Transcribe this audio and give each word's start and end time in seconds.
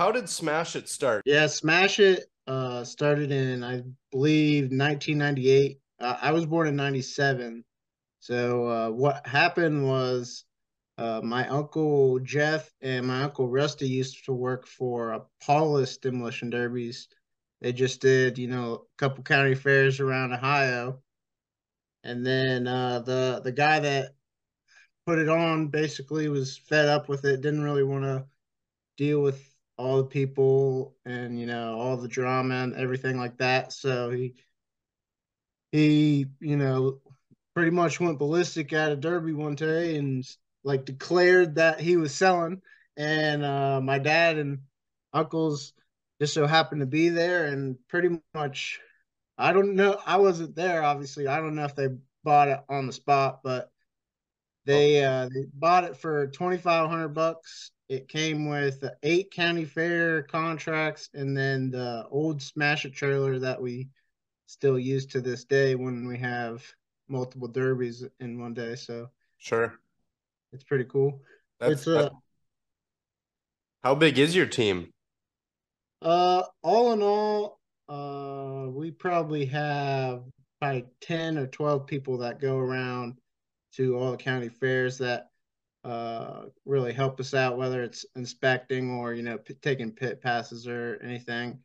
How 0.00 0.10
did 0.10 0.30
Smash 0.30 0.76
It 0.76 0.88
start? 0.88 1.20
Yeah, 1.26 1.46
Smash 1.46 1.98
It 1.98 2.24
uh, 2.46 2.84
started 2.84 3.30
in, 3.30 3.62
I 3.62 3.82
believe, 4.10 4.70
1998. 4.72 5.78
Uh, 6.00 6.16
I 6.22 6.32
was 6.32 6.46
born 6.46 6.68
in 6.68 6.74
97. 6.74 7.62
So 8.18 8.66
uh, 8.66 8.90
what 8.92 9.26
happened 9.26 9.86
was 9.86 10.46
uh, 10.96 11.20
my 11.22 11.46
uncle 11.48 12.18
Jeff 12.20 12.72
and 12.80 13.06
my 13.06 13.24
uncle 13.24 13.50
Rusty 13.50 13.86
used 13.86 14.24
to 14.24 14.32
work 14.32 14.66
for 14.66 15.12
a 15.12 15.20
Paulus 15.42 15.98
Demolition 15.98 16.48
Derbies. 16.48 17.06
They 17.60 17.74
just 17.74 18.00
did, 18.00 18.38
you 18.38 18.48
know, 18.48 18.72
a 18.72 18.78
couple 18.96 19.22
county 19.22 19.54
fairs 19.54 20.00
around 20.00 20.32
Ohio. 20.32 21.02
And 22.04 22.24
then 22.24 22.66
uh, 22.66 23.00
the 23.00 23.42
the 23.44 23.52
guy 23.52 23.80
that 23.80 24.14
put 25.04 25.18
it 25.18 25.28
on 25.28 25.68
basically 25.68 26.30
was 26.30 26.56
fed 26.56 26.88
up 26.88 27.10
with 27.10 27.26
it, 27.26 27.42
didn't 27.42 27.64
really 27.64 27.84
want 27.84 28.04
to 28.04 28.24
deal 28.96 29.20
with 29.20 29.49
all 29.80 29.98
the 29.98 30.04
people 30.04 30.96
and 31.06 31.40
you 31.40 31.46
know 31.46 31.78
all 31.78 31.96
the 31.96 32.08
drama 32.08 32.56
and 32.56 32.74
everything 32.74 33.16
like 33.18 33.38
that. 33.38 33.72
So 33.72 34.10
he 34.10 34.34
he 35.72 36.26
you 36.40 36.56
know 36.56 37.00
pretty 37.54 37.70
much 37.70 38.00
went 38.00 38.18
ballistic 38.18 38.72
at 38.72 38.92
a 38.92 38.96
derby 38.96 39.32
one 39.32 39.54
day 39.54 39.96
and 39.96 40.24
like 40.64 40.84
declared 40.84 41.56
that 41.56 41.80
he 41.80 41.96
was 41.96 42.14
selling. 42.14 42.62
And 42.96 43.44
uh, 43.44 43.80
my 43.80 43.98
dad 43.98 44.38
and 44.38 44.60
uncles 45.12 45.72
just 46.20 46.34
so 46.34 46.46
happened 46.46 46.80
to 46.80 46.86
be 46.86 47.08
there 47.08 47.46
and 47.46 47.76
pretty 47.88 48.20
much 48.34 48.80
I 49.38 49.52
don't 49.52 49.74
know 49.76 50.00
I 50.06 50.18
wasn't 50.18 50.56
there 50.56 50.82
obviously. 50.82 51.26
I 51.26 51.38
don't 51.40 51.54
know 51.54 51.64
if 51.64 51.76
they 51.76 51.88
bought 52.24 52.48
it 52.48 52.60
on 52.68 52.86
the 52.86 52.92
spot, 52.92 53.40
but 53.44 53.70
they 54.66 55.04
uh 55.04 55.28
they 55.32 55.46
bought 55.54 55.84
it 55.84 55.96
for 55.96 56.28
2500 56.28 57.10
bucks. 57.10 57.70
It 57.90 58.06
came 58.06 58.48
with 58.48 58.80
the 58.80 58.96
eight 59.02 59.32
county 59.32 59.64
fair 59.64 60.22
contracts 60.22 61.08
and 61.12 61.36
then 61.36 61.72
the 61.72 62.06
old 62.08 62.40
smash 62.40 62.84
it 62.84 62.94
trailer 62.94 63.40
that 63.40 63.60
we 63.60 63.88
still 64.46 64.78
use 64.78 65.06
to 65.06 65.20
this 65.20 65.42
day 65.42 65.74
when 65.74 66.06
we 66.06 66.16
have 66.18 66.64
multiple 67.08 67.48
derbies 67.48 68.04
in 68.20 68.40
one 68.40 68.54
day. 68.54 68.76
So 68.76 69.10
Sure. 69.38 69.74
it's 70.52 70.62
pretty 70.62 70.84
cool. 70.84 71.20
That's 71.58 71.72
it's 71.72 71.88
uh, 71.88 72.10
how 73.82 73.96
big 73.96 74.20
is 74.20 74.36
your 74.36 74.46
team? 74.46 74.92
uh 76.02 76.44
all 76.62 76.92
in 76.92 77.02
all, 77.02 77.58
uh 77.88 78.70
we 78.70 78.92
probably 78.92 79.46
have 79.46 80.22
probably 80.60 80.84
10 81.00 81.38
or 81.38 81.48
12 81.48 81.88
people 81.88 82.18
that 82.18 82.40
go 82.40 82.56
around 82.56 83.18
to 83.72 83.96
all 83.96 84.12
the 84.12 84.16
county 84.16 84.48
fairs 84.48 84.98
that 84.98 85.29
uh 85.82 86.42
really 86.66 86.92
help 86.92 87.18
us 87.20 87.32
out 87.32 87.56
whether 87.56 87.82
it's 87.82 88.04
inspecting 88.14 88.90
or 88.90 89.14
you 89.14 89.22
know 89.22 89.38
p- 89.38 89.54
taking 89.54 89.90
pit 89.90 90.20
passes 90.20 90.68
or 90.68 91.00
anything 91.02 91.58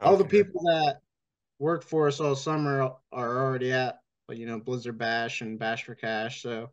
all 0.00 0.16
the 0.16 0.24
people 0.24 0.62
that 0.64 1.00
work 1.58 1.82
for 1.82 2.06
us 2.08 2.20
all 2.20 2.36
summer 2.36 2.92
are 3.12 3.44
already 3.44 3.72
at 3.72 4.00
you 4.30 4.46
know 4.46 4.58
blizzard 4.58 4.98
bash 4.98 5.40
and 5.40 5.58
bash 5.58 5.84
for 5.84 5.94
cash 5.94 6.42
so 6.42 6.68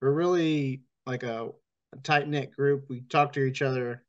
we're 0.00 0.12
really 0.12 0.82
like 1.06 1.22
a, 1.22 1.48
a 1.92 1.96
tight 2.02 2.28
knit 2.28 2.52
group 2.52 2.84
we 2.88 3.00
talk 3.02 3.32
to 3.32 3.40
each 3.40 3.62
other 3.62 4.02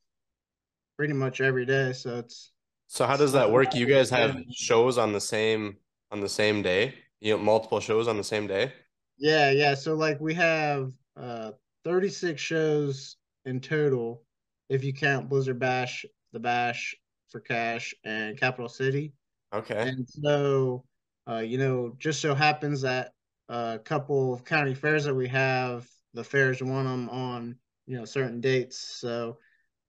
pretty 0.97 1.13
much 1.13 1.41
every 1.41 1.65
day 1.65 1.93
so 1.93 2.17
it's 2.17 2.51
So 2.87 3.05
how 3.05 3.17
does 3.17 3.33
that 3.33 3.51
work? 3.51 3.75
You 3.75 3.85
guys 3.85 4.09
have 4.09 4.35
shows 4.51 4.97
on 4.97 5.13
the 5.13 5.21
same 5.21 5.77
on 6.11 6.21
the 6.21 6.29
same 6.29 6.61
day? 6.61 6.95
You 7.19 7.37
know, 7.37 7.43
multiple 7.43 7.79
shows 7.79 8.07
on 8.07 8.17
the 8.17 8.23
same 8.23 8.47
day? 8.47 8.71
Yeah, 9.17 9.51
yeah. 9.51 9.75
So 9.75 9.95
like 9.95 10.19
we 10.19 10.33
have 10.35 10.91
uh 11.15 11.51
36 11.87 12.41
shows 12.41 13.15
in 13.45 13.61
total 13.61 14.23
if 14.69 14.83
you 14.83 14.93
count 14.93 15.29
Blizzard 15.29 15.57
Bash, 15.57 16.05
the 16.33 16.39
Bash 16.39 16.93
for 17.29 17.39
Cash, 17.39 17.95
and 18.03 18.37
Capital 18.37 18.67
City. 18.67 19.13
Okay. 19.53 19.87
And 19.87 20.05
so 20.07 20.83
uh, 21.29 21.39
you 21.39 21.57
know, 21.57 21.93
just 21.97 22.21
so 22.21 22.33
happens 22.33 22.81
that 22.81 23.11
a 23.49 23.79
couple 23.83 24.33
of 24.33 24.45
county 24.45 24.73
fairs 24.73 25.05
that 25.05 25.13
we 25.13 25.27
have, 25.27 25.87
the 26.13 26.23
fairs 26.23 26.61
want 26.61 26.87
them 26.87 27.09
on, 27.09 27.55
you 27.85 27.97
know, 27.97 28.05
certain 28.05 28.39
dates. 28.39 28.79
So 28.79 29.37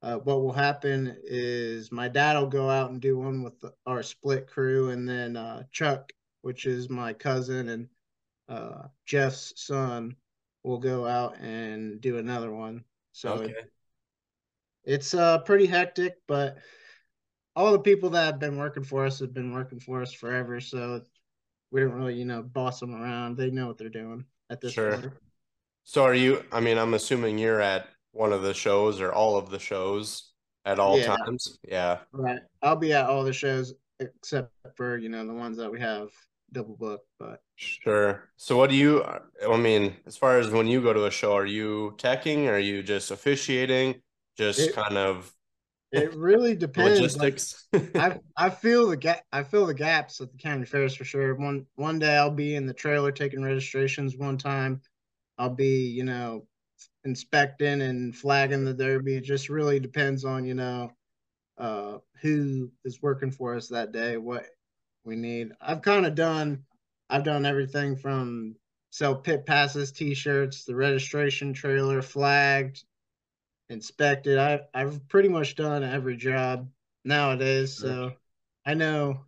uh, 0.02 0.16
what 0.18 0.40
will 0.40 0.52
happen 0.52 1.16
is 1.24 1.92
my 1.92 2.08
dad 2.08 2.36
will 2.36 2.46
go 2.46 2.70
out 2.70 2.90
and 2.90 3.00
do 3.00 3.18
one 3.18 3.42
with 3.42 3.54
our 3.86 4.02
split 4.02 4.46
crew, 4.46 4.90
and 4.90 5.08
then 5.08 5.36
uh, 5.36 5.64
Chuck, 5.72 6.12
which 6.42 6.66
is 6.66 6.88
my 6.88 7.12
cousin 7.12 7.68
and 7.68 7.88
uh, 8.48 8.88
Jeff's 9.06 9.52
son, 9.56 10.16
will 10.62 10.78
go 10.78 11.06
out 11.06 11.38
and 11.38 12.00
do 12.00 12.18
another 12.18 12.52
one. 12.52 12.84
So 13.12 13.36
Okay. 13.40 13.54
it's 14.84 15.14
uh, 15.14 15.38
pretty 15.38 15.66
hectic, 15.66 16.16
but 16.26 16.58
all 17.56 17.72
the 17.72 17.78
people 17.78 18.10
that 18.10 18.24
have 18.24 18.38
been 18.38 18.56
working 18.56 18.84
for 18.84 19.04
us 19.04 19.18
have 19.20 19.34
been 19.34 19.52
working 19.52 19.80
for 19.80 20.02
us 20.02 20.12
forever. 20.12 20.60
So 20.60 21.02
we 21.70 21.80
don't 21.80 21.92
really, 21.92 22.14
you 22.14 22.24
know, 22.24 22.42
boss 22.42 22.80
them 22.80 22.94
around. 22.94 23.36
They 23.36 23.50
know 23.50 23.66
what 23.66 23.78
they're 23.78 23.88
doing 23.88 24.24
at 24.50 24.60
this 24.60 24.74
Sure. 24.74 24.92
point. 24.92 25.12
So 25.84 26.04
are 26.04 26.14
you 26.14 26.44
I 26.52 26.60
mean, 26.60 26.78
I'm 26.78 26.94
assuming 26.94 27.38
you're 27.38 27.60
at 27.60 27.88
one 28.12 28.32
of 28.32 28.42
the 28.42 28.54
shows 28.54 29.00
or 29.00 29.12
all 29.12 29.36
of 29.36 29.50
the 29.50 29.58
shows 29.58 30.32
at 30.64 30.78
all 30.78 30.98
Yeah. 30.98 31.16
times? 31.16 31.58
Yeah. 31.62 31.98
Right. 32.12 32.40
I'll 32.62 32.76
be 32.76 32.92
at 32.92 33.06
all 33.08 33.24
the 33.24 33.32
shows 33.32 33.74
except 34.00 34.52
for, 34.76 34.96
you 34.96 35.08
know, 35.08 35.26
the 35.26 35.34
ones 35.34 35.56
that 35.58 35.70
we 35.70 35.80
have 35.80 36.10
double 36.52 36.76
book, 36.76 37.02
But 37.18 37.42
Sure. 37.56 38.30
So 38.36 38.56
what 38.56 38.70
do 38.70 38.76
you 38.76 39.02
I 39.04 39.56
mean, 39.56 39.96
as 40.06 40.16
far 40.16 40.38
as 40.38 40.50
when 40.50 40.68
you 40.68 40.80
go 40.80 40.92
to 40.92 41.06
a 41.06 41.10
show, 41.10 41.34
are 41.34 41.46
you 41.46 41.94
teching? 41.98 42.46
Are 42.48 42.58
you 42.58 42.82
just 42.82 43.10
officiating? 43.10 44.00
Just 44.36 44.70
It- 44.70 44.72
kind 44.72 44.96
of 44.96 45.32
it 45.92 46.12
really 46.14 46.54
depends. 46.56 47.16
Like, 47.16 47.36
logistics? 47.36 47.66
I 47.98 48.16
I 48.36 48.50
feel 48.50 48.88
the 48.88 48.96
gap. 48.96 49.24
I 49.32 49.42
feel 49.42 49.66
the 49.66 49.74
gaps 49.74 50.20
at 50.20 50.30
the 50.32 50.38
county 50.38 50.64
fairs 50.66 50.94
for 50.94 51.04
sure. 51.04 51.34
One 51.34 51.66
one 51.76 51.98
day 51.98 52.16
I'll 52.16 52.30
be 52.30 52.54
in 52.56 52.66
the 52.66 52.74
trailer 52.74 53.12
taking 53.12 53.42
registrations. 53.42 54.16
One 54.16 54.38
time 54.38 54.80
I'll 55.38 55.50
be 55.54 55.88
you 55.90 56.04
know 56.04 56.46
inspecting 57.04 57.82
and 57.82 58.16
flagging 58.16 58.64
the 58.64 58.74
derby. 58.74 59.16
It 59.16 59.24
just 59.24 59.48
really 59.50 59.80
depends 59.80 60.24
on 60.24 60.44
you 60.46 60.54
know 60.54 60.92
uh, 61.58 61.98
who 62.22 62.70
is 62.84 63.02
working 63.02 63.30
for 63.32 63.56
us 63.56 63.68
that 63.68 63.92
day, 63.92 64.16
what 64.18 64.46
we 65.04 65.16
need. 65.16 65.52
I've 65.60 65.82
kind 65.82 66.06
of 66.06 66.14
done. 66.14 66.64
I've 67.10 67.24
done 67.24 67.46
everything 67.46 67.96
from 67.96 68.56
sell 68.90 69.16
pit 69.16 69.46
passes, 69.46 69.92
t-shirts, 69.92 70.64
the 70.64 70.74
registration 70.74 71.52
trailer, 71.52 72.02
flagged, 72.02 72.84
inspected. 73.68 74.38
I 74.38 74.60
I've 74.74 75.06
pretty 75.08 75.28
much 75.28 75.54
done 75.54 75.82
every 75.82 76.16
job 76.16 76.68
nowadays, 77.04 77.76
so 77.76 78.12
I 78.66 78.74
know 78.74 79.24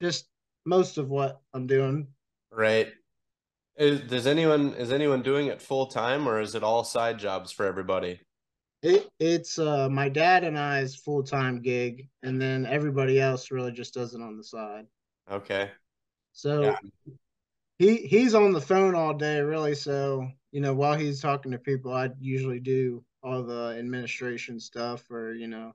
just 0.00 0.26
most 0.64 0.98
of 0.98 1.08
what 1.08 1.40
I'm 1.54 1.66
doing. 1.66 2.08
Right. 2.50 2.88
Is, 3.76 4.00
does 4.02 4.26
anyone 4.26 4.74
is 4.74 4.92
anyone 4.92 5.22
doing 5.22 5.46
it 5.46 5.62
full 5.62 5.86
time 5.86 6.28
or 6.28 6.40
is 6.40 6.54
it 6.54 6.62
all 6.62 6.84
side 6.84 7.18
jobs 7.18 7.52
for 7.52 7.64
everybody? 7.64 8.20
It 8.82 9.08
it's 9.18 9.58
uh 9.58 9.88
my 9.88 10.08
dad 10.08 10.44
and 10.44 10.58
I's 10.58 10.96
full 10.96 11.22
time 11.22 11.62
gig, 11.62 12.08
and 12.22 12.40
then 12.40 12.66
everybody 12.66 13.20
else 13.20 13.50
really 13.50 13.72
just 13.72 13.94
does 13.94 14.14
it 14.14 14.20
on 14.20 14.36
the 14.36 14.44
side. 14.44 14.86
Okay. 15.30 15.70
So 16.32 16.62
Yeah. 16.62 16.76
he 17.78 17.96
he's 17.98 18.34
on 18.34 18.52
the 18.52 18.60
phone 18.60 18.94
all 18.94 19.14
day, 19.14 19.40
really. 19.40 19.74
So 19.74 20.28
you 20.50 20.60
know, 20.60 20.74
while 20.74 20.94
he's 20.98 21.20
talking 21.20 21.52
to 21.52 21.58
people, 21.58 21.92
I 21.92 22.10
usually 22.18 22.60
do 22.60 23.04
all 23.22 23.42
the 23.42 23.76
administration 23.78 24.60
stuff, 24.60 25.10
or 25.10 25.34
you 25.34 25.48
know, 25.48 25.72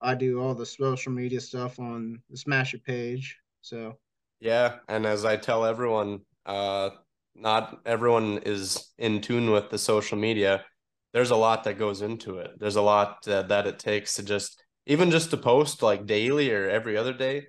I 0.00 0.14
do 0.14 0.40
all 0.40 0.54
the 0.54 0.66
social 0.66 1.12
media 1.12 1.40
stuff 1.40 1.78
on 1.78 2.22
the 2.30 2.36
Smash 2.36 2.74
It 2.74 2.84
page. 2.84 3.38
So 3.62 3.98
Yeah, 4.40 4.78
and 4.88 5.06
as 5.06 5.24
I 5.24 5.36
tell 5.36 5.64
everyone, 5.64 6.20
uh, 6.46 6.90
not 7.34 7.80
everyone 7.84 8.38
is 8.38 8.92
in 8.98 9.20
tune 9.20 9.50
with 9.50 9.70
the 9.70 9.78
social 9.78 10.18
media. 10.18 10.64
There's 11.12 11.30
a 11.30 11.36
lot 11.36 11.64
that 11.64 11.78
goes 11.78 12.02
into 12.02 12.38
it. 12.38 12.52
There's 12.58 12.76
a 12.76 12.82
lot 12.82 13.26
uh, 13.26 13.42
that 13.42 13.66
it 13.66 13.78
takes 13.78 14.14
to 14.14 14.22
just 14.22 14.62
even 14.86 15.10
just 15.10 15.30
to 15.30 15.36
post 15.36 15.82
like 15.82 16.06
daily 16.06 16.50
or 16.52 16.68
every 16.68 16.96
other 16.96 17.12
day. 17.12 17.48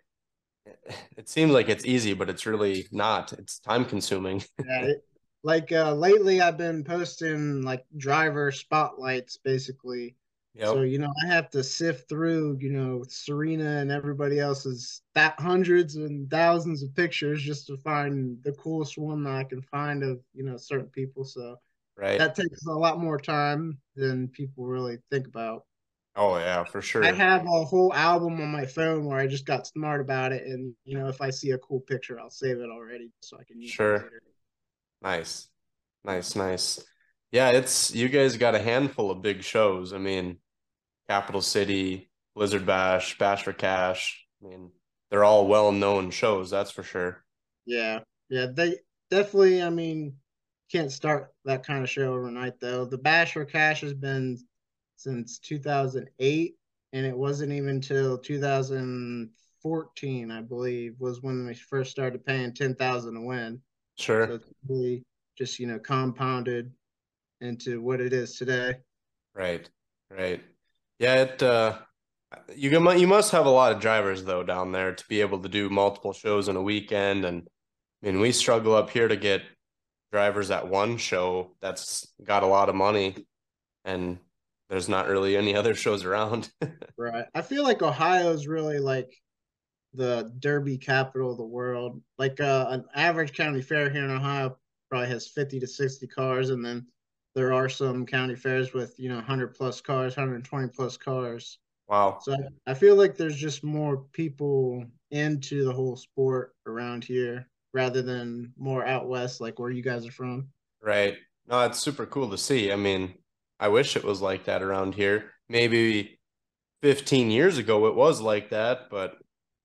It 1.17 1.27
seems 1.29 1.51
like 1.51 1.69
it's 1.69 1.85
easy, 1.85 2.13
but 2.13 2.29
it's 2.29 2.45
really 2.45 2.87
not. 2.91 3.33
It's 3.33 3.59
time 3.59 3.85
consuming. 3.85 4.43
yeah, 4.65 4.83
it, 4.85 5.03
like 5.43 5.71
uh, 5.71 5.93
lately, 5.93 6.41
I've 6.41 6.57
been 6.57 6.83
posting 6.83 7.61
like 7.61 7.85
driver 7.97 8.51
spotlights, 8.51 9.37
basically. 9.37 10.15
So 10.61 10.81
you 10.81 10.99
know, 10.99 11.13
I 11.23 11.27
have 11.27 11.49
to 11.51 11.63
sift 11.63 12.09
through, 12.09 12.57
you 12.59 12.71
know, 12.71 13.03
Serena 13.07 13.77
and 13.77 13.91
everybody 13.91 14.39
else's 14.39 15.01
that 15.15 15.39
hundreds 15.39 15.95
and 15.95 16.29
thousands 16.29 16.83
of 16.83 16.93
pictures 16.95 17.41
just 17.41 17.67
to 17.67 17.77
find 17.77 18.37
the 18.43 18.51
coolest 18.53 18.97
one 18.97 19.23
that 19.23 19.33
I 19.35 19.43
can 19.45 19.61
find 19.61 20.03
of, 20.03 20.19
you 20.33 20.43
know, 20.43 20.57
certain 20.57 20.89
people. 20.89 21.23
So 21.23 21.57
Right. 21.95 22.17
that 22.17 22.35
takes 22.35 22.65
a 22.65 22.71
lot 22.71 22.99
more 22.99 23.17
time 23.19 23.79
than 23.95 24.27
people 24.29 24.65
really 24.65 24.99
think 25.11 25.27
about. 25.27 25.63
Oh 26.15 26.37
yeah, 26.37 26.63
for 26.65 26.81
sure. 26.81 27.03
I 27.03 27.11
have 27.13 27.45
a 27.45 27.65
whole 27.65 27.93
album 27.93 28.41
on 28.41 28.51
my 28.51 28.65
phone 28.65 29.05
where 29.05 29.19
I 29.19 29.27
just 29.27 29.45
got 29.45 29.67
smart 29.67 30.01
about 30.01 30.31
it, 30.31 30.45
and 30.45 30.73
you 30.83 30.97
know, 30.97 31.07
if 31.07 31.21
I 31.21 31.29
see 31.29 31.51
a 31.51 31.57
cool 31.59 31.79
picture, 31.81 32.19
I'll 32.19 32.29
save 32.29 32.57
it 32.57 32.69
already 32.69 33.11
so 33.21 33.37
I 33.39 33.43
can 33.43 33.61
use 33.61 33.71
Sure. 33.71 33.95
it 33.95 34.03
later. 34.03 34.21
Nice. 35.01 35.47
Nice, 36.03 36.35
nice. 36.35 36.83
Yeah, 37.31 37.51
it's 37.51 37.93
you 37.93 38.09
guys 38.09 38.37
got 38.37 38.55
a 38.55 38.59
handful 38.59 39.11
of 39.11 39.21
big 39.21 39.43
shows. 39.43 39.93
I 39.93 39.97
mean, 39.97 40.39
Capital 41.09 41.41
City, 41.41 42.09
Blizzard 42.35 42.65
Bash, 42.65 43.17
Bash 43.17 43.43
for 43.43 43.53
Cash. 43.53 44.25
I 44.43 44.47
mean, 44.49 44.71
they're 45.09 45.23
all 45.23 45.47
well 45.47 45.71
known 45.71 46.11
shows, 46.11 46.49
that's 46.49 46.71
for 46.71 46.83
sure. 46.83 47.23
Yeah, 47.65 47.99
yeah, 48.29 48.47
they 48.53 48.77
definitely. 49.09 49.61
I 49.61 49.69
mean, 49.69 50.17
can't 50.71 50.91
start 50.91 51.33
that 51.45 51.65
kind 51.65 51.83
of 51.83 51.89
show 51.89 52.13
overnight 52.13 52.59
though. 52.59 52.85
The 52.85 52.97
Bash 52.97 53.33
for 53.33 53.45
Cash 53.45 53.81
has 53.81 53.93
been 53.93 54.37
since 54.99 55.39
2008, 55.39 56.55
and 56.91 57.05
it 57.05 57.17
wasn't 57.17 57.53
even 57.53 57.69
until 57.69 58.17
2014, 58.17 60.31
I 60.31 60.41
believe, 60.41 60.95
was 60.99 61.21
when 61.21 61.45
we 61.45 61.53
first 61.53 61.91
started 61.91 62.25
paying 62.25 62.53
10,000 62.53 63.13
to 63.13 63.21
win. 63.21 63.61
Sure. 63.97 64.27
So 64.27 64.33
it's 64.33 64.49
really 64.67 65.05
just 65.37 65.59
you 65.59 65.67
know 65.67 65.79
compounded 65.79 66.73
into 67.39 67.81
what 67.81 68.01
it 68.01 68.11
is 68.11 68.35
today. 68.35 68.75
Right. 69.33 69.69
Right. 70.09 70.43
Yeah. 70.99 71.23
It. 71.23 71.41
uh 71.41 71.77
you 72.55 72.69
you 72.69 73.07
must 73.07 73.31
have 73.31 73.45
a 73.45 73.49
lot 73.49 73.71
of 73.71 73.81
drivers 73.81 74.23
though 74.23 74.43
down 74.43 74.71
there 74.71 74.93
to 74.93 75.03
be 75.07 75.21
able 75.21 75.39
to 75.39 75.49
do 75.49 75.69
multiple 75.69 76.13
shows 76.13 76.47
in 76.47 76.55
a 76.55 76.61
weekend 76.61 77.25
and 77.25 77.47
I 78.03 78.05
mean 78.05 78.19
we 78.19 78.31
struggle 78.31 78.75
up 78.75 78.91
here 78.91 79.07
to 79.07 79.15
get 79.15 79.41
drivers 80.11 80.51
at 80.51 80.67
one 80.67 80.97
show 80.97 81.55
that's 81.61 82.07
got 82.23 82.43
a 82.43 82.47
lot 82.47 82.69
of 82.69 82.75
money 82.75 83.25
and 83.83 84.19
there's 84.69 84.89
not 84.89 85.07
really 85.07 85.35
any 85.35 85.55
other 85.55 85.73
shows 85.73 86.05
around. 86.05 86.51
right. 86.97 87.25
I 87.33 87.41
feel 87.41 87.63
like 87.63 87.81
Ohio's 87.81 88.47
really 88.47 88.79
like 88.79 89.11
the 89.93 90.31
derby 90.39 90.77
capital 90.77 91.31
of 91.31 91.37
the 91.37 91.43
world. 91.43 92.01
Like 92.17 92.39
uh, 92.39 92.67
an 92.69 92.85
average 92.93 93.33
county 93.33 93.61
fair 93.61 93.89
here 93.89 94.03
in 94.03 94.11
Ohio 94.11 94.57
probably 94.89 95.09
has 95.09 95.27
50 95.27 95.59
to 95.59 95.67
60 95.67 96.07
cars 96.07 96.51
and 96.51 96.63
then 96.63 96.85
there 97.35 97.53
are 97.53 97.69
some 97.69 98.05
county 98.05 98.35
fairs 98.35 98.73
with, 98.73 98.95
you 98.97 99.09
know, 99.09 99.15
100 99.15 99.55
plus 99.55 99.81
cars, 99.81 100.15
120 100.15 100.67
plus 100.69 100.97
cars. 100.97 101.57
Wow. 101.87 102.19
So 102.21 102.33
I, 102.33 102.71
I 102.71 102.73
feel 102.73 102.95
like 102.95 103.15
there's 103.15 103.35
just 103.35 103.63
more 103.63 104.05
people 104.13 104.83
into 105.11 105.63
the 105.63 105.73
whole 105.73 105.95
sport 105.95 106.53
around 106.67 107.03
here 107.03 107.47
rather 107.73 108.01
than 108.01 108.53
more 108.57 108.85
out 108.85 109.07
west, 109.07 109.41
like 109.41 109.59
where 109.59 109.71
you 109.71 109.81
guys 109.81 110.05
are 110.05 110.11
from. 110.11 110.47
Right. 110.81 111.17
No, 111.47 111.65
it's 111.65 111.79
super 111.79 112.05
cool 112.05 112.29
to 112.29 112.37
see. 112.37 112.71
I 112.71 112.75
mean, 112.75 113.15
I 113.59 113.67
wish 113.67 113.95
it 113.95 114.03
was 114.03 114.21
like 114.21 114.45
that 114.45 114.61
around 114.61 114.95
here. 114.95 115.31
Maybe 115.47 116.19
15 116.81 117.31
years 117.31 117.57
ago 117.57 117.87
it 117.87 117.95
was 117.95 118.21
like 118.21 118.49
that, 118.51 118.89
but 118.89 119.17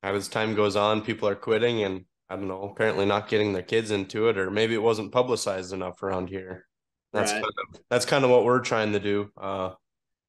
as 0.02 0.28
time 0.28 0.54
goes 0.54 0.76
on, 0.76 1.02
people 1.02 1.28
are 1.28 1.34
quitting 1.34 1.82
and 1.82 2.04
I 2.28 2.36
don't 2.36 2.48
know, 2.48 2.62
apparently 2.62 3.06
not 3.06 3.28
getting 3.28 3.52
their 3.52 3.62
kids 3.62 3.90
into 3.90 4.28
it, 4.28 4.38
or 4.38 4.50
maybe 4.50 4.74
it 4.74 4.82
wasn't 4.82 5.12
publicized 5.12 5.72
enough 5.72 6.02
around 6.02 6.28
here. 6.28 6.66
That's 7.12 7.32
right. 7.32 7.42
kind 7.42 7.52
of 7.74 7.80
that's 7.90 8.06
kind 8.06 8.24
of 8.24 8.30
what 8.30 8.44
we're 8.44 8.60
trying 8.60 8.92
to 8.92 9.00
do. 9.00 9.30
Uh, 9.36 9.70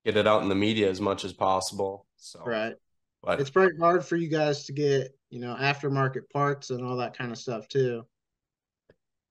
get 0.03 0.17
it 0.17 0.27
out 0.27 0.43
in 0.43 0.49
the 0.49 0.55
media 0.55 0.89
as 0.89 1.01
much 1.01 1.25
as 1.25 1.33
possible. 1.33 2.05
So 2.17 2.43
right. 2.45 2.73
But 3.23 3.39
it's 3.41 3.49
pretty 3.49 3.77
hard 3.79 4.05
for 4.05 4.17
you 4.17 4.27
guys 4.27 4.65
to 4.65 4.73
get 4.73 5.15
you 5.35 5.41
know, 5.41 5.53
aftermarket 5.59 6.29
parts 6.31 6.69
and 6.69 6.81
all 6.81 6.95
that 6.95 7.17
kind 7.17 7.29
of 7.29 7.37
stuff 7.37 7.67
too. 7.67 8.05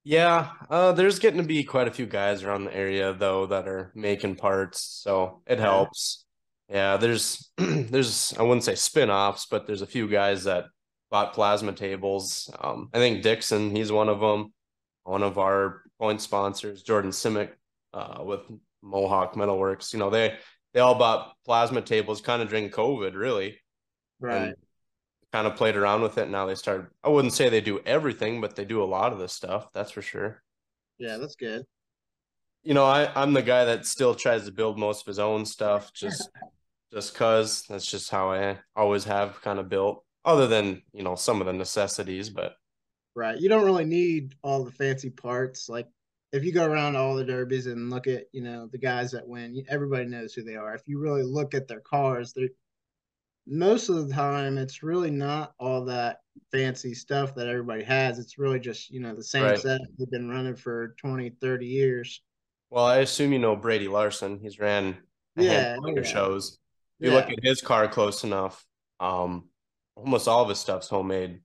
Yeah, 0.04 0.50
uh, 0.68 0.92
there's 0.92 1.18
getting 1.18 1.40
to 1.40 1.46
be 1.46 1.64
quite 1.64 1.88
a 1.88 1.92
few 1.92 2.04
guys 2.04 2.42
around 2.42 2.64
the 2.64 2.76
area 2.76 3.14
though 3.14 3.46
that 3.46 3.66
are 3.66 3.90
making 3.94 4.36
parts, 4.36 4.82
so 5.02 5.42
it 5.46 5.58
helps. 5.58 6.26
Yeah, 6.68 6.98
there's 6.98 7.50
there's 7.56 8.34
I 8.38 8.42
wouldn't 8.42 8.64
say 8.64 8.74
spin-offs, 8.74 9.46
but 9.46 9.66
there's 9.66 9.82
a 9.82 9.86
few 9.86 10.06
guys 10.06 10.44
that 10.44 10.66
bought 11.10 11.32
plasma 11.32 11.72
tables. 11.72 12.50
Um, 12.60 12.90
I 12.92 12.98
think 12.98 13.22
Dixon, 13.22 13.74
he's 13.74 13.90
one 13.90 14.10
of 14.10 14.20
them. 14.20 14.52
One 15.04 15.22
of 15.22 15.38
our 15.38 15.82
point 15.98 16.20
sponsors, 16.20 16.82
Jordan 16.82 17.10
Simic, 17.10 17.50
uh, 17.94 18.22
with 18.24 18.40
Mohawk 18.82 19.34
Metalworks. 19.36 19.92
You 19.94 19.98
know, 20.00 20.10
they 20.10 20.36
they 20.74 20.80
all 20.80 20.96
bought 20.96 21.32
plasma 21.46 21.80
tables 21.80 22.20
kind 22.20 22.42
of 22.42 22.50
during 22.50 22.68
COVID, 22.68 23.14
really. 23.14 23.58
Right. 24.20 24.48
And 24.48 24.56
kind 25.34 25.48
of 25.48 25.56
played 25.56 25.74
around 25.74 26.00
with 26.00 26.16
it. 26.16 26.30
Now 26.30 26.46
they 26.46 26.54
start. 26.54 26.92
I 27.02 27.08
wouldn't 27.08 27.34
say 27.34 27.48
they 27.48 27.60
do 27.60 27.80
everything, 27.84 28.40
but 28.40 28.54
they 28.54 28.64
do 28.64 28.84
a 28.84 28.86
lot 28.86 29.12
of 29.12 29.18
this 29.18 29.32
stuff. 29.32 29.72
That's 29.72 29.90
for 29.90 30.00
sure. 30.00 30.40
Yeah, 30.96 31.16
that's 31.16 31.34
good. 31.34 31.64
You 32.62 32.72
know, 32.72 32.84
I 32.84 33.10
I'm 33.20 33.32
the 33.32 33.42
guy 33.42 33.64
that 33.64 33.84
still 33.84 34.14
tries 34.14 34.44
to 34.44 34.52
build 34.52 34.78
most 34.78 35.00
of 35.00 35.06
his 35.08 35.18
own 35.18 35.44
stuff, 35.44 35.92
just 35.94 36.30
just 36.92 37.16
cause 37.16 37.64
that's 37.68 37.90
just 37.90 38.10
how 38.10 38.30
I 38.30 38.58
always 38.76 39.02
have 39.04 39.42
kind 39.42 39.58
of 39.58 39.68
built. 39.68 40.04
Other 40.24 40.46
than 40.46 40.82
you 40.92 41.02
know 41.02 41.16
some 41.16 41.40
of 41.40 41.48
the 41.48 41.52
necessities, 41.52 42.30
but 42.30 42.54
right, 43.16 43.36
you 43.36 43.48
don't 43.48 43.64
really 43.64 43.84
need 43.84 44.36
all 44.44 44.62
the 44.62 44.70
fancy 44.70 45.10
parts. 45.10 45.68
Like 45.68 45.88
if 46.32 46.44
you 46.44 46.52
go 46.52 46.64
around 46.64 46.94
all 46.94 47.16
the 47.16 47.24
derbies 47.24 47.66
and 47.66 47.90
look 47.90 48.06
at 48.06 48.26
you 48.30 48.40
know 48.40 48.68
the 48.70 48.78
guys 48.78 49.10
that 49.10 49.26
win, 49.26 49.64
everybody 49.68 50.04
knows 50.04 50.32
who 50.32 50.44
they 50.44 50.54
are. 50.54 50.76
If 50.76 50.82
you 50.86 51.00
really 51.00 51.24
look 51.24 51.54
at 51.54 51.66
their 51.66 51.80
cars, 51.80 52.32
they're 52.32 52.50
most 53.46 53.88
of 53.88 54.08
the 54.08 54.14
time 54.14 54.56
it's 54.56 54.82
really 54.82 55.10
not 55.10 55.52
all 55.58 55.84
that 55.84 56.18
fancy 56.50 56.94
stuff 56.94 57.34
that 57.34 57.48
everybody 57.48 57.82
has 57.82 58.18
it's 58.18 58.38
really 58.38 58.58
just 58.58 58.90
you 58.90 59.00
know 59.00 59.14
the 59.14 59.22
same 59.22 59.44
right. 59.44 59.58
set 59.58 59.80
they've 59.98 60.10
been 60.10 60.28
running 60.28 60.56
for 60.56 60.94
20 60.98 61.30
30 61.40 61.66
years 61.66 62.22
well 62.70 62.84
i 62.84 62.98
assume 62.98 63.32
you 63.32 63.38
know 63.38 63.54
brady 63.54 63.88
larson 63.88 64.38
he's 64.38 64.58
ran 64.58 64.96
yeah, 65.36 65.76
yeah. 65.84 66.02
shows 66.02 66.58
you 67.00 67.10
yeah. 67.10 67.16
look 67.16 67.30
at 67.30 67.42
his 67.42 67.60
car 67.60 67.86
close 67.86 68.24
enough 68.24 68.64
um 69.00 69.44
almost 69.96 70.26
all 70.26 70.42
of 70.42 70.48
his 70.48 70.58
stuff's 70.58 70.88
homemade 70.88 71.40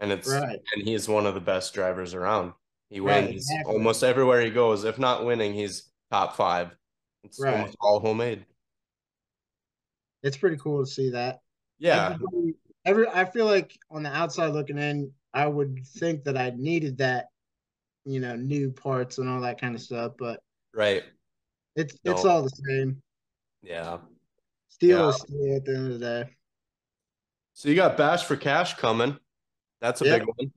and 0.00 0.10
it's 0.10 0.28
right. 0.28 0.58
and 0.74 0.86
he's 0.86 1.08
one 1.08 1.26
of 1.26 1.34
the 1.34 1.40
best 1.40 1.72
drivers 1.72 2.14
around 2.14 2.52
he 2.90 3.00
wins 3.00 3.24
right, 3.24 3.34
exactly. 3.34 3.72
almost 3.72 4.02
everywhere 4.02 4.40
he 4.40 4.50
goes 4.50 4.84
if 4.84 4.98
not 4.98 5.24
winning 5.24 5.54
he's 5.54 5.90
top 6.10 6.36
five 6.36 6.74
it's 7.22 7.40
almost 7.42 7.76
all 7.80 8.00
homemade 8.00 8.44
it's 10.22 10.36
pretty 10.36 10.56
cool 10.56 10.84
to 10.84 10.90
see 10.90 11.10
that 11.10 11.40
yeah. 11.78 12.16
Every 12.86 13.08
I 13.08 13.24
feel 13.24 13.46
like 13.46 13.78
on 13.90 14.02
the 14.02 14.14
outside 14.14 14.52
looking 14.52 14.78
in, 14.78 15.10
I 15.32 15.46
would 15.46 15.86
think 15.86 16.24
that 16.24 16.36
I 16.36 16.52
needed 16.54 16.98
that, 16.98 17.26
you 18.04 18.20
know, 18.20 18.36
new 18.36 18.70
parts 18.70 19.18
and 19.18 19.28
all 19.28 19.40
that 19.40 19.60
kind 19.60 19.74
of 19.74 19.80
stuff, 19.80 20.12
but 20.18 20.40
right. 20.74 21.02
It's 21.76 21.98
no. 22.04 22.12
it's 22.12 22.24
all 22.24 22.42
the 22.42 22.50
same. 22.50 23.02
Yeah. 23.62 23.98
Steel 24.68 24.98
yeah. 24.98 25.08
is 25.08 25.16
steel 25.16 25.56
at 25.56 25.64
the 25.64 25.74
end 25.74 25.92
of 25.92 25.98
the 25.98 26.06
day. 26.06 26.30
So 27.54 27.68
you 27.68 27.74
got 27.74 27.96
Bash 27.96 28.24
for 28.24 28.36
Cash 28.36 28.74
coming. 28.74 29.16
That's 29.80 30.02
a 30.02 30.04
yep. 30.04 30.20
big 30.20 30.28
one. 30.28 30.52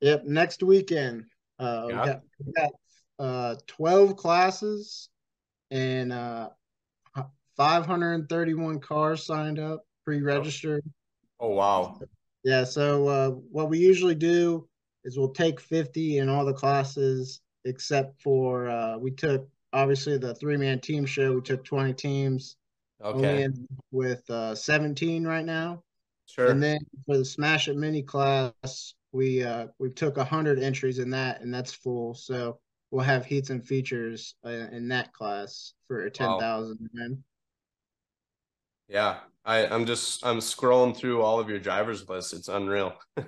Yep, 0.00 0.24
next 0.24 0.62
weekend. 0.62 1.24
Uh 1.58 1.86
yeah. 1.88 2.00
we 2.00 2.06
got, 2.06 2.20
we 2.46 2.52
got 2.52 2.70
uh 3.18 3.56
12 3.66 4.16
classes 4.16 5.08
and 5.70 6.12
uh 6.12 6.48
531 7.56 8.80
cars 8.80 9.24
signed 9.24 9.58
up 9.58 9.84
pre-registered. 10.04 10.84
Oh, 11.40 11.50
wow. 11.50 11.98
Yeah, 12.42 12.64
so 12.64 13.08
uh, 13.08 13.30
what 13.30 13.68
we 13.68 13.78
usually 13.78 14.14
do 14.14 14.68
is 15.04 15.18
we'll 15.18 15.30
take 15.32 15.60
50 15.60 16.18
in 16.18 16.28
all 16.28 16.44
the 16.44 16.52
classes 16.52 17.40
except 17.64 18.20
for 18.20 18.68
uh, 18.68 18.98
we 18.98 19.10
took 19.10 19.48
obviously 19.72 20.18
the 20.18 20.34
three-man 20.34 20.80
team 20.80 21.06
show. 21.06 21.32
We 21.32 21.40
took 21.40 21.64
20 21.64 21.94
teams. 21.94 22.56
Okay. 23.02 23.48
with 23.90 24.28
uh, 24.30 24.54
17 24.54 25.26
right 25.26 25.44
now. 25.44 25.82
Sure. 26.26 26.48
And 26.48 26.62
then 26.62 26.78
for 27.04 27.18
the 27.18 27.24
Smash 27.24 27.68
It 27.68 27.76
Mini 27.76 28.02
class, 28.02 28.94
we 29.12 29.42
uh, 29.42 29.66
we 29.78 29.90
took 29.90 30.16
100 30.16 30.58
entries 30.58 30.98
in 30.98 31.10
that, 31.10 31.42
and 31.42 31.52
that's 31.52 31.72
full. 31.72 32.14
So 32.14 32.58
we'll 32.90 33.04
have 33.04 33.26
heats 33.26 33.50
and 33.50 33.64
features 33.66 34.34
uh, 34.44 34.48
in 34.48 34.88
that 34.88 35.12
class 35.12 35.74
for 35.86 36.08
10,000 36.08 36.78
wow. 36.94 37.16
Yeah, 38.88 39.18
I 39.44 39.66
I'm 39.66 39.86
just 39.86 40.24
I'm 40.24 40.38
scrolling 40.38 40.96
through 40.96 41.22
all 41.22 41.38
of 41.38 41.48
your 41.48 41.58
drivers 41.58 42.08
list. 42.08 42.32
It's 42.32 42.48
unreal. 42.48 42.94
I 43.16 43.22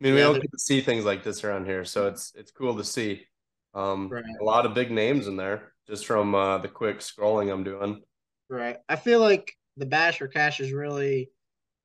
mean, 0.00 0.14
we 0.14 0.18
yeah, 0.18 0.26
don't 0.26 0.40
get 0.40 0.50
to 0.50 0.58
see 0.58 0.80
things 0.80 1.04
like 1.04 1.22
this 1.22 1.44
around 1.44 1.66
here, 1.66 1.84
so 1.84 2.06
it's 2.08 2.32
it's 2.34 2.50
cool 2.50 2.76
to 2.76 2.84
see. 2.84 3.26
Um, 3.74 4.08
right. 4.10 4.24
a 4.40 4.44
lot 4.44 4.66
of 4.66 4.74
big 4.74 4.90
names 4.90 5.26
in 5.26 5.36
there 5.36 5.72
just 5.86 6.04
from 6.06 6.34
uh, 6.34 6.58
the 6.58 6.68
quick 6.68 6.98
scrolling 6.98 7.50
I'm 7.50 7.64
doing. 7.64 8.02
Right. 8.50 8.76
I 8.88 8.96
feel 8.96 9.20
like 9.20 9.50
the 9.78 9.86
Bash 9.86 10.18
for 10.18 10.28
Cash 10.28 10.60
is 10.60 10.72
really 10.72 11.30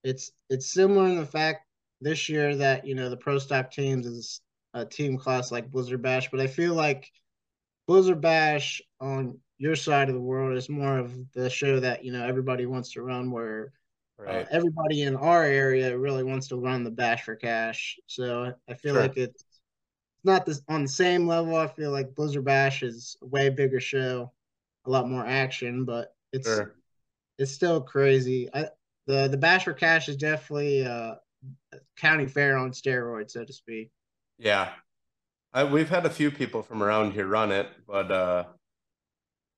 it's 0.03 0.31
it's 0.49 0.71
similar 0.71 1.07
in 1.07 1.17
the 1.17 1.25
fact 1.25 1.65
this 2.01 2.29
year 2.29 2.55
that 2.55 2.85
you 2.85 2.95
know 2.95 3.09
the 3.09 3.17
pro 3.17 3.39
stock 3.39 3.71
teams 3.71 4.05
is 4.05 4.41
a 4.73 4.85
team 4.85 5.17
class 5.17 5.51
like 5.51 5.71
Blizzard 5.71 6.01
Bash, 6.01 6.29
but 6.29 6.39
I 6.39 6.47
feel 6.47 6.73
like 6.73 7.09
Blizzard 7.87 8.21
Bash 8.21 8.81
on 8.99 9.39
your 9.57 9.75
side 9.75 10.09
of 10.09 10.15
the 10.15 10.21
world 10.21 10.57
is 10.57 10.69
more 10.69 10.97
of 10.97 11.13
the 11.33 11.49
show 11.49 11.79
that 11.79 12.03
you 12.03 12.11
know 12.11 12.25
everybody 12.25 12.65
wants 12.65 12.91
to 12.91 13.01
run 13.01 13.31
where 13.31 13.73
uh, 14.19 14.23
right. 14.23 14.45
uh, 14.45 14.45
everybody 14.51 15.03
in 15.03 15.15
our 15.15 15.43
area 15.43 15.97
really 15.97 16.23
wants 16.23 16.47
to 16.47 16.55
run 16.55 16.83
the 16.83 16.91
bash 16.91 17.23
for 17.23 17.35
cash 17.35 17.97
so 18.07 18.53
i 18.69 18.73
feel 18.73 18.93
sure. 18.93 19.01
like 19.01 19.17
it's 19.17 19.43
not 20.23 20.45
this 20.45 20.61
on 20.67 20.83
the 20.83 20.89
same 20.89 21.27
level 21.27 21.55
i 21.55 21.67
feel 21.67 21.91
like 21.91 22.15
blizzard 22.15 22.45
bash 22.45 22.83
is 22.83 23.17
a 23.21 23.25
way 23.25 23.49
bigger 23.49 23.79
show 23.79 24.31
a 24.85 24.89
lot 24.89 25.09
more 25.09 25.25
action 25.25 25.85
but 25.85 26.15
it's 26.33 26.47
sure. 26.47 26.75
it's 27.37 27.51
still 27.51 27.81
crazy 27.81 28.49
I, 28.53 28.67
the 29.05 29.27
the 29.27 29.37
bash 29.37 29.65
for 29.65 29.73
cash 29.73 30.09
is 30.09 30.17
definitely 30.17 30.85
uh 30.85 31.15
county 31.95 32.25
fair 32.25 32.57
on 32.57 32.71
steroids 32.71 33.31
so 33.31 33.43
to 33.43 33.53
speak 33.53 33.91
yeah 34.37 34.69
I, 35.53 35.63
we've 35.63 35.89
had 35.89 36.05
a 36.05 36.09
few 36.09 36.29
people 36.29 36.61
from 36.61 36.83
around 36.83 37.13
here 37.13 37.27
run 37.27 37.51
it 37.51 37.69
but 37.87 38.11
uh 38.11 38.43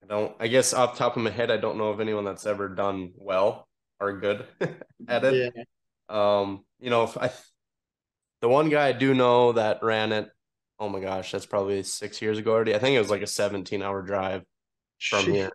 I 0.03 0.07
don't. 0.07 0.35
I 0.39 0.47
guess 0.47 0.73
off 0.73 0.97
top 0.97 1.17
of 1.17 1.23
my 1.23 1.29
head, 1.29 1.51
I 1.51 1.57
don't 1.57 1.77
know 1.77 1.89
of 1.89 1.99
anyone 1.99 2.25
that's 2.25 2.45
ever 2.45 2.69
done 2.69 3.11
well. 3.15 3.67
are 3.99 4.17
good 4.17 4.45
at 5.07 5.23
it. 5.25 5.53
Yeah. 5.55 5.63
Um, 6.09 6.65
you 6.79 6.89
know, 6.89 7.03
if 7.03 7.17
I 7.17 7.31
the 8.41 8.49
one 8.49 8.69
guy 8.69 8.87
I 8.87 8.91
do 8.93 9.13
know 9.13 9.53
that 9.53 9.83
ran 9.83 10.11
it, 10.11 10.29
oh 10.79 10.89
my 10.89 10.99
gosh, 10.99 11.31
that's 11.31 11.45
probably 11.45 11.83
six 11.83 12.21
years 12.21 12.37
ago 12.37 12.51
already. 12.51 12.73
I 12.73 12.79
think 12.79 12.95
it 12.95 12.99
was 12.99 13.09
like 13.09 13.21
a 13.21 13.27
17 13.27 13.81
hour 13.81 14.01
drive 14.01 14.43
from 14.99 15.25
here. 15.25 15.51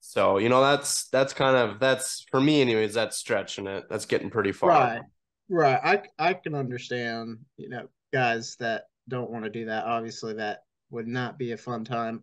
So, 0.00 0.38
you 0.38 0.48
know, 0.48 0.60
that's 0.60 1.08
that's 1.08 1.32
kind 1.32 1.56
of 1.56 1.80
that's 1.80 2.24
for 2.30 2.40
me 2.40 2.60
anyways, 2.60 2.94
that's 2.94 3.16
stretching 3.16 3.66
it. 3.66 3.86
That's 3.88 4.06
getting 4.06 4.30
pretty 4.30 4.52
far. 4.52 4.70
Right. 4.70 5.02
Right. 5.48 5.80
I 5.82 6.02
I 6.18 6.34
can 6.34 6.54
understand, 6.54 7.38
you 7.56 7.68
know, 7.68 7.88
guys 8.12 8.56
that 8.60 8.84
don't 9.08 9.30
want 9.30 9.44
to 9.44 9.50
do 9.50 9.66
that. 9.66 9.84
Obviously 9.84 10.34
that 10.34 10.60
would 10.90 11.08
not 11.08 11.38
be 11.38 11.52
a 11.52 11.56
fun 11.56 11.84
time. 11.84 12.22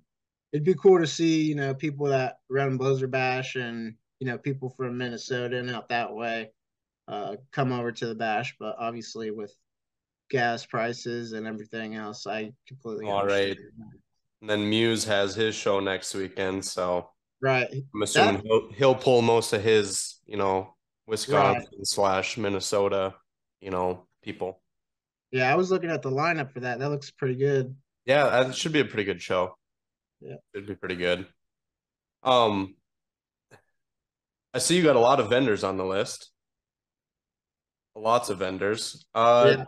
It'd 0.54 0.64
be 0.64 0.76
cool 0.76 1.00
to 1.00 1.08
see, 1.08 1.44
you 1.44 1.56
know, 1.56 1.74
people 1.74 2.06
that 2.08 2.38
run 2.50 2.78
Blizzard 2.78 3.12
Bash 3.12 3.56
and, 3.56 3.96
you 4.20 4.28
know, 4.28 4.38
people 4.38 4.70
from 4.70 4.98
Minnesota 4.98 5.58
and 5.58 5.70
out 5.70 5.90
that 5.90 6.14
way 6.14 6.52
uh 7.10 7.36
come 7.52 7.74
over 7.74 7.92
to 7.92 8.06
the 8.06 8.16
bash, 8.16 8.56
but 8.60 8.78
obviously 8.80 9.30
with 9.30 9.54
gas 10.30 10.66
prices 10.66 11.34
and 11.34 11.46
everything 11.46 11.96
else, 11.96 12.26
I 12.26 12.54
completely 12.68 13.10
All 13.10 13.26
right. 13.26 13.58
And 14.40 14.50
then 14.50 14.70
Muse 14.70 15.04
has 15.06 15.36
his 15.36 15.54
show 15.54 15.80
next 15.80 16.14
weekend, 16.14 16.64
so 16.64 17.10
right. 17.42 17.68
I'm 17.72 18.02
assuming 18.02 18.36
that... 18.36 18.46
he'll 18.46 18.72
he'll 18.72 18.96
pull 18.96 19.22
most 19.22 19.54
of 19.54 19.62
his, 19.62 20.20
you 20.26 20.38
know, 20.38 20.76
Wisconsin 21.08 21.68
right. 21.78 21.88
slash 21.88 22.38
Minnesota, 22.38 23.16
you 23.60 23.70
know, 23.70 24.08
people. 24.22 24.62
Yeah, 25.32 25.52
I 25.52 25.56
was 25.56 25.72
looking 25.72 25.90
at 25.90 26.02
the 26.02 26.12
lineup 26.12 26.52
for 26.52 26.62
that. 26.62 26.80
That 26.80 26.90
looks 26.90 27.12
pretty 27.12 27.36
good. 27.36 27.76
Yeah, 28.06 28.30
that 28.30 28.56
should 28.56 28.72
be 28.72 28.82
a 28.82 28.86
pretty 28.86 29.04
good 29.04 29.22
show. 29.22 29.58
Yeah, 30.24 30.36
it'd 30.54 30.68
be 30.68 30.76
pretty 30.76 30.96
good. 30.96 31.26
Um, 32.24 32.76
I 34.54 34.60
see 34.60 34.78
you 34.78 34.84
got 34.84 34.96
a 34.96 35.00
lot 35.00 35.20
of 35.20 35.30
vendors 35.30 35.64
on 35.64 35.78
the 35.78 35.86
list. 35.86 36.30
Lots 37.96 38.30
of 38.30 38.40
vendors. 38.40 39.06
Uh, 39.14 39.56
yeah 39.58 39.64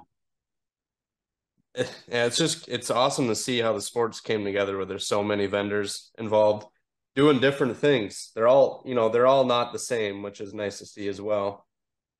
yeah, 2.07 2.25
it's 2.25 2.37
just 2.37 2.67
it's 2.67 2.89
awesome 2.89 3.27
to 3.27 3.35
see 3.35 3.59
how 3.59 3.73
the 3.73 3.81
sports 3.81 4.21
came 4.21 4.43
together 4.43 4.77
where 4.77 4.85
there's 4.85 5.07
so 5.07 5.23
many 5.23 5.45
vendors 5.45 6.11
involved 6.17 6.67
doing 7.15 7.39
different 7.39 7.77
things. 7.77 8.31
They're 8.35 8.47
all, 8.47 8.83
you 8.85 8.95
know, 8.95 9.09
they're 9.09 9.27
all 9.27 9.45
not 9.45 9.73
the 9.73 9.79
same, 9.79 10.21
which 10.21 10.41
is 10.41 10.53
nice 10.53 10.79
to 10.79 10.85
see 10.85 11.07
as 11.07 11.21
well. 11.21 11.65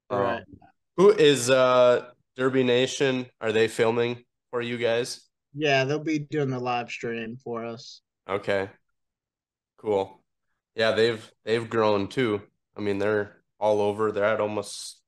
Right. 0.09 0.37
Um, 0.37 0.43
who 0.97 1.11
is 1.11 1.49
uh 1.49 2.05
Derby 2.35 2.63
Nation? 2.63 3.27
Are 3.39 3.51
they 3.51 3.67
filming 3.67 4.23
for 4.51 4.61
you 4.61 4.77
guys? 4.77 5.21
Yeah, 5.53 5.85
they'll 5.85 5.99
be 5.99 6.19
doing 6.19 6.49
the 6.49 6.59
live 6.59 6.89
stream 6.89 7.37
for 7.37 7.65
us. 7.65 8.01
Okay. 8.27 8.69
Cool. 9.77 10.19
Yeah, 10.75 10.91
they've 10.91 11.31
they've 11.45 11.69
grown 11.69 12.07
too. 12.07 12.41
I 12.75 12.81
mean, 12.81 12.97
they're 12.99 13.41
all 13.59 13.81
over. 13.81 14.11
They're 14.11 14.25
at 14.25 14.41
almost 14.41 15.01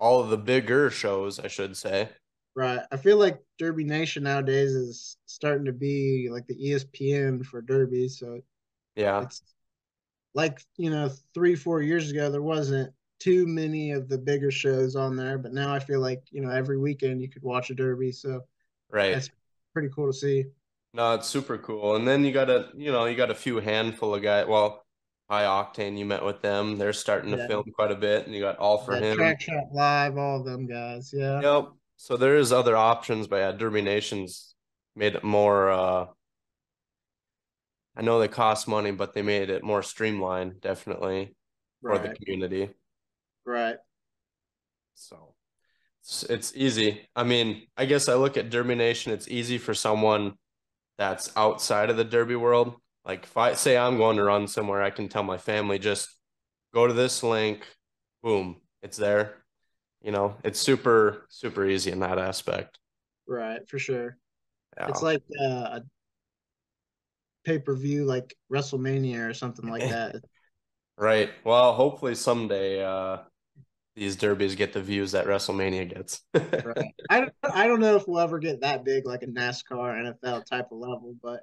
all 0.00 0.20
of 0.20 0.30
the 0.30 0.38
bigger 0.38 0.90
shows, 0.90 1.38
I 1.38 1.48
should 1.48 1.76
say. 1.76 2.10
Right. 2.54 2.80
I 2.90 2.96
feel 2.98 3.16
like 3.16 3.42
Derby 3.58 3.84
Nation 3.84 4.24
nowadays 4.24 4.72
is 4.72 5.16
starting 5.26 5.64
to 5.64 5.72
be 5.72 6.28
like 6.30 6.46
the 6.46 6.54
ESPN 6.54 7.44
for 7.44 7.62
Derby. 7.62 8.08
So 8.08 8.42
yeah, 8.96 9.22
it's 9.22 9.42
like 10.34 10.60
you 10.76 10.90
know 10.90 11.10
three 11.34 11.54
four 11.56 11.82
years 11.82 12.10
ago 12.10 12.30
there 12.30 12.42
wasn't 12.42 12.92
too 13.20 13.46
many 13.46 13.92
of 13.92 14.08
the 14.08 14.18
bigger 14.18 14.50
shows 14.50 14.96
on 14.96 15.16
there, 15.16 15.38
but 15.38 15.52
now 15.52 15.74
I 15.74 15.78
feel 15.80 16.00
like 16.00 16.24
you 16.30 16.42
know 16.42 16.50
every 16.50 16.78
weekend 16.78 17.22
you 17.22 17.28
could 17.30 17.42
watch 17.42 17.70
a 17.70 17.74
Derby. 17.74 18.12
So 18.12 18.42
right, 18.90 19.12
that's 19.12 19.30
pretty 19.72 19.88
cool 19.94 20.08
to 20.08 20.12
see. 20.12 20.46
No, 20.94 21.14
it's 21.14 21.28
super 21.28 21.58
cool. 21.58 21.96
And 21.96 22.06
then 22.06 22.24
you 22.24 22.32
got 22.32 22.50
a 22.50 22.68
you 22.76 22.92
know 22.92 23.06
you 23.06 23.16
got 23.16 23.30
a 23.30 23.34
few 23.34 23.60
handful 23.60 24.14
of 24.14 24.22
guys. 24.22 24.46
Well, 24.46 24.84
High 25.30 25.44
Octane, 25.44 25.96
you 25.96 26.04
met 26.04 26.24
with 26.24 26.42
them. 26.42 26.76
They're 26.76 26.92
starting 26.92 27.30
to 27.30 27.48
film 27.48 27.64
quite 27.74 27.90
a 27.90 27.96
bit, 27.96 28.26
and 28.26 28.34
you 28.34 28.40
got 28.40 28.58
all 28.58 28.78
for 28.78 28.94
yeah, 28.94 29.00
him. 29.00 29.16
Track 29.16 29.40
Shot 29.40 29.72
Live, 29.72 30.18
all 30.18 30.40
of 30.40 30.44
them 30.44 30.66
guys. 30.66 31.10
Yeah. 31.12 31.40
Yep. 31.40 31.68
So 31.96 32.16
there 32.16 32.36
is 32.36 32.52
other 32.52 32.76
options, 32.76 33.26
but 33.26 33.36
yeah, 33.36 33.52
Derby 33.52 33.80
Nations 33.80 34.54
made 34.94 35.14
it 35.14 35.24
more. 35.24 35.70
uh 35.70 36.06
I 37.96 38.02
know 38.02 38.18
they 38.18 38.28
cost 38.28 38.68
money, 38.68 38.90
but 38.90 39.12
they 39.12 39.22
made 39.22 39.50
it 39.50 39.62
more 39.62 39.82
streamlined, 39.82 40.60
definitely 40.60 41.34
right. 41.82 42.00
for 42.00 42.08
the 42.08 42.14
community. 42.14 42.70
Right. 43.44 43.76
So 44.94 45.34
it's, 46.02 46.22
it's 46.24 46.52
easy. 46.56 47.06
I 47.14 47.24
mean, 47.24 47.66
I 47.76 47.84
guess 47.84 48.08
I 48.08 48.14
look 48.14 48.36
at 48.36 48.50
Derby 48.50 48.74
Nation. 48.74 49.12
It's 49.12 49.28
easy 49.28 49.58
for 49.58 49.74
someone 49.74 50.34
that's 50.98 51.30
outside 51.36 51.90
of 51.90 51.96
the 51.96 52.04
Derby 52.04 52.36
world. 52.36 52.74
Like 53.04 53.24
if 53.24 53.36
I 53.36 53.54
say 53.54 53.76
I'm 53.76 53.96
going 53.96 54.16
to 54.16 54.24
run 54.24 54.46
somewhere, 54.46 54.82
I 54.82 54.90
can 54.90 55.08
tell 55.08 55.22
my 55.22 55.38
family 55.38 55.78
just 55.78 56.08
go 56.72 56.86
to 56.86 56.92
this 56.92 57.22
link. 57.22 57.66
Boom, 58.22 58.60
it's 58.82 58.96
there 58.96 59.42
you 60.02 60.10
know, 60.10 60.36
it's 60.44 60.60
super, 60.60 61.26
super 61.28 61.66
easy 61.66 61.90
in 61.90 62.00
that 62.00 62.18
aspect. 62.18 62.78
Right, 63.26 63.66
for 63.68 63.78
sure. 63.78 64.16
Yeah. 64.76 64.88
It's 64.88 65.02
like 65.02 65.22
uh, 65.40 65.78
a 65.78 65.82
pay 67.44 67.58
per 67.58 67.74
view, 67.74 68.04
like 68.04 68.34
WrestleMania 68.52 69.28
or 69.28 69.34
something 69.34 69.68
like 69.68 69.82
that. 69.88 70.16
right. 70.98 71.30
Well, 71.44 71.72
hopefully 71.74 72.14
someday 72.14 72.84
uh, 72.84 73.18
these 73.94 74.16
derbies 74.16 74.54
get 74.54 74.72
the 74.72 74.80
views 74.80 75.12
that 75.12 75.26
WrestleMania 75.26 75.94
gets. 75.94 76.22
right. 76.34 76.94
I 77.10 77.20
don't, 77.20 77.32
I 77.42 77.66
don't 77.66 77.80
know 77.80 77.96
if 77.96 78.08
we'll 78.08 78.20
ever 78.20 78.38
get 78.38 78.60
that 78.62 78.84
big, 78.84 79.06
like 79.06 79.22
a 79.22 79.26
NASCAR, 79.26 80.14
NFL 80.22 80.46
type 80.46 80.68
of 80.72 80.78
level, 80.78 81.14
but 81.22 81.40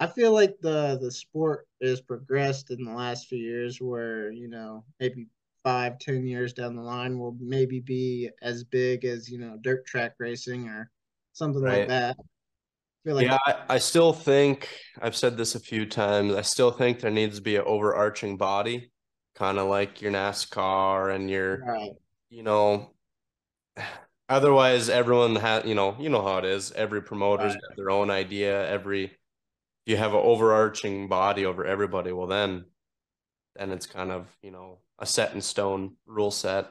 I 0.00 0.06
feel 0.06 0.32
like 0.32 0.56
the 0.60 0.98
the 1.00 1.10
sport 1.10 1.66
has 1.82 2.00
progressed 2.00 2.70
in 2.70 2.84
the 2.84 2.92
last 2.92 3.28
few 3.28 3.38
years, 3.38 3.80
where 3.80 4.30
you 4.30 4.48
know 4.48 4.84
maybe 5.00 5.28
five, 5.62 5.98
ten 5.98 6.26
years 6.26 6.52
down 6.52 6.76
the 6.76 6.82
line 6.82 7.18
will 7.18 7.36
maybe 7.40 7.80
be 7.80 8.30
as 8.42 8.64
big 8.64 9.04
as 9.04 9.30
you 9.30 9.38
know 9.38 9.56
dirt 9.60 9.86
track 9.86 10.14
racing 10.18 10.68
or 10.68 10.90
something 11.32 11.62
right. 11.62 11.80
like 11.80 11.88
that. 11.88 12.16
I 13.06 13.10
like 13.10 13.26
yeah, 13.26 13.38
I, 13.46 13.56
I, 13.68 13.78
still 13.78 14.14
think 14.14 14.68
I've 15.00 15.14
said 15.14 15.36
this 15.36 15.54
a 15.54 15.60
few 15.60 15.84
times. 15.84 16.34
I 16.34 16.40
still 16.40 16.70
think 16.70 17.00
there 17.00 17.10
needs 17.10 17.36
to 17.36 17.42
be 17.42 17.56
an 17.56 17.64
overarching 17.66 18.38
body, 18.38 18.90
kind 19.34 19.58
of 19.58 19.68
like 19.68 20.00
your 20.00 20.12
NASCAR 20.12 21.14
and 21.14 21.30
your, 21.30 21.62
right. 21.64 21.92
you 22.30 22.42
know. 22.42 22.90
Otherwise, 24.28 24.88
everyone 24.88 25.36
has, 25.36 25.66
you 25.66 25.74
know, 25.74 25.96
you 25.98 26.08
know 26.08 26.22
how 26.22 26.38
it 26.38 26.46
is. 26.46 26.72
Every 26.72 27.02
promoter's 27.02 27.52
right. 27.52 27.60
got 27.68 27.76
their 27.76 27.90
own 27.90 28.10
idea. 28.10 28.66
Every 28.70 29.12
you 29.86 29.96
have 29.96 30.14
an 30.14 30.20
overarching 30.22 31.08
body 31.08 31.44
over 31.44 31.64
everybody. 31.64 32.12
Well, 32.12 32.26
then, 32.26 32.64
then 33.56 33.70
it's 33.70 33.86
kind 33.86 34.10
of 34.10 34.26
you 34.42 34.50
know 34.50 34.78
a 34.98 35.06
set 35.06 35.34
in 35.34 35.40
stone 35.40 35.96
rule 36.06 36.30
set. 36.30 36.70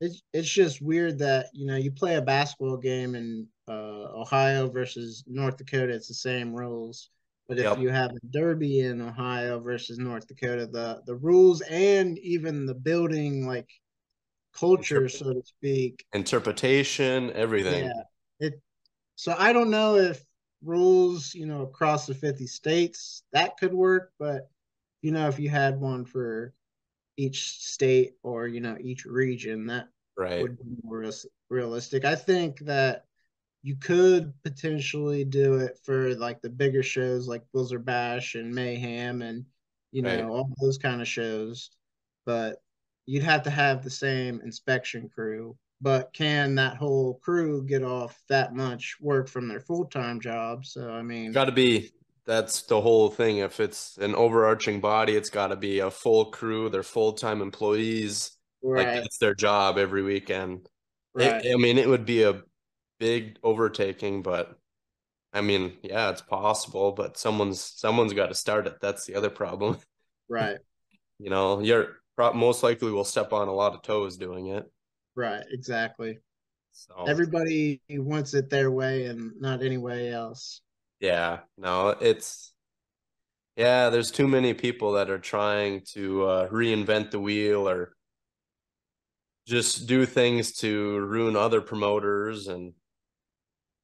It's 0.00 0.22
it's 0.32 0.48
just 0.48 0.82
weird 0.82 1.18
that 1.18 1.46
you 1.52 1.66
know 1.66 1.76
you 1.76 1.90
play 1.90 2.16
a 2.16 2.22
basketball 2.22 2.76
game 2.76 3.14
in 3.14 3.46
uh, 3.68 4.08
Ohio 4.14 4.68
versus 4.68 5.24
North 5.26 5.56
Dakota. 5.56 5.92
It's 5.92 6.08
the 6.08 6.14
same 6.14 6.54
rules, 6.54 7.10
but 7.48 7.58
if 7.58 7.64
yep. 7.64 7.78
you 7.78 7.88
have 7.88 8.10
a 8.10 8.26
derby 8.30 8.80
in 8.80 9.00
Ohio 9.00 9.58
versus 9.58 9.98
North 9.98 10.28
Dakota, 10.28 10.66
the 10.66 11.02
the 11.06 11.14
rules 11.14 11.62
and 11.62 12.18
even 12.18 12.66
the 12.66 12.74
building 12.74 13.46
like 13.46 13.68
culture, 14.52 15.04
Interpret- 15.04 15.12
so 15.12 15.32
to 15.32 15.42
speak, 15.44 16.04
interpretation, 16.12 17.32
everything. 17.32 17.84
Yeah, 17.86 18.02
it. 18.40 18.60
So 19.16 19.34
I 19.36 19.52
don't 19.52 19.70
know 19.70 19.96
if 19.96 20.22
rules, 20.62 21.34
you 21.34 21.46
know, 21.46 21.62
across 21.62 22.06
the 22.06 22.14
fifty 22.14 22.46
states 22.46 23.22
that 23.32 23.56
could 23.56 23.72
work, 23.72 24.12
but 24.18 24.50
you 25.00 25.10
know, 25.10 25.28
if 25.28 25.38
you 25.38 25.48
had 25.48 25.80
one 25.80 26.04
for 26.04 26.52
each 27.18 27.60
state 27.60 28.12
or 28.22 28.46
you 28.46 28.60
know 28.60 28.76
each 28.80 29.04
region 29.04 29.66
that 29.66 29.88
right. 30.16 30.40
would 30.40 30.56
be 30.56 30.64
more 30.84 31.10
realistic 31.50 32.04
i 32.04 32.14
think 32.14 32.60
that 32.60 33.04
you 33.68 33.76
could 33.76 34.32
potentially 34.42 35.24
do 35.24 35.56
it 35.56 35.78
for 35.84 36.14
like 36.14 36.40
the 36.40 36.48
bigger 36.48 36.82
shows 36.82 37.28
like 37.28 37.42
blizzard 37.52 37.84
bash 37.84 38.34
and 38.34 38.54
mayhem 38.54 39.20
and 39.20 39.44
you 39.92 40.00
know 40.00 40.14
right. 40.14 40.24
all 40.24 40.50
those 40.58 40.78
kind 40.78 41.02
of 41.02 41.06
shows 41.06 41.68
but 42.24 42.62
you'd 43.04 43.22
have 43.22 43.42
to 43.42 43.50
have 43.50 43.84
the 43.84 43.90
same 43.90 44.40
inspection 44.42 45.06
crew 45.06 45.54
but 45.82 46.10
can 46.14 46.54
that 46.54 46.78
whole 46.78 47.20
crew 47.22 47.62
get 47.62 47.84
off 47.84 48.18
that 48.30 48.54
much 48.54 48.96
work 49.02 49.28
from 49.28 49.46
their 49.46 49.60
full-time 49.60 50.18
job 50.18 50.64
so 50.64 50.90
i 50.90 51.02
mean 51.02 51.30
got 51.30 51.44
to 51.44 51.52
be 51.52 51.90
that's 52.24 52.60
the 52.64 52.78
whole 52.78 53.08
thing. 53.08 53.38
If 53.38 53.58
it's 53.58 53.96
an 53.96 54.14
overarching 54.14 54.80
body, 54.80 55.16
it's 55.16 55.30
got 55.30 55.46
to 55.46 55.56
be 55.56 55.78
a 55.78 55.90
full 55.90 56.26
crew. 56.26 56.68
They're 56.68 56.82
full 56.82 57.14
time 57.14 57.40
employees. 57.40 58.32
Right. 58.62 58.86
Like 58.86 58.96
that's 58.96 59.16
their 59.16 59.34
job 59.34 59.78
every 59.78 60.02
weekend. 60.02 60.68
Right. 61.14 61.42
It, 61.42 61.54
I 61.54 61.56
mean, 61.56 61.78
it 61.78 61.88
would 61.88 62.04
be 62.04 62.24
a 62.24 62.42
big 62.98 63.38
overtaking, 63.42 64.22
but 64.22 64.58
I 65.32 65.40
mean, 65.40 65.74
yeah, 65.82 66.10
it's 66.10 66.22
possible. 66.22 66.92
But 66.92 67.16
someone's 67.18 67.60
someone's 67.60 68.12
got 68.12 68.28
to 68.28 68.34
start 68.34 68.66
it. 68.66 68.80
That's 68.80 69.06
the 69.06 69.14
other 69.14 69.30
problem. 69.30 69.78
Right. 70.30 70.58
you 71.18 71.30
know, 71.30 71.60
you're 71.60 71.96
most 72.18 72.62
likely 72.62 72.92
will 72.92 73.02
step 73.02 73.32
on 73.32 73.48
a 73.48 73.54
lot 73.54 73.72
of 73.72 73.80
toes 73.80 74.18
doing 74.18 74.48
it. 74.48 74.70
Right. 75.16 75.42
Exactly. 75.50 76.18
So 76.72 77.06
everybody 77.08 77.80
wants 77.88 78.34
it 78.34 78.50
their 78.50 78.70
way 78.70 79.06
and 79.06 79.32
not 79.40 79.62
any 79.62 79.78
way 79.78 80.12
else. 80.12 80.60
Yeah, 81.00 81.38
no, 81.56 81.90
it's 82.00 82.52
yeah, 83.56 83.90
there's 83.90 84.12
too 84.12 84.28
many 84.28 84.54
people 84.54 84.92
that 84.92 85.10
are 85.10 85.18
trying 85.18 85.82
to 85.94 86.24
uh, 86.24 86.48
reinvent 86.48 87.10
the 87.10 87.18
wheel 87.18 87.68
or 87.68 87.96
just 89.46 89.88
do 89.88 90.06
things 90.06 90.52
to 90.58 91.00
ruin 91.00 91.34
other 91.34 91.60
promoters 91.60 92.46
and 92.46 92.74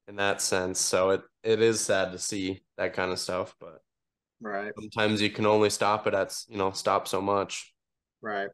in 0.07 0.17
that 0.17 0.41
sense. 0.41 0.79
So 0.79 1.11
it 1.11 1.21
it 1.43 1.61
is 1.61 1.81
sad 1.81 2.11
to 2.11 2.19
see 2.19 2.63
that 2.77 2.93
kind 2.93 3.11
of 3.11 3.19
stuff, 3.19 3.55
but 3.59 3.81
right. 4.41 4.71
Sometimes 4.79 5.21
you 5.21 5.29
can 5.29 5.45
only 5.45 5.69
stop 5.69 6.07
it 6.07 6.13
at 6.13 6.35
you 6.47 6.57
know 6.57 6.71
stop 6.71 7.07
so 7.07 7.21
much. 7.21 7.73
Right. 8.21 8.49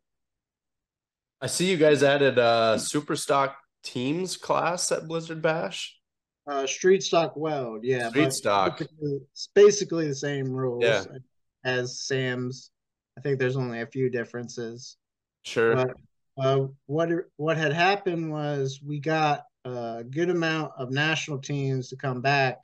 I 1.42 1.48
see 1.48 1.72
you 1.72 1.78
guys 1.78 2.04
added 2.04 2.38
a 2.38 2.78
super 2.78 3.16
stock 3.16 3.58
teams 3.84 4.38
class 4.38 4.92
at 4.92 5.08
Blizzard 5.08 5.42
Bash. 5.42 5.98
Uh, 6.48 6.68
street 6.68 7.02
stock 7.04 7.36
weld, 7.36 7.84
yeah. 7.84 8.10
Street 8.10 8.34
stock. 8.34 8.82
It's 8.82 9.50
basically 9.54 10.08
the 10.08 10.16
same 10.16 10.52
rules 10.52 10.84
yeah. 10.84 11.04
as 11.64 12.02
Sam's. 12.02 12.72
I 13.18 13.22
think 13.22 13.40
there's 13.40 13.58
only 13.58 13.82
a 13.82 13.88
few 13.88 14.10
differences. 14.10 14.98
Sure. 15.44 15.76
But 15.76 15.98
uh, 16.38 16.68
what 16.86 17.10
what 17.38 17.58
had 17.58 17.74
happened 17.74 18.32
was 18.32 18.80
we 18.86 19.00
got 19.00 19.44
a 19.66 20.04
good 20.10 20.30
amount 20.30 20.74
of 20.78 20.92
national 20.92 21.40
teams 21.40 21.90
to 21.90 21.96
come 21.96 22.22
back, 22.22 22.64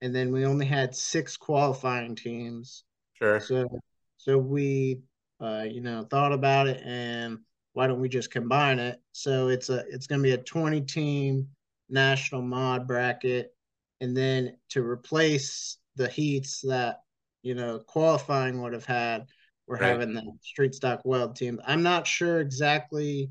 and 0.00 0.14
then 0.14 0.32
we 0.32 0.44
only 0.44 0.66
had 0.66 0.94
six 0.94 1.36
qualifying 1.36 2.14
teams. 2.14 2.84
Sure. 3.14 3.40
So 3.40 3.68
so 4.16 4.38
we 4.38 5.00
uh, 5.40 5.66
you 5.68 5.80
know 5.80 6.04
thought 6.04 6.32
about 6.32 6.66
it 6.66 6.82
and 6.84 7.38
why 7.74 7.88
don't 7.88 8.00
we 8.00 8.08
just 8.08 8.30
combine 8.30 8.78
it? 8.78 9.00
So 9.12 9.48
it's 9.48 9.68
a 9.68 9.84
it's 9.90 10.06
going 10.06 10.20
to 10.20 10.22
be 10.22 10.32
a 10.32 10.38
20 10.38 10.80
team 10.82 11.48
national 11.90 12.42
mod 12.42 12.86
bracket, 12.86 13.54
and 14.00 14.16
then 14.16 14.56
to 14.70 14.82
replace 14.82 15.78
the 15.96 16.08
heats 16.08 16.60
that 16.62 17.00
you 17.42 17.54
know 17.54 17.80
qualifying 17.80 18.62
would 18.62 18.72
have 18.72 18.86
had, 18.86 19.26
we're 19.66 19.76
right. 19.76 19.90
having 19.90 20.14
the 20.14 20.22
street 20.40 20.74
stock 20.74 21.02
weld 21.04 21.36
team. 21.36 21.60
I'm 21.66 21.82
not 21.82 22.06
sure 22.06 22.40
exactly, 22.40 23.30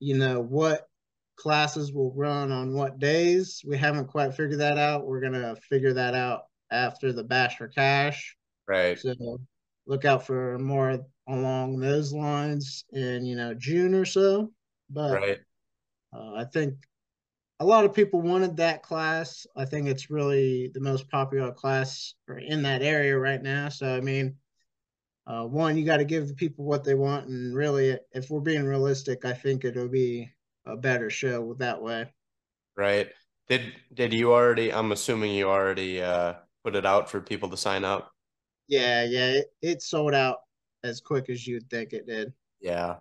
you 0.00 0.18
know, 0.18 0.40
what 0.40 0.89
classes 1.40 1.92
will 1.92 2.12
run 2.12 2.52
on 2.52 2.74
what 2.74 2.98
days. 2.98 3.62
We 3.66 3.78
haven't 3.78 4.08
quite 4.08 4.34
figured 4.34 4.60
that 4.60 4.76
out. 4.76 5.06
We're 5.06 5.22
gonna 5.22 5.56
figure 5.56 5.94
that 5.94 6.14
out 6.14 6.42
after 6.70 7.12
the 7.12 7.24
bash 7.24 7.56
for 7.56 7.66
cash. 7.66 8.36
Right. 8.68 8.98
So 8.98 9.40
look 9.86 10.04
out 10.04 10.26
for 10.26 10.58
more 10.58 10.98
along 11.28 11.80
those 11.80 12.12
lines 12.12 12.84
in 12.92 13.24
you 13.24 13.36
know 13.36 13.54
June 13.54 13.94
or 13.94 14.04
so. 14.04 14.52
But 14.90 15.14
right. 15.14 15.38
uh, 16.14 16.34
I 16.34 16.44
think 16.44 16.74
a 17.58 17.64
lot 17.64 17.86
of 17.86 17.94
people 17.94 18.20
wanted 18.20 18.58
that 18.58 18.82
class. 18.82 19.46
I 19.56 19.64
think 19.64 19.88
it's 19.88 20.10
really 20.10 20.70
the 20.74 20.80
most 20.80 21.08
popular 21.08 21.52
class 21.52 22.14
in 22.46 22.62
that 22.62 22.82
area 22.82 23.18
right 23.18 23.42
now. 23.42 23.70
So 23.70 23.96
I 23.96 24.02
mean, 24.02 24.36
uh, 25.26 25.44
one, 25.44 25.78
you 25.78 25.86
got 25.86 25.98
to 25.98 26.04
give 26.04 26.28
the 26.28 26.34
people 26.34 26.66
what 26.66 26.84
they 26.84 26.94
want, 26.94 27.28
and 27.28 27.54
really, 27.54 27.98
if 28.12 28.28
we're 28.28 28.40
being 28.40 28.64
realistic, 28.64 29.24
I 29.24 29.32
think 29.32 29.64
it'll 29.64 29.88
be 29.88 30.30
a 30.66 30.76
better 30.76 31.10
show 31.10 31.54
that 31.54 31.82
way. 31.82 32.12
Right. 32.76 33.08
Did 33.48 33.72
did 33.92 34.12
you 34.12 34.32
already? 34.32 34.72
I'm 34.72 34.92
assuming 34.92 35.34
you 35.34 35.48
already 35.48 36.00
uh, 36.00 36.34
put 36.64 36.76
it 36.76 36.86
out 36.86 37.10
for 37.10 37.20
people 37.20 37.48
to 37.50 37.56
sign 37.56 37.84
up. 37.84 38.12
Yeah, 38.68 39.04
yeah, 39.04 39.30
it, 39.30 39.46
it 39.60 39.82
sold 39.82 40.14
out 40.14 40.38
as 40.84 41.00
quick 41.00 41.28
as 41.28 41.46
you'd 41.46 41.68
think 41.68 41.92
it 41.92 42.06
did. 42.06 42.32
Yeah, 42.60 42.96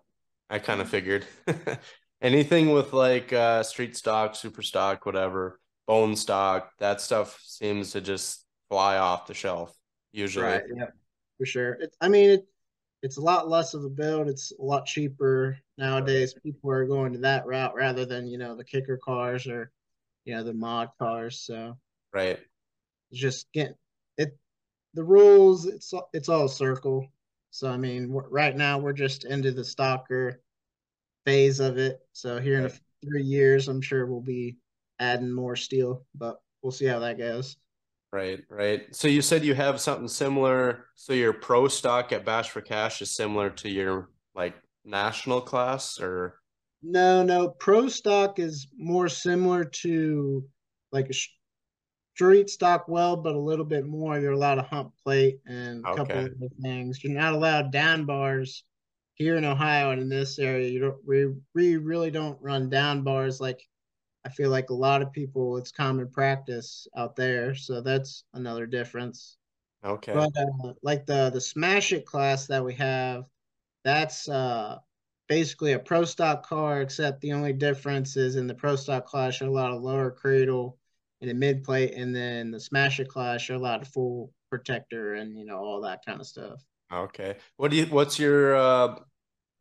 I 0.50 0.60
kind 0.60 0.82
of 0.82 0.90
figured. 0.90 1.26
Anything 2.22 2.72
with 2.72 2.94
like 2.94 3.32
uh, 3.32 3.62
street 3.64 3.96
stock, 3.96 4.36
super 4.36 4.64
stock, 4.64 5.06
whatever, 5.06 5.60
bone 5.88 6.16
stock, 6.16 6.72
that 6.80 7.00
stuff 7.00 7.40
seems 7.46 7.92
to 7.92 8.02
just 8.02 8.46
fly 8.70 8.98
off 8.98 9.28
the 9.28 9.34
shelf 9.34 9.74
usually. 10.12 10.46
Right. 10.46 10.64
Yeah, 10.76 10.88
for 11.38 11.46
sure. 11.46 11.74
It, 11.74 11.96
I 12.02 12.10
mean, 12.10 12.32
it, 12.32 12.48
it's 13.02 13.18
a 13.18 13.22
lot 13.22 13.50
less 13.50 13.74
of 13.74 13.84
a 13.84 13.90
build. 13.90 14.28
It's 14.28 14.52
a 14.60 14.64
lot 14.64 14.86
cheaper 14.86 15.58
nowadays. 15.78 16.34
People 16.34 16.72
are 16.72 16.86
going 16.86 17.14
to 17.14 17.20
that 17.20 17.46
route 17.46 17.76
rather 17.76 18.06
than 18.06 18.28
you 18.28 18.38
know 18.38 18.56
the 18.56 18.64
kicker 18.64 18.98
cars 18.98 19.48
or 19.48 19.72
you 20.26 20.36
know 20.36 20.44
the 20.44 20.54
mod 20.54 20.90
cars. 21.00 21.40
So 21.40 21.78
right, 22.14 22.40
just 23.14 23.52
get 23.54 23.76
it. 24.18 24.38
The 24.94 25.04
rules. 25.04 25.66
It's 25.66 25.94
it's 26.14 26.30
all 26.30 26.48
circle. 26.48 27.08
So 27.52 27.70
I 27.70 27.78
mean, 27.78 28.10
right 28.12 28.56
now 28.56 28.78
we're 28.78 28.94
just 28.94 29.26
into 29.26 29.52
the 29.52 29.64
stalker 29.64 30.42
phase 31.26 31.60
of 31.60 31.78
it. 31.78 32.00
So 32.14 32.40
here 32.40 32.62
right. 32.62 32.72
in 32.72 32.78
a, 32.78 33.08
three 33.08 33.24
years, 33.24 33.68
I'm 33.68 33.82
sure 33.82 34.06
we'll 34.06 34.22
be 34.22 34.58
adding 35.00 35.32
more 35.32 35.56
steel, 35.56 36.06
but 36.16 36.42
we'll 36.62 36.72
see 36.72 36.86
how 36.86 37.00
that 37.00 37.18
goes. 37.18 37.58
Right, 38.12 38.40
right. 38.50 38.84
So 38.96 39.08
you 39.08 39.22
said 39.22 39.46
you 39.46 39.54
have 39.54 39.80
something 39.80 40.08
similar. 40.08 40.88
So 40.96 41.14
your 41.14 41.34
pro 41.34 41.68
stock 41.68 42.12
at 42.12 42.26
Bash 42.26 42.50
for 42.50 42.62
Cash 42.62 43.02
is 43.04 43.16
similar 43.16 43.52
to 43.52 43.70
your 43.70 44.10
like 44.34 44.56
national 44.84 45.42
class, 45.42 46.00
or 46.00 46.40
no, 46.82 47.22
no. 47.22 47.50
Pro 47.50 47.88
stock 47.88 48.40
is 48.40 48.68
more 48.76 49.10
similar 49.10 49.64
to 49.64 50.44
like 50.92 51.10
a 51.10 51.14
street 52.16 52.50
stock 52.50 52.88
well, 52.88 53.16
but 53.16 53.36
a 53.36 53.40
little 53.40 53.66
bit 53.66 53.86
more. 53.86 54.20
You're 54.20 54.34
allowed 54.34 54.58
a 54.58 54.64
hump 54.64 54.94
plate 55.06 55.40
and 55.46 55.86
a 55.86 55.90
okay. 55.90 55.98
couple 55.98 56.26
of 56.26 56.52
things. 56.64 57.04
You're 57.04 57.14
not 57.14 57.34
allowed 57.34 57.72
down 57.72 58.06
bars 58.06 58.64
here 59.14 59.38
in 59.38 59.46
Ohio 59.46 59.92
and 59.92 60.02
in 60.02 60.10
this 60.10 60.40
area. 60.40 60.68
You 60.70 60.80
don't 60.80 60.98
we, 61.06 61.28
we 61.54 61.78
really 61.78 62.10
don't 62.10 62.42
run 62.42 62.70
down 62.70 63.04
bars 63.04 63.40
like 63.40 63.62
I 64.30 64.32
feel 64.32 64.52
like 64.52 64.70
a 64.70 64.76
lot 64.76 65.02
of 65.02 65.12
people 65.12 65.58
it's 65.58 65.72
common 65.72 66.08
practice 66.08 66.88
out 66.96 67.16
there. 67.16 67.56
So 67.56 67.82
that's 67.82 68.26
another 68.36 68.68
difference. 68.68 69.38
Okay. 69.84 70.14
But 70.14 70.32
uh, 70.38 70.74
like 70.84 71.08
the 71.08 71.32
the 71.32 71.42
smash 71.42 71.92
it 71.94 72.06
class 72.06 72.46
that 72.48 72.64
we 72.64 72.76
have, 72.76 73.24
that's 73.84 74.30
uh 74.30 74.78
basically 75.28 75.74
a 75.74 75.80
pro 75.80 76.06
stock 76.06 76.46
car, 76.48 76.82
except 76.82 77.22
the 77.22 77.34
only 77.34 77.54
difference 77.54 78.18
is 78.18 78.36
in 78.36 78.46
the 78.46 78.54
pro 78.54 78.76
stock 78.76 79.06
class 79.06 79.40
you're 79.40 79.50
allowed 79.50 79.72
a 79.72 79.76
lower 79.76 80.12
cradle 80.12 80.78
and 81.22 81.32
a 81.32 81.34
mid 81.34 81.64
plate, 81.64 81.96
and 81.96 82.16
then 82.16 82.52
the 82.52 82.60
smash 82.60 83.00
it 83.00 83.08
class 83.08 83.50
you're 83.50 83.58
allowed 83.58 83.82
a 83.82 83.86
full 83.86 84.32
protector 84.52 85.16
and 85.16 85.38
you 85.38 85.46
know 85.46 85.58
all 85.58 85.82
that 85.82 86.06
kind 86.06 86.20
of 86.20 86.28
stuff. 86.28 86.62
Okay. 86.94 87.38
What 87.58 87.72
do 87.72 87.78
you? 87.78 87.88
What's 87.88 88.20
your 88.20 88.56
uh, 88.56 88.96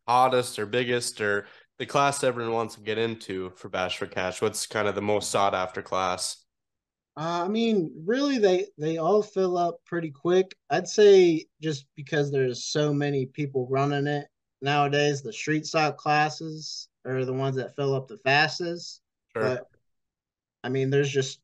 hottest 0.07 0.59
or 0.59 0.67
biggest 0.67 1.23
or 1.23 1.47
the 1.79 1.87
class 1.87 2.25
everyone 2.25 2.53
wants 2.53 2.75
to 2.75 2.81
get 2.81 2.99
into 2.99 3.51
for 3.57 3.69
Bash 3.69 3.99
for 3.99 4.07
Cash? 4.07 4.43
What's 4.43 4.67
kind 4.67 4.89
of 4.89 4.95
the 4.95 5.03
most 5.03 5.31
sought 5.31 5.55
after 5.55 5.83
class? 5.83 6.45
Uh, 7.17 7.45
I 7.45 7.49
mean, 7.49 7.93
really, 8.05 8.39
they 8.39 8.67
they 8.79 8.99
all 8.99 9.23
fill 9.23 9.59
up 9.59 9.81
pretty 9.85 10.11
quick. 10.11 10.55
I'd 10.71 10.89
say 10.89 11.47
just 11.61 11.87
because 11.97 12.31
there's 12.31 12.65
so 12.65 12.93
many 12.93 13.27
people 13.27 13.67
running 13.69 14.07
it 14.07 14.29
nowadays, 14.63 15.23
the 15.23 15.33
street 15.33 15.67
stock 15.67 15.97
classes 15.97 16.89
are 17.05 17.25
the 17.25 17.33
ones 17.33 17.57
that 17.57 17.75
fill 17.75 17.95
up 17.95 18.07
the 18.07 18.19
fastest. 18.19 19.01
Sure. 19.37 19.43
But 19.43 19.67
I 20.63 20.69
mean, 20.69 20.91
there's 20.91 21.11
just 21.11 21.41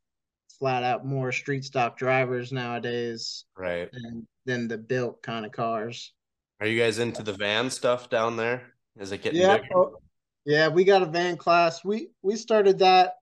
flat 0.58 0.82
out 0.84 1.04
more 1.04 1.32
street 1.32 1.64
stock 1.64 1.98
drivers 1.98 2.52
nowadays, 2.52 3.44
right? 3.56 3.90
Than, 3.92 4.26
than 4.46 4.68
the 4.68 4.78
built 4.78 5.22
kind 5.22 5.44
of 5.44 5.52
cars. 5.52 6.12
Are 6.60 6.66
you 6.66 6.80
guys 6.80 7.00
into 7.00 7.22
the 7.22 7.32
van 7.32 7.68
stuff 7.68 8.08
down 8.08 8.36
there? 8.36 8.62
Is 8.98 9.10
it 9.10 9.22
getting 9.22 9.40
yeah, 9.40 9.56
bigger? 9.58 9.86
Yeah, 10.44 10.68
we 10.68 10.84
got 10.84 11.02
a 11.02 11.06
van 11.06 11.36
class. 11.36 11.84
We 11.84 12.10
we 12.22 12.36
started 12.36 12.78
that 12.80 13.14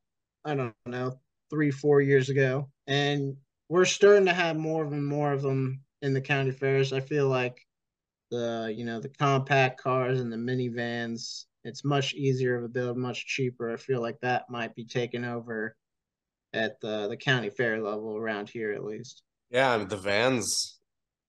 I 0.44 0.54
don't 0.54 0.74
know 0.86 1.18
three 1.50 1.70
four 1.70 2.00
years 2.00 2.30
ago, 2.30 2.68
and 2.86 3.36
we're 3.68 3.84
starting 3.84 4.26
to 4.26 4.34
have 4.34 4.56
more 4.56 4.84
and 4.84 5.06
more 5.06 5.32
of 5.32 5.42
them 5.42 5.82
in 6.02 6.14
the 6.14 6.20
county 6.20 6.50
fairs. 6.50 6.92
I 6.92 7.00
feel 7.00 7.28
like 7.28 7.64
the 8.30 8.72
you 8.76 8.84
know 8.84 9.00
the 9.00 9.08
compact 9.08 9.80
cars 9.80 10.20
and 10.20 10.32
the 10.32 10.36
minivans. 10.36 11.44
It's 11.64 11.84
much 11.84 12.12
easier 12.14 12.56
of 12.56 12.64
a 12.64 12.68
build, 12.68 12.96
much 12.96 13.24
cheaper. 13.24 13.72
I 13.72 13.76
feel 13.76 14.00
like 14.00 14.18
that 14.20 14.50
might 14.50 14.74
be 14.74 14.84
taken 14.84 15.24
over 15.24 15.76
at 16.52 16.80
the 16.80 17.06
the 17.08 17.16
county 17.16 17.50
fair 17.50 17.80
level 17.80 18.16
around 18.16 18.48
here 18.48 18.72
at 18.72 18.84
least. 18.84 19.22
Yeah, 19.50 19.78
the 19.78 19.96
vans, 19.96 20.80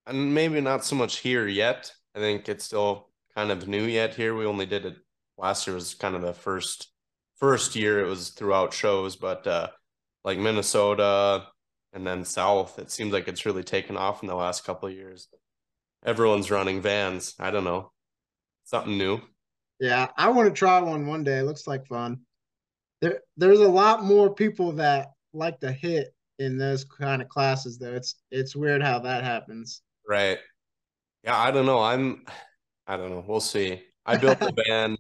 and 0.08 0.34
maybe 0.34 0.60
not 0.60 0.86
so 0.86 0.96
much 0.96 1.20
here 1.20 1.48
yet. 1.48 1.92
I 2.16 2.20
think 2.20 2.50
it's 2.50 2.66
still 2.66 3.10
kind 3.36 3.52
of 3.52 3.68
new 3.68 3.84
yet 3.84 4.16
here. 4.16 4.34
We 4.34 4.46
only 4.46 4.66
did 4.66 4.86
it 4.86 4.96
last 5.38 5.68
year 5.68 5.76
was 5.76 5.94
kind 5.94 6.16
of 6.16 6.22
the 6.22 6.34
first 6.34 6.92
first 7.38 7.76
year 7.76 8.00
it 8.00 8.08
was 8.08 8.30
throughout 8.30 8.74
shows, 8.74 9.16
but 9.16 9.46
uh 9.48 9.68
like 10.24 10.38
Minnesota 10.38 11.48
and 11.92 12.08
then 12.08 12.24
South, 12.24 12.80
it 12.80 12.90
seems 12.90 13.14
like 13.14 13.28
it's 13.28 13.46
really 13.46 13.64
taken 13.64 13.98
off 13.98 14.24
in 14.24 14.28
the 14.28 14.36
last 14.36 14.64
couple 14.64 14.88
of 14.88 14.96
years. 14.96 15.28
Everyone's 16.06 16.50
running 16.50 16.82
vans. 16.82 17.36
I 17.40 17.52
don't 17.52 17.64
know. 17.64 17.92
Something 18.64 18.98
new. 18.98 19.22
Yeah, 19.80 20.08
I 20.18 20.30
want 20.30 20.48
to 20.50 20.58
try 20.58 20.80
one 20.80 21.08
one 21.08 21.24
day. 21.24 21.40
It 21.40 21.44
looks 21.44 21.68
like 21.68 21.86
fun. 21.88 22.22
There 23.02 23.20
there's 23.38 23.60
a 23.60 23.68
lot 23.68 24.04
more 24.04 24.34
people 24.34 24.72
that 24.74 25.10
like 25.34 25.60
to 25.60 25.72
hit 25.72 26.14
in 26.40 26.58
those 26.58 26.84
kind 26.86 27.22
of 27.22 27.30
classes 27.30 27.78
though. 27.78 27.94
It's 27.94 28.16
it's 28.32 28.56
weird 28.56 28.82
how 28.82 29.00
that 29.00 29.24
happens. 29.24 29.82
Right. 30.08 30.40
Yeah, 31.24 31.38
I 31.38 31.52
don't 31.52 31.66
know. 31.66 31.80
I'm 31.80 32.26
I 32.88 32.98
don't 32.98 33.10
know. 33.10 33.24
We'll 33.26 33.40
see. 33.40 33.82
I 34.06 34.18
built 34.18 34.42
a 34.42 34.54
van 34.68 34.98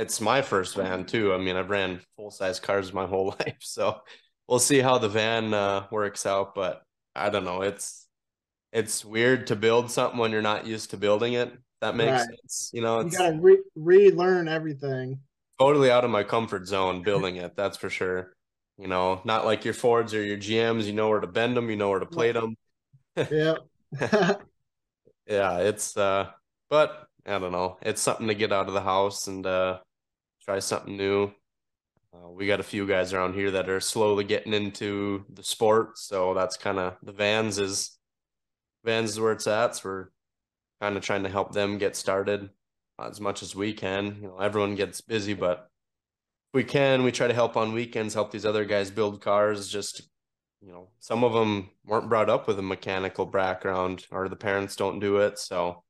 it's 0.00 0.20
my 0.20 0.40
first 0.40 0.76
van 0.76 1.04
too. 1.04 1.34
I 1.34 1.38
mean, 1.38 1.56
I've 1.56 1.70
ran 1.70 2.00
full 2.16 2.30
size 2.30 2.58
cars 2.58 2.92
my 2.92 3.06
whole 3.06 3.26
life, 3.40 3.58
so 3.60 4.00
we'll 4.48 4.58
see 4.58 4.78
how 4.78 4.98
the 4.98 5.08
van 5.08 5.52
uh, 5.52 5.86
works 5.90 6.26
out. 6.26 6.54
But 6.54 6.82
I 7.14 7.30
don't 7.30 7.44
know. 7.44 7.62
It's 7.62 8.06
it's 8.72 9.04
weird 9.04 9.48
to 9.48 9.56
build 9.56 9.90
something 9.90 10.18
when 10.18 10.32
you're 10.32 10.42
not 10.42 10.66
used 10.66 10.90
to 10.90 10.96
building 10.96 11.34
it. 11.34 11.52
That 11.82 11.96
makes 11.96 12.12
right. 12.12 12.28
sense. 12.28 12.70
You 12.72 12.80
know, 12.80 13.00
you 13.00 13.10
gotta 13.10 13.38
re- 13.38 13.62
relearn 13.74 14.48
everything. 14.48 15.20
totally 15.58 15.90
out 15.90 16.04
of 16.04 16.10
my 16.10 16.24
comfort 16.24 16.66
zone 16.66 17.02
building 17.02 17.36
it. 17.36 17.54
That's 17.56 17.76
for 17.76 17.90
sure. 17.90 18.32
You 18.78 18.88
know, 18.88 19.20
not 19.24 19.44
like 19.44 19.66
your 19.66 19.74
Fords 19.74 20.14
or 20.14 20.22
your 20.22 20.38
GMs. 20.38 20.84
You 20.84 20.94
know 20.94 21.10
where 21.10 21.20
to 21.20 21.26
bend 21.26 21.56
them. 21.56 21.68
You 21.68 21.76
know 21.76 21.90
where 21.90 22.00
to 22.00 22.06
plate 22.06 22.32
them. 22.32 22.56
yeah. 23.16 23.56
yeah, 25.26 25.58
it's 25.58 25.96
uh, 25.96 26.30
but 26.70 27.06
I 27.26 27.38
don't 27.38 27.52
know. 27.52 27.76
It's 27.82 28.00
something 28.00 28.28
to 28.28 28.34
get 28.34 28.52
out 28.52 28.68
of 28.68 28.74
the 28.74 28.80
house 28.80 29.26
and 29.26 29.44
uh, 29.44 29.78
try 30.44 30.58
something 30.58 30.96
new. 30.96 31.32
Uh, 32.12 32.28
we 32.30 32.46
got 32.46 32.60
a 32.60 32.64
few 32.64 32.86
guys 32.86 33.12
around 33.12 33.34
here 33.34 33.52
that 33.52 33.68
are 33.68 33.80
slowly 33.80 34.24
getting 34.24 34.52
into 34.52 35.24
the 35.32 35.44
sport, 35.44 35.96
so 35.96 36.34
that's 36.34 36.56
kind 36.56 36.78
of 36.78 36.96
the 37.02 37.12
vans 37.12 37.58
is 37.58 37.98
vans 38.84 39.10
is 39.10 39.20
where 39.20 39.32
it's 39.32 39.46
at. 39.46 39.76
So 39.76 39.88
we're 39.88 40.08
kind 40.80 40.96
of 40.96 41.02
trying 41.04 41.22
to 41.22 41.28
help 41.28 41.52
them 41.52 41.78
get 41.78 41.94
started 41.94 42.50
as 42.98 43.20
much 43.20 43.42
as 43.42 43.54
we 43.54 43.72
can. 43.72 44.18
You 44.20 44.28
know, 44.28 44.38
everyone 44.38 44.74
gets 44.74 45.00
busy, 45.00 45.34
but 45.34 45.70
if 46.48 46.54
we 46.54 46.64
can, 46.64 47.04
we 47.04 47.12
try 47.12 47.28
to 47.28 47.34
help 47.34 47.56
on 47.56 47.72
weekends, 47.72 48.14
help 48.14 48.32
these 48.32 48.46
other 48.46 48.64
guys 48.64 48.90
build 48.90 49.20
cars. 49.20 49.68
Just 49.68 50.02
you 50.60 50.72
know, 50.72 50.88
some 50.98 51.24
of 51.24 51.32
them 51.32 51.70
weren't 51.86 52.08
brought 52.08 52.28
up 52.28 52.46
with 52.46 52.58
a 52.58 52.62
mechanical 52.62 53.24
background, 53.24 54.06
or 54.10 54.28
the 54.28 54.36
parents 54.36 54.76
don't 54.76 54.98
do 54.98 55.18
it, 55.18 55.38
so 55.38 55.84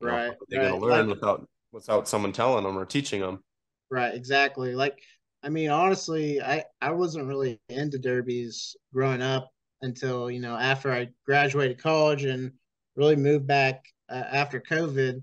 right, 0.00 0.28
know, 0.28 0.34
they're 0.48 0.60
right. 0.60 0.70
gonna 0.70 0.80
learn 0.80 1.08
without 1.08 1.48
without 1.72 2.08
someone 2.08 2.32
telling 2.32 2.64
them 2.64 2.78
or 2.78 2.86
teaching 2.86 3.20
them. 3.20 3.42
Right, 3.90 4.14
exactly. 4.14 4.74
Like 4.74 5.00
I 5.42 5.48
mean, 5.50 5.70
honestly, 5.70 6.40
I 6.40 6.64
I 6.80 6.90
wasn't 6.92 7.26
really 7.28 7.60
into 7.68 7.98
derbies 7.98 8.76
growing 8.92 9.22
up 9.22 9.50
until 9.82 10.30
you 10.30 10.40
know 10.40 10.56
after 10.56 10.92
I 10.92 11.10
graduated 11.26 11.78
college 11.78 12.24
and 12.24 12.52
really 12.96 13.16
moved 13.16 13.46
back 13.46 13.84
uh, 14.08 14.24
after 14.32 14.60
COVID. 14.60 15.22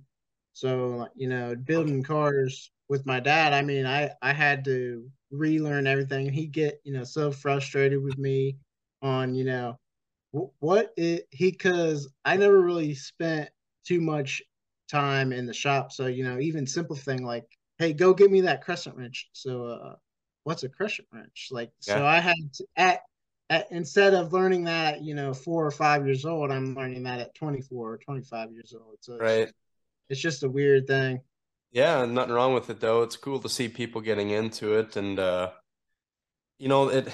So 0.53 1.07
you 1.15 1.27
know, 1.29 1.55
building 1.55 2.03
cars 2.03 2.71
with 2.89 3.05
my 3.05 3.19
dad, 3.19 3.53
I 3.53 3.61
mean, 3.63 3.85
I 3.85 4.11
I 4.21 4.33
had 4.33 4.63
to 4.65 5.09
relearn 5.31 5.87
everything. 5.87 6.31
He 6.31 6.47
get 6.47 6.81
you 6.83 6.93
know 6.93 7.03
so 7.03 7.31
frustrated 7.31 8.01
with 8.03 8.17
me 8.17 8.57
on 9.01 9.33
you 9.35 9.43
know 9.45 9.77
what 10.31 10.93
it 10.97 11.27
he 11.31 11.51
because 11.51 12.07
I 12.25 12.37
never 12.37 12.61
really 12.61 12.93
spent 12.95 13.49
too 13.85 13.99
much 14.01 14.41
time 14.89 15.31
in 15.33 15.45
the 15.45 15.53
shop. 15.53 15.91
So 15.91 16.07
you 16.07 16.23
know, 16.23 16.39
even 16.39 16.65
simple 16.67 16.95
thing 16.95 17.23
like, 17.25 17.45
hey, 17.81 17.93
go 17.93 18.13
get 18.13 18.31
me 18.31 18.41
that 18.41 18.63
crescent 18.63 18.95
wrench. 18.95 19.29
So 19.33 19.65
uh, 19.65 19.95
what's 20.43 20.63
a 20.63 20.69
crescent 20.69 21.07
wrench? 21.11 21.49
Like, 21.51 21.71
yeah. 21.87 21.95
so 21.95 22.05
I 22.05 22.19
had 22.19 22.35
to, 22.53 22.65
at, 22.75 23.01
at, 23.49 23.71
instead 23.71 24.13
of 24.13 24.33
learning 24.33 24.65
that 24.65 24.95
at, 24.95 25.01
you 25.01 25.15
know, 25.15 25.33
four 25.33 25.65
or 25.65 25.71
five 25.71 26.05
years 26.05 26.25
old, 26.25 26.51
I'm 26.51 26.75
learning 26.75 27.03
that 27.03 27.19
at 27.19 27.35
24 27.35 27.93
or 27.93 27.97
25 27.97 28.51
years 28.51 28.73
old. 28.73 28.97
So 29.01 29.17
right. 29.17 29.39
It's, 29.39 29.53
it's 30.09 30.21
just 30.21 30.43
a 30.43 30.49
weird 30.49 30.85
thing. 30.87 31.21
Yeah, 31.71 32.05
nothing 32.05 32.33
wrong 32.33 32.53
with 32.53 32.69
it 32.69 32.81
though. 32.81 33.01
It's 33.01 33.15
cool 33.15 33.39
to 33.39 33.49
see 33.49 33.69
people 33.69 34.01
getting 34.01 34.29
into 34.29 34.77
it, 34.77 34.97
and 34.97 35.17
uh, 35.17 35.51
you 36.59 36.67
know, 36.67 36.89
it 36.89 37.07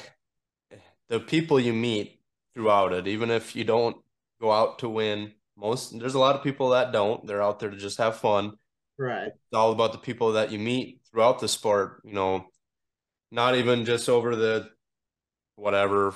the 1.10 1.20
people 1.20 1.60
you 1.60 1.74
meet 1.74 2.20
throughout 2.56 2.92
it, 2.92 3.08
even 3.08 3.30
if 3.30 3.56
you 3.56 3.64
don't 3.64 3.98
go 4.42 4.52
out 4.52 4.80
to 4.80 4.90
win. 4.90 5.34
Most 5.56 5.98
there's 6.00 6.16
a 6.16 6.20
lot 6.20 6.36
of 6.36 6.44
people 6.44 6.70
that 6.70 6.92
don't. 6.92 7.26
They're 7.28 7.44
out 7.44 7.60
there 7.60 7.70
to 7.70 7.78
just 7.78 8.00
have 8.00 8.18
fun. 8.18 8.58
Right. 8.98 9.28
It's 9.28 9.54
all 9.54 9.72
about 9.72 9.92
the 9.92 10.00
people 10.00 10.34
that 10.34 10.52
you 10.52 10.60
meet 10.60 11.02
throughout 11.12 11.40
the 11.40 11.48
sport. 11.48 12.02
You 12.04 12.14
know, 12.14 12.46
not 13.32 13.56
even 13.56 13.86
just 13.86 14.10
over 14.10 14.36
the 14.36 14.70
whatever 15.56 16.14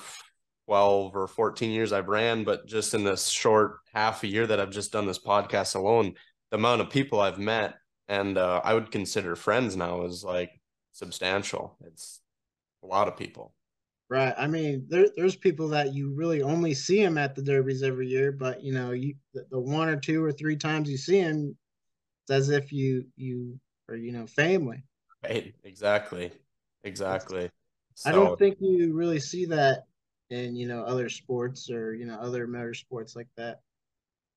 12 0.67 1.15
or 1.15 1.27
14 1.27 1.71
years 1.71 1.91
I've 1.91 2.07
ran, 2.07 2.43
but 2.43 2.65
just 2.65 2.93
in 2.93 3.03
this 3.03 3.27
short 3.27 3.77
half 3.93 4.23
a 4.23 4.27
year 4.27 4.47
that 4.47 4.59
I've 4.59 4.71
just 4.71 4.91
done 4.91 5.05
this 5.05 5.19
podcast 5.19 5.75
alone, 5.75 6.13
the 6.49 6.57
amount 6.57 6.81
of 6.81 6.89
people 6.89 7.19
I've 7.19 7.39
met 7.39 7.75
and 8.07 8.37
uh, 8.37 8.61
I 8.63 8.73
would 8.73 8.91
consider 8.91 9.35
friends 9.35 9.75
now 9.75 10.03
is 10.03 10.23
like 10.23 10.51
substantial. 10.91 11.77
It's 11.85 12.19
a 12.83 12.87
lot 12.87 13.07
of 13.07 13.17
people. 13.17 13.53
Right. 14.09 14.33
I 14.37 14.47
mean, 14.47 14.85
there, 14.89 15.07
there's 15.15 15.37
people 15.37 15.69
that 15.69 15.93
you 15.93 16.13
really 16.13 16.41
only 16.41 16.73
see 16.73 17.01
them 17.01 17.17
at 17.17 17.33
the 17.33 17.41
derbies 17.41 17.81
every 17.83 18.07
year, 18.07 18.33
but 18.33 18.61
you 18.61 18.73
know, 18.73 18.91
you 18.91 19.15
the, 19.33 19.45
the 19.49 19.59
one 19.59 19.87
or 19.87 19.95
two 19.95 20.21
or 20.21 20.33
three 20.33 20.57
times 20.57 20.89
you 20.89 20.97
see 20.97 21.21
them, 21.21 21.55
as 22.31 22.49
if 22.49 22.71
you 22.71 23.05
you 23.15 23.59
are 23.89 23.95
you 23.95 24.11
know 24.11 24.27
family. 24.27 24.83
Right. 25.23 25.53
Exactly. 25.63 26.31
Exactly. 26.83 27.49
So, 27.93 28.09
I 28.09 28.13
don't 28.13 28.39
think 28.39 28.57
you 28.59 28.93
really 28.93 29.19
see 29.19 29.45
that 29.45 29.85
in 30.29 30.55
you 30.55 30.67
know 30.67 30.83
other 30.83 31.09
sports 31.09 31.69
or 31.69 31.93
you 31.93 32.05
know 32.05 32.15
other 32.15 32.47
motorsports 32.47 33.15
like 33.15 33.27
that. 33.37 33.61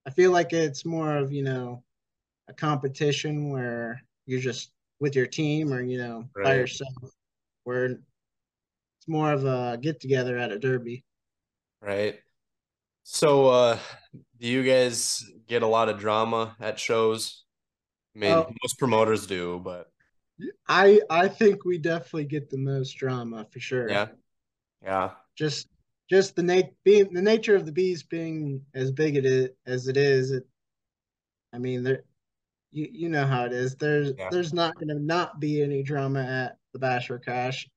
I 0.06 0.10
feel 0.10 0.32
like 0.32 0.52
it's 0.52 0.84
more 0.84 1.16
of 1.16 1.32
you 1.32 1.42
know 1.42 1.82
a 2.48 2.52
competition 2.52 3.50
where 3.50 4.02
you're 4.26 4.40
just 4.40 4.70
with 5.00 5.16
your 5.16 5.26
team 5.26 5.72
or 5.72 5.82
you 5.82 5.98
know 5.98 6.28
right. 6.34 6.44
by 6.44 6.54
yourself, 6.56 6.92
where 7.64 7.86
it's 7.86 9.08
more 9.08 9.32
of 9.32 9.44
a 9.44 9.78
get 9.80 10.00
together 10.00 10.36
at 10.36 10.52
a 10.52 10.58
derby. 10.58 11.04
Right. 11.80 12.18
So, 13.04 13.48
uh, 13.48 13.78
do 14.40 14.48
you 14.48 14.62
guys 14.62 15.22
get 15.46 15.62
a 15.62 15.66
lot 15.66 15.88
of 15.90 15.98
drama 15.98 16.56
at 16.58 16.78
shows? 16.78 17.43
I 18.14 18.18
mean, 18.18 18.32
uh, 18.32 18.44
most 18.62 18.78
promoters 18.78 19.26
do, 19.26 19.60
but 19.64 19.90
I 20.68 21.00
I 21.10 21.28
think 21.28 21.64
we 21.64 21.78
definitely 21.78 22.26
get 22.26 22.50
the 22.50 22.58
most 22.58 22.92
drama 22.92 23.46
for 23.50 23.60
sure. 23.60 23.88
Yeah, 23.88 24.08
yeah. 24.82 25.10
Just 25.36 25.68
just 26.08 26.36
the 26.36 26.42
nat- 26.42 26.74
being 26.84 27.12
the 27.12 27.22
nature 27.22 27.56
of 27.56 27.66
the 27.66 27.72
bees 27.72 28.02
being 28.02 28.62
as 28.74 28.92
big 28.92 29.16
it 29.16 29.24
is 29.24 29.50
as 29.66 29.88
it 29.88 29.96
is. 29.96 30.30
It, 30.30 30.46
I 31.52 31.58
mean, 31.58 31.82
there, 31.82 32.04
you 32.70 32.88
you 32.92 33.08
know 33.08 33.26
how 33.26 33.44
it 33.44 33.52
is. 33.52 33.76
There's 33.76 34.12
yeah. 34.18 34.28
there's 34.30 34.52
not 34.52 34.74
going 34.74 34.88
to 34.88 34.98
not 34.98 35.40
be 35.40 35.62
any 35.62 35.82
drama 35.82 36.20
at 36.20 36.58
the 36.72 36.78
Bash 36.78 37.08
for 37.08 37.18
Cash. 37.18 37.68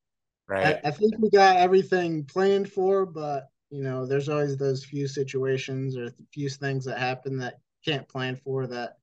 Right. 0.48 0.80
I, 0.84 0.88
I 0.88 0.92
think 0.92 1.14
we 1.20 1.30
got 1.30 1.58
everything 1.58 2.24
planned 2.24 2.72
for, 2.72 3.06
but 3.06 3.50
you 3.70 3.84
know, 3.84 4.06
there's 4.06 4.30
always 4.30 4.56
those 4.56 4.86
few 4.86 5.08
situations 5.08 5.98
or 5.98 6.12
few 6.34 6.50
things 6.50 6.86
that 6.86 6.98
happen 6.98 7.38
that 7.40 7.60
can't 7.84 8.08
plan 8.08 8.36
for. 8.36 8.66
That 8.66 8.98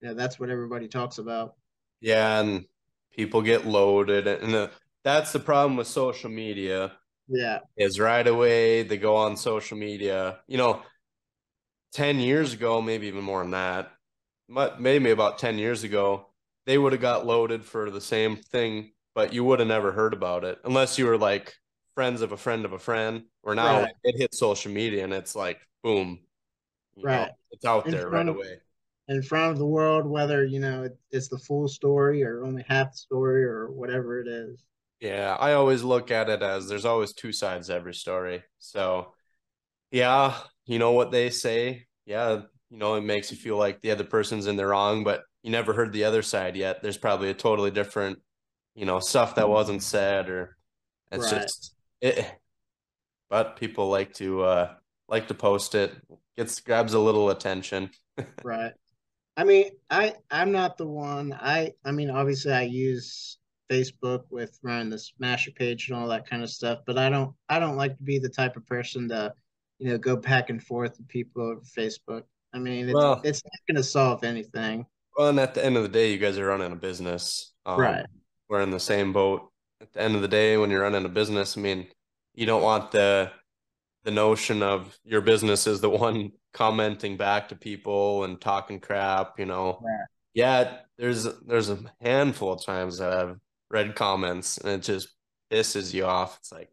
you 0.00 0.08
know, 0.08 0.14
that's 0.14 0.38
what 0.38 0.50
everybody 0.50 0.88
talks 0.88 1.18
about. 1.18 1.54
Yeah, 2.00 2.40
and 2.40 2.66
people 3.16 3.42
get 3.42 3.66
loaded 3.66 4.26
and 4.26 4.52
the, 4.52 4.70
that's 5.02 5.32
the 5.32 5.40
problem 5.40 5.76
with 5.76 5.86
social 5.86 6.30
media 6.30 6.92
yeah 7.28 7.58
is 7.76 7.98
right 7.98 8.26
away 8.26 8.82
they 8.82 8.98
go 8.98 9.16
on 9.16 9.36
social 9.36 9.76
media 9.76 10.38
you 10.46 10.58
know 10.58 10.82
10 11.92 12.20
years 12.20 12.52
ago 12.52 12.82
maybe 12.82 13.06
even 13.06 13.24
more 13.24 13.42
than 13.42 13.52
that 13.52 13.90
but 14.48 14.80
maybe 14.80 15.10
about 15.10 15.38
10 15.38 15.58
years 15.58 15.82
ago 15.82 16.26
they 16.66 16.76
would 16.76 16.92
have 16.92 17.00
got 17.00 17.26
loaded 17.26 17.64
for 17.64 17.90
the 17.90 18.00
same 18.00 18.36
thing 18.36 18.92
but 19.14 19.32
you 19.32 19.42
would 19.42 19.58
have 19.58 19.68
never 19.68 19.92
heard 19.92 20.12
about 20.12 20.44
it 20.44 20.58
unless 20.64 20.98
you 20.98 21.06
were 21.06 21.18
like 21.18 21.54
friends 21.94 22.20
of 22.20 22.32
a 22.32 22.36
friend 22.36 22.64
of 22.64 22.72
a 22.72 22.78
friend 22.78 23.24
or 23.42 23.54
now 23.54 23.82
right. 23.82 23.94
it 24.04 24.18
hits 24.18 24.38
social 24.38 24.70
media 24.70 25.02
and 25.02 25.14
it's 25.14 25.34
like 25.34 25.58
boom 25.82 26.18
right 27.02 27.28
know, 27.28 27.32
it's 27.50 27.64
out 27.64 27.86
there 27.86 28.10
right 28.10 28.28
away 28.28 28.58
in 29.08 29.22
front 29.22 29.52
of 29.52 29.58
the 29.58 29.66
world, 29.66 30.06
whether 30.06 30.44
you 30.44 30.60
know 30.60 30.88
it's 31.10 31.28
the 31.28 31.38
full 31.38 31.68
story 31.68 32.24
or 32.24 32.44
only 32.44 32.64
half 32.68 32.92
the 32.92 32.98
story 32.98 33.44
or 33.44 33.70
whatever 33.70 34.20
it 34.20 34.28
is. 34.28 34.64
Yeah, 35.00 35.36
I 35.38 35.52
always 35.52 35.82
look 35.82 36.10
at 36.10 36.30
it 36.30 36.42
as 36.42 36.68
there's 36.68 36.86
always 36.86 37.12
two 37.12 37.32
sides 37.32 37.68
to 37.68 37.74
every 37.74 37.94
story. 37.94 38.42
So, 38.58 39.12
yeah, 39.90 40.36
you 40.64 40.78
know 40.78 40.92
what 40.92 41.10
they 41.10 41.30
say. 41.30 41.86
Yeah, 42.06 42.42
you 42.70 42.78
know, 42.78 42.94
it 42.94 43.02
makes 43.02 43.30
you 43.30 43.36
feel 43.36 43.56
like 43.58 43.80
the 43.80 43.90
other 43.90 44.04
person's 44.04 44.46
in 44.46 44.56
the 44.56 44.66
wrong, 44.66 45.04
but 45.04 45.22
you 45.42 45.50
never 45.50 45.72
heard 45.72 45.92
the 45.92 46.04
other 46.04 46.22
side 46.22 46.56
yet. 46.56 46.82
There's 46.82 46.96
probably 46.96 47.30
a 47.30 47.34
totally 47.34 47.70
different, 47.70 48.18
you 48.74 48.86
know, 48.86 49.00
stuff 49.00 49.34
that 49.34 49.48
wasn't 49.48 49.82
said 49.82 50.28
or 50.28 50.56
it's 51.12 51.32
right. 51.32 51.42
just 51.42 51.74
it 52.00 52.26
but 53.30 53.56
people 53.56 53.88
like 53.88 54.12
to 54.14 54.42
uh 54.42 54.74
like 55.08 55.28
to 55.28 55.34
post 55.34 55.74
it. 55.74 55.94
Gets 56.36 56.60
grabs 56.60 56.94
a 56.94 56.98
little 56.98 57.30
attention. 57.30 57.90
right. 58.44 58.72
I 59.36 59.44
mean, 59.44 59.70
I 59.90 60.14
I'm 60.30 60.52
not 60.52 60.76
the 60.78 60.86
one. 60.86 61.32
I 61.32 61.72
I 61.84 61.92
mean, 61.92 62.10
obviously, 62.10 62.52
I 62.52 62.62
use 62.62 63.38
Facebook 63.70 64.24
with 64.30 64.58
running 64.62 64.90
the 64.90 64.98
Smasher 64.98 65.50
page 65.50 65.88
and 65.88 65.98
all 65.98 66.08
that 66.08 66.28
kind 66.28 66.42
of 66.42 66.50
stuff, 66.50 66.80
but 66.86 66.98
I 66.98 67.10
don't 67.10 67.34
I 67.48 67.58
don't 67.58 67.76
like 67.76 67.96
to 67.96 68.02
be 68.02 68.18
the 68.18 68.28
type 68.28 68.56
of 68.56 68.66
person 68.66 69.08
to, 69.10 69.32
you 69.78 69.88
know, 69.88 69.98
go 69.98 70.16
back 70.16 70.50
and 70.50 70.62
forth 70.62 70.96
with 70.98 71.08
people 71.08 71.42
over 71.42 71.60
Facebook. 71.60 72.22
I 72.54 72.58
mean, 72.58 72.88
it's, 72.88 72.94
well, 72.94 73.20
it's 73.24 73.42
not 73.44 73.66
going 73.68 73.76
to 73.76 73.82
solve 73.82 74.24
anything. 74.24 74.86
Well, 75.16 75.28
and 75.28 75.40
at 75.40 75.54
the 75.54 75.64
end 75.64 75.76
of 75.76 75.82
the 75.82 75.88
day, 75.88 76.12
you 76.12 76.18
guys 76.18 76.38
are 76.38 76.46
running 76.46 76.72
a 76.72 76.76
business, 76.76 77.52
um, 77.66 77.80
right? 77.80 78.06
We're 78.48 78.62
in 78.62 78.70
the 78.70 78.80
same 78.80 79.12
boat. 79.12 79.50
At 79.80 79.92
the 79.92 80.00
end 80.00 80.14
of 80.14 80.22
the 80.22 80.28
day, 80.28 80.56
when 80.56 80.70
you're 80.70 80.82
running 80.82 81.04
a 81.04 81.10
business, 81.10 81.58
I 81.58 81.60
mean, 81.60 81.86
you 82.34 82.46
don't 82.46 82.62
want 82.62 82.92
the 82.92 83.30
the 84.04 84.10
notion 84.12 84.62
of 84.62 84.96
your 85.04 85.20
business 85.20 85.66
is 85.66 85.80
the 85.80 85.90
one 86.06 86.32
commenting 86.56 87.18
back 87.18 87.50
to 87.50 87.54
people 87.54 88.24
and 88.24 88.40
talking 88.40 88.80
crap, 88.80 89.38
you 89.38 89.44
know. 89.44 89.82
Yeah. 90.34 90.62
yeah, 90.64 90.76
there's 90.96 91.24
there's 91.46 91.68
a 91.68 91.78
handful 92.00 92.54
of 92.54 92.64
times 92.64 92.98
that 92.98 93.12
I've 93.12 93.36
read 93.70 93.94
comments 93.94 94.56
and 94.58 94.70
it 94.70 94.82
just 94.82 95.08
pisses 95.52 95.92
you 95.92 96.06
off. 96.06 96.38
It's 96.40 96.50
like 96.50 96.70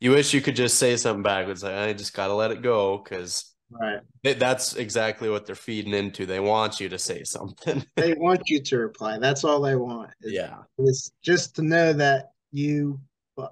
you 0.00 0.10
wish 0.10 0.34
you 0.34 0.42
could 0.42 0.56
just 0.56 0.78
say 0.78 0.96
something 0.96 1.22
back. 1.22 1.48
It's 1.48 1.62
like 1.62 1.74
I 1.74 1.92
just 1.94 2.14
gotta 2.14 2.34
let 2.34 2.50
it 2.50 2.62
go 2.62 2.98
because 2.98 3.48
Right. 3.80 4.00
They, 4.22 4.34
that's 4.34 4.76
exactly 4.76 5.30
what 5.30 5.46
they're 5.46 5.54
feeding 5.54 5.94
into. 5.94 6.26
They 6.26 6.40
want 6.40 6.78
you 6.78 6.90
to 6.90 6.98
say 6.98 7.24
something. 7.24 7.82
they 7.96 8.12
want 8.12 8.42
you 8.46 8.60
to 8.60 8.78
reply. 8.78 9.18
That's 9.18 9.44
all 9.44 9.62
they 9.62 9.76
want. 9.76 10.10
yeah. 10.20 10.58
It's 10.78 11.10
just 11.22 11.56
to 11.56 11.62
know 11.62 11.94
that 11.94 12.32
you 12.50 13.00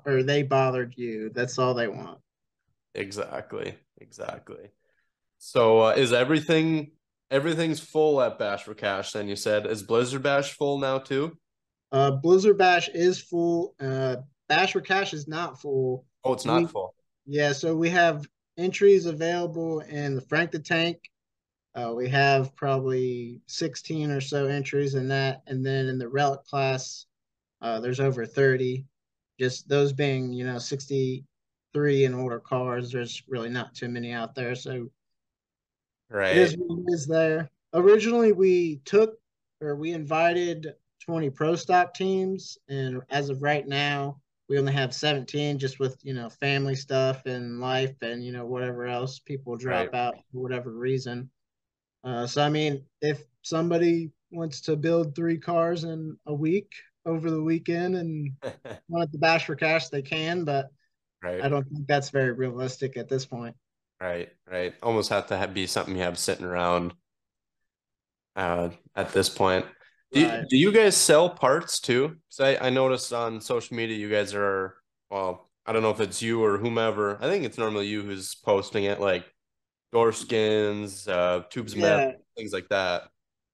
or 0.05 0.23
they 0.23 0.43
bothered 0.43 0.95
you. 0.97 1.31
That's 1.35 1.59
all 1.59 1.73
they 1.73 1.89
want. 1.89 2.19
Exactly. 2.95 3.75
Exactly. 3.99 4.71
So 5.41 5.81
uh, 5.81 5.91
is 5.93 6.13
everything 6.13 6.93
everything's 7.31 7.81
full 7.81 8.21
at 8.21 8.39
Bash 8.39 8.65
for 8.65 8.75
Cash? 8.75 9.13
Then 9.13 9.27
you 9.27 9.37
said 9.37 9.67
is 9.67 9.83
Blizzard 9.83 10.23
Bash 10.23 10.53
full 10.53 10.79
now 10.79 10.99
too? 10.99 11.37
Uh, 11.91 12.13
Blizzard 12.13 12.59
Bash 12.59 12.89
is 12.91 13.21
full. 13.21 13.75
Uh, 13.81 14.17
Bash 14.49 14.75
for 14.75 14.83
Cash 14.83 15.15
is 15.15 15.27
not 15.27 15.61
full. 15.61 16.05
Oh, 16.25 16.35
it's 16.35 16.45
not 16.45 16.63
we, 16.63 16.69
full. 16.69 16.95
Yeah, 17.27 17.53
so 17.53 17.75
we 17.75 17.89
have 17.89 18.29
entries 18.59 19.07
available 19.07 19.81
in 19.81 20.15
the 20.15 20.21
Frank 20.21 20.51
the 20.51 20.59
Tank. 20.59 20.99
Uh, 21.75 21.95
we 21.97 22.09
have 22.09 22.55
probably 22.55 23.41
16 23.47 24.11
or 24.11 24.21
so 24.21 24.47
entries 24.47 24.95
in 24.95 25.09
that. 25.09 25.43
And 25.47 25.65
then 25.65 25.87
in 25.87 25.99
the 25.99 26.09
Relic 26.09 26.45
class, 26.45 27.07
uh, 27.63 27.81
there's 27.81 28.01
over 28.01 28.27
30. 28.27 28.85
Just 29.39 29.69
those 29.69 29.93
being, 29.93 30.33
you 30.33 30.45
know, 30.45 30.59
63 30.59 32.05
and 32.05 32.15
older 32.15 32.41
cars. 32.41 32.91
There's 32.91 33.23
really 33.27 33.49
not 33.49 33.75
too 33.75 33.89
many 33.89 34.13
out 34.13 34.35
there. 34.35 34.55
So 34.55 34.91
right. 36.11 36.37
it 36.37 36.39
is, 36.39 36.53
it 36.55 36.85
is 36.89 37.07
there. 37.07 37.51
Originally, 37.73 38.33
we 38.33 38.81
took 38.85 39.19
or 39.61 39.77
we 39.77 39.93
invited 39.93 40.75
20 41.01 41.31
pro 41.31 41.57
stock 41.57 41.95
teams. 41.95 42.59
And 42.69 43.03
as 43.11 43.31
of 43.31 43.43
right 43.43 43.67
now, 43.67 44.21
we 44.51 44.59
only 44.59 44.73
have 44.73 44.93
17 44.93 45.59
just 45.59 45.79
with 45.79 45.97
you 46.03 46.13
know 46.13 46.29
family 46.29 46.75
stuff 46.75 47.25
and 47.25 47.61
life 47.61 47.95
and 48.03 48.23
you 48.23 48.33
know 48.33 48.45
whatever 48.45 48.85
else 48.85 49.21
people 49.21 49.57
drop 49.57 49.93
right. 49.93 49.95
out 49.95 50.15
for 50.17 50.43
whatever 50.43 50.73
reason 50.73 51.31
uh, 52.03 52.27
so 52.27 52.43
i 52.43 52.49
mean 52.49 52.85
if 53.01 53.23
somebody 53.43 54.11
wants 54.33 54.61
to 54.61 54.75
build 54.75 55.15
three 55.15 55.39
cars 55.39 55.85
in 55.85 56.19
a 56.27 56.35
week 56.35 56.73
over 57.07 57.31
the 57.31 57.41
weekend 57.41 57.95
and 57.95 58.33
want 58.89 59.11
the 59.13 59.19
bash 59.19 59.47
for 59.47 59.55
cash 59.55 59.89
they 59.89 60.03
can 60.03 60.43
but 60.43 60.71
right. 61.23 61.45
i 61.45 61.49
don't 61.49 61.69
think 61.71 61.87
that's 61.87 62.11
very 62.11 62.33
realistic 62.33 62.97
at 62.97 63.09
this 63.09 63.25
point 63.25 63.55
right 64.01 64.31
right 64.51 64.75
almost 64.83 65.11
have 65.11 65.27
to 65.27 65.37
have, 65.37 65.53
be 65.53 65.67
something 65.67 65.95
you 65.97 66.03
have 66.03 66.19
sitting 66.19 66.45
around 66.45 66.93
uh, 68.37 68.71
at 68.97 69.13
this 69.13 69.29
point 69.29 69.67
do, 70.13 70.27
right. 70.27 70.49
do 70.49 70.57
you 70.57 70.73
guys 70.73 70.97
sell 70.97 71.31
parts 71.31 71.79
too? 71.79 72.17
Because 72.29 72.59
I, 72.61 72.67
I 72.67 72.71
noticed 72.71 73.13
on 73.13 73.41
social 73.41 73.77
media 73.77 73.97
you 73.97 74.11
guys 74.11 74.35
are 74.35 74.77
well, 75.11 75.49
I 75.67 75.73
don't 75.73 75.83
know 75.83 75.91
if 75.91 76.01
it's 76.01 76.23
you 76.23 76.43
or 76.43 76.59
whomever. 76.59 77.17
I 77.21 77.29
think 77.29 77.45
it's 77.45 77.59
normally 77.59 77.87
you 77.87 78.03
who's 78.03 78.35
posting 78.35 78.85
it, 78.85 79.01
like 79.01 79.25
door 79.93 80.13
skins, 80.13 81.07
uh, 81.07 81.43
tubes 81.51 81.75
yeah. 81.75 82.13
things 82.37 82.53
like 82.53 82.69
that. 82.71 83.05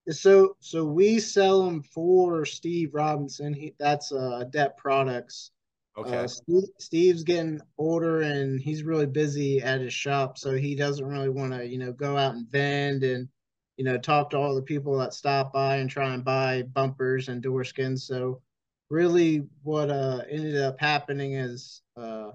So 0.09 0.57
so 0.61 0.85
we 0.85 1.19
sell 1.19 1.65
them 1.65 1.83
for 1.83 2.45
Steve 2.47 2.95
Robinson. 2.95 3.53
He 3.53 3.75
that's 3.79 4.13
uh 4.13 4.45
Debt 4.51 4.79
Products. 4.79 5.51
Okay. 5.97 6.17
Uh, 6.17 6.27
Steve, 6.27 6.65
Steve's 6.79 7.23
getting 7.25 7.61
older 7.79 8.21
and 8.23 8.61
he's 8.61 8.83
really 8.83 9.07
busy 9.07 9.61
at 9.63 9.81
his 9.81 9.95
shop, 9.95 10.39
so 10.39 10.53
he 10.55 10.75
doesn't 10.75 11.07
really 11.07 11.31
want 11.31 11.53
to, 11.53 11.67
you 11.67 11.79
know, 11.79 11.93
go 11.93 12.17
out 12.17 12.35
and 12.35 12.49
vend 12.51 13.03
and 13.03 13.29
you 13.77 13.85
know, 13.85 13.99
talk 13.99 14.31
to 14.31 14.39
all 14.39 14.55
the 14.55 14.63
people 14.63 14.97
that 14.99 15.13
stop 15.13 15.53
by 15.53 15.77
and 15.77 15.91
try 15.91 16.15
and 16.15 16.25
buy 16.25 16.63
bumpers 16.63 17.29
and 17.29 17.43
door 17.43 17.63
skins. 17.65 18.07
So 18.07 18.41
really 18.89 19.47
what 19.63 19.91
uh 19.91 20.23
ended 20.31 20.57
up 20.57 20.79
happening 20.81 21.35
is 21.35 21.83
uh 21.97 22.31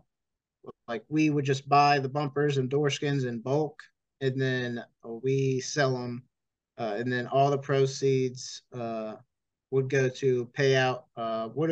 like 0.88 1.04
we 1.10 1.30
would 1.30 1.45
just 1.45 1.67
buy 1.69 2.00
the 2.00 2.10
bumpers 2.10 2.58
and 2.58 2.69
door 2.69 2.89
skins 2.89 3.24
in 3.24 3.39
bulk 3.39 3.82
and 4.21 4.39
then 4.39 4.84
we 5.24 5.60
sell 5.62 5.93
them 5.93 6.24
uh, 6.78 6.95
and 6.97 7.12
then 7.12 7.28
all 7.28 7.50
the 7.50 7.58
proceeds 7.58 8.63
uh 8.74 9.15
would 9.71 9.89
go 9.89 10.10
to 10.10 10.45
pay 10.54 10.76
out 10.76 11.06
uh 11.15 11.47
what 11.50 11.69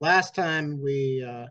last 0.00 0.34
time 0.34 0.80
we 0.82 1.24
uh 1.26 1.46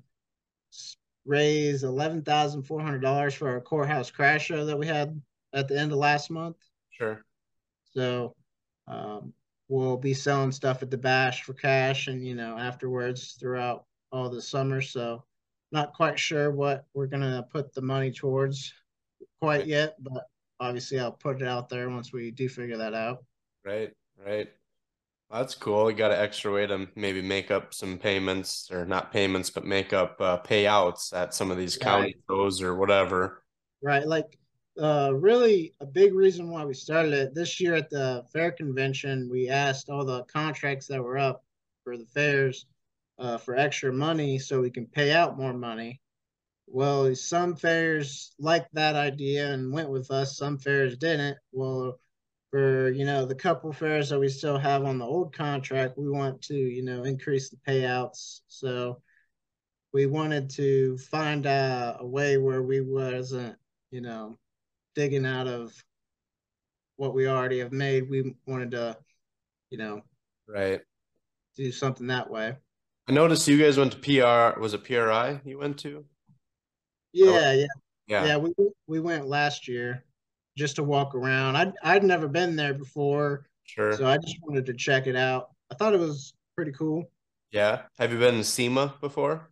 raised 1.26 1.84
eleven 1.84 2.22
thousand 2.22 2.64
four 2.64 2.82
hundred 2.82 3.02
dollars 3.02 3.34
for 3.34 3.50
our 3.50 3.62
courthouse 3.62 4.12
crash 4.12 4.46
show 4.46 4.66
that 4.66 4.78
we 4.78 4.88
had 4.88 5.22
at 5.54 5.68
the 5.68 5.78
end 5.78 5.92
of 5.92 5.98
last 5.98 6.30
month 6.30 6.58
sure 6.90 7.24
so 7.94 8.36
um, 8.88 9.34
we'll 9.68 9.98
be 9.98 10.14
selling 10.14 10.52
stuff 10.52 10.82
at 10.82 10.90
the 10.92 10.98
bash 10.98 11.44
for 11.44 11.54
cash 11.54 12.08
and, 12.08 12.26
you 12.26 12.36
know, 12.36 12.58
afterwards 12.58 13.38
throughout 13.40 13.86
all 14.12 14.30
the 14.30 14.42
summer. 14.42 14.82
So 14.82 15.24
not 15.72 15.94
quite 15.94 16.18
sure 16.18 16.52
what 16.52 16.86
we're 16.94 17.08
going 17.08 17.22
to 17.22 17.46
put 17.52 17.74
the 17.74 17.82
money 17.82 18.12
towards 18.12 18.74
quite 19.42 19.68
yet, 19.68 19.96
but 20.00 20.28
obviously 20.60 21.00
I'll 21.00 21.12
put 21.12 21.42
it 21.42 21.48
out 21.48 21.70
there 21.70 21.90
once 21.90 22.14
we 22.14 22.32
do 22.32 22.48
figure 22.48 22.78
that 22.78 22.94
out. 22.94 23.26
Right, 23.66 23.92
right. 24.26 24.50
That's 25.30 25.56
cool. 25.56 25.92
You 25.92 25.98
got 25.98 26.12
an 26.12 26.20
extra 26.20 26.54
way 26.54 26.68
to 26.68 26.88
maybe 26.96 27.22
make 27.22 27.52
up 27.52 27.74
some 27.74 27.98
payments 27.98 28.70
or 28.72 28.86
not 28.86 29.12
payments, 29.12 29.50
but 29.50 29.66
make 29.66 29.92
up 29.92 30.16
uh, 30.22 30.40
payouts 30.40 31.14
at 31.14 31.34
some 31.34 31.52
of 31.52 31.58
these 31.58 31.78
county 31.78 32.06
right. 32.06 32.16
shows 32.30 32.62
or 32.62 32.76
whatever. 32.76 33.44
Right. 33.82 34.08
Like 34.08 34.38
uh, 34.82 35.12
really 35.14 35.74
a 35.82 35.86
big 35.86 36.14
reason 36.14 36.50
why 36.50 36.64
we 36.64 36.74
started 36.74 37.14
it 37.14 37.36
this 37.36 37.60
year 37.60 37.76
at 37.76 37.90
the 37.90 38.24
fair 38.32 38.52
convention. 38.52 39.28
We 39.30 39.50
asked 39.50 39.90
all 39.90 40.06
the 40.06 40.24
contracts 40.26 40.88
that 40.88 41.04
were 41.04 41.18
up 41.18 41.44
for 41.84 41.98
the 41.98 42.06
fairs 42.06 42.66
uh, 43.20 43.38
for 43.38 43.58
extra 43.58 43.92
money 43.92 44.40
so 44.40 44.62
we 44.62 44.72
can 44.72 44.86
pay 44.86 45.12
out 45.12 45.38
more 45.38 45.54
money. 45.54 46.00
Well, 46.68 47.14
some 47.16 47.56
fairs 47.56 48.34
liked 48.40 48.74
that 48.74 48.96
idea 48.96 49.52
and 49.52 49.74
went 49.74 49.90
with 49.90 50.12
us. 50.12 50.38
Some 50.38 50.58
fairs 50.58 50.98
didn't. 50.98 51.38
Well, 51.52 52.00
for 52.58 52.90
you 52.90 53.06
know 53.06 53.24
the 53.24 53.36
couple 53.36 53.72
fairs 53.72 54.10
that 54.10 54.20
we 54.20 54.28
still 54.28 54.58
have 54.58 54.84
on 54.84 54.98
the 54.98 55.06
old 55.06 55.32
contract, 55.32 55.96
we 55.96 56.10
want 56.10 56.42
to 56.42 56.56
you 56.56 56.84
know 56.84 57.04
increase 57.04 57.52
the 57.52 57.58
payouts. 57.68 58.40
So 58.48 59.00
we 59.94 60.08
wanted 60.08 60.50
to 60.52 60.98
find 60.98 61.46
a, 61.46 61.98
a 62.00 62.06
way 62.06 62.38
where 62.38 62.64
we 62.64 62.82
wasn't 62.82 63.56
you 63.92 64.02
know 64.02 64.40
digging 64.96 65.24
out 65.24 65.46
of 65.46 65.72
what 66.96 67.14
we 67.14 67.28
already 67.28 67.60
have 67.60 67.72
made. 67.72 68.10
We 68.10 68.34
wanted 68.48 68.72
to, 68.72 68.98
you 69.70 69.78
know, 69.78 70.02
right, 70.48 70.82
do 71.56 71.72
something 71.72 72.08
that 72.08 72.28
way. 72.28 72.56
I 73.08 73.12
noticed 73.12 73.48
you 73.48 73.60
guys 73.60 73.78
went 73.78 73.92
to 73.92 74.00
PR. 74.00 74.60
Was 74.60 74.74
it 74.74 74.84
PRI 74.84 75.42
you 75.46 75.60
went 75.60 75.78
to? 75.82 76.06
Yeah, 77.14 77.54
yeah, 77.54 77.66
yeah. 78.08 78.26
Yeah, 78.26 78.38
we 78.38 78.52
we 78.88 79.00
went 79.00 79.28
last 79.28 79.68
year 79.68 80.07
just 80.58 80.76
to 80.76 80.84
walk 80.84 81.16
around. 81.16 81.56
I'd 81.56 81.74
I'd 81.84 82.04
never 82.04 82.28
been 82.28 82.56
there 82.56 82.74
before, 82.74 83.46
sure. 83.64 83.94
So 83.94 84.08
I 84.08 84.18
just 84.18 84.38
wanted 84.42 84.66
to 84.66 84.74
check 84.74 85.08
it 85.08 85.16
out. 85.16 85.52
I 85.72 85.76
thought 85.76 85.94
it 85.94 86.00
was 86.00 86.34
pretty 86.56 86.72
cool. 86.72 87.06
Yeah. 87.52 87.84
Have 87.98 88.12
you 88.12 88.20
been 88.20 88.36
in 88.36 88.44
SEMA 88.44 88.96
before? 89.00 89.50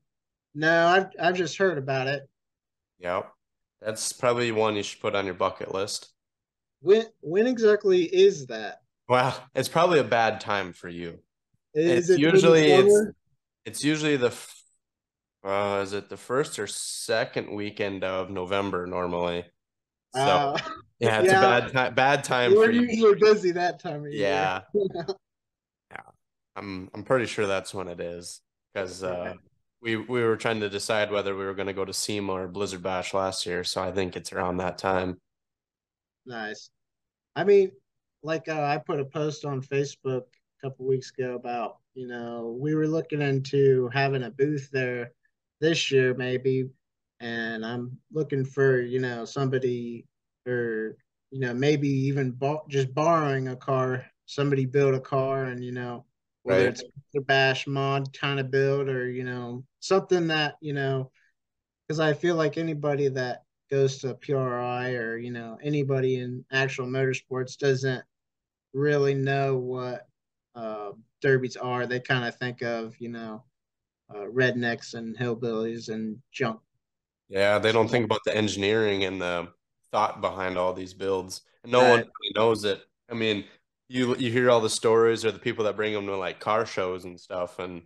No, 0.54 0.88
I've 0.88 1.08
I've 1.22 1.36
just 1.36 1.58
heard 1.58 1.78
about 1.78 2.08
it. 2.08 2.28
Yeah. 3.00 3.24
That's 3.82 4.12
probably 4.12 4.52
one 4.52 4.76
you 4.76 4.84
should 4.84 5.02
put 5.02 5.15
on 5.15 5.26
your 5.26 5.36
bucket 5.36 5.74
list. 5.74 6.10
When 6.82 7.06
when 7.22 7.48
exactly 7.48 8.04
is 8.04 8.48
that? 8.48 8.82
Well, 9.08 9.38
it's 9.54 9.70
probably 9.70 10.00
a 10.00 10.04
bad 10.04 10.41
time 10.41 10.74
for 10.74 10.89
you. 10.89 11.20
Is 11.76 12.10
it's 12.10 12.18
it 12.18 12.20
usually 12.20 12.72
it's 12.72 13.12
it's 13.65 13.84
usually 13.84 14.18
the 14.18 14.34
uh, 15.44 15.82
is 15.84 15.94
it 15.94 16.10
the 16.10 16.18
first 16.18 16.58
or 16.58 16.65
second 16.65 17.52
weekend 17.52 18.04
of 18.04 18.32
November 18.32 18.88
normally? 18.88 19.46
So 20.15 20.21
uh, 20.21 20.58
yeah, 20.99 21.19
it's 21.19 21.32
yeah. 21.32 21.39
a 21.39 21.62
bad 21.62 21.73
time. 21.73 21.93
Bad 21.93 22.23
time. 22.23 22.56
We're 22.56 22.71
usually 22.71 23.15
busy 23.15 23.51
that 23.51 23.80
time 23.80 24.06
of 24.06 24.13
yeah. 24.13 24.62
year. 24.73 24.88
yeah, 24.95 25.04
yeah. 25.91 25.97
I'm 26.56 26.89
I'm 26.93 27.04
pretty 27.04 27.25
sure 27.25 27.47
that's 27.47 27.73
when 27.73 27.88
it 27.89 27.99
is 27.99 28.41
because 28.73 29.04
uh, 29.04 29.34
we 29.82 29.97
we 29.97 30.23
were 30.23 30.38
trying 30.38 30.62
to 30.62 30.69
decide 30.69 31.12
whether 31.12 31.36
we 31.36 31.43
were 31.43 31.54
going 31.54 31.67
to 31.67 31.73
go 31.73 31.86
to 31.86 31.93
SEMA 31.93 32.32
or 32.32 32.47
Blizzard 32.47 32.82
Bash 32.82 33.13
last 33.13 33.45
year, 33.45 33.63
so 33.63 33.82
I 33.82 33.91
think 33.91 34.15
it's 34.15 34.32
around 34.32 34.58
that 34.58 34.78
time. 34.78 35.19
Nice. 36.25 36.69
I 37.36 37.43
mean, 37.43 37.71
like 38.23 38.47
uh, 38.47 38.62
I 38.62 38.78
put 38.78 38.99
a 38.99 39.06
post 39.06 39.45
on 39.45 39.62
Facebook 39.62 40.23
a 40.23 40.62
couple 40.62 40.88
weeks 40.88 41.12
ago 41.17 41.36
about 41.36 41.78
you 41.93 42.08
know 42.08 42.58
we 42.60 42.73
were 42.73 42.88
looking 42.88 43.21
into 43.21 43.89
having 43.93 44.23
a 44.23 44.32
booth 44.32 44.69
there 44.71 45.12
this 45.60 45.91
year 45.91 46.13
maybe, 46.13 46.69
and 47.19 47.65
I'm 47.65 47.97
looking 48.12 48.45
for 48.45 48.82
you 48.82 48.99
know 48.99 49.25
somebody 49.25 50.06
or 50.47 50.97
you 51.32 51.39
know 51.39 51.54
maybe 51.54 51.89
even 51.89 52.32
bo- 52.32 52.65
just 52.69 52.93
borrowing 52.93 53.49
a 53.49 53.56
car. 53.56 54.06
Somebody 54.28 54.65
build 54.65 54.95
a 54.95 54.99
car 54.99 55.45
and 55.45 55.63
you 55.63 55.71
know 55.71 56.06
whether 56.45 56.65
right. 56.65 56.69
it's 56.69 56.84
a 57.15 57.21
bash 57.21 57.65
mod 57.65 58.15
kind 58.17 58.39
of 58.39 58.51
build 58.51 58.88
or 58.88 59.10
you 59.10 59.23
know 59.23 59.63
something 59.80 60.28
that 60.28 60.56
you 60.62 60.73
know 60.73 61.10
because 61.88 61.99
i 61.99 62.13
feel 62.13 62.36
like 62.36 62.58
anybody 62.58 63.08
that 63.08 63.43
goes 63.71 63.97
to 63.97 64.13
pri 64.15 64.93
or 64.93 65.17
you 65.17 65.32
know 65.32 65.58
anybody 65.63 66.15
in 66.19 66.45
actual 66.51 66.86
motorsports 66.86 67.58
doesn't 67.58 68.04
really 68.73 69.13
know 69.13 69.58
what 69.58 70.08
uh, 70.56 70.91
derbies 71.21 71.58
are 71.58 71.88
they 71.88 71.99
kind 71.99 72.25
of 72.25 72.36
think 72.36 72.62
of 72.62 72.95
you 72.99 73.10
know 73.10 73.43
uh, 74.13 74.25
rednecks 74.32 74.93
and 74.93 75.17
hillbillies 75.17 75.89
and 75.89 76.17
junk 76.32 76.60
yeah 77.30 77.60
they 77.60 77.72
don't 77.72 77.90
think 77.90 78.06
about 78.06 78.22
the 78.26 78.36
engineering 78.36 79.04
and 79.04 79.22
the 79.22 79.48
thought 79.92 80.22
behind 80.22 80.58
all 80.58 80.74
these 80.74 80.94
builds. 80.94 81.42
And 81.64 81.72
no 81.72 81.82
Right. 81.82 81.90
one 81.90 82.12
really 82.22 82.34
knows 82.36 82.64
it. 82.66 82.84
I 83.10 83.14
mean, 83.14 83.46
you 83.88 84.16
you 84.18 84.32
hear 84.32 84.50
all 84.50 84.62
the 84.62 84.70
stories 84.70 85.24
or 85.26 85.32
the 85.32 85.40
people 85.40 85.64
that 85.66 85.76
bring 85.76 85.94
them 85.94 86.08
to 86.08 86.18
like 86.18 86.40
car 86.40 86.66
shows 86.66 87.06
and 87.06 87.20
stuff, 87.20 87.60
and 87.60 87.84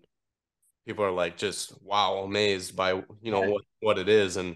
people 0.88 1.06
are 1.06 1.12
like 1.12 1.38
just 1.38 1.82
wow, 1.84 2.20
amazed 2.20 2.76
by 2.76 2.94
you 3.22 3.32
know 3.32 3.42
Right. 3.42 3.54
what 3.54 3.64
what 3.82 4.00
it 4.00 4.10
is, 4.10 4.38
and 4.38 4.56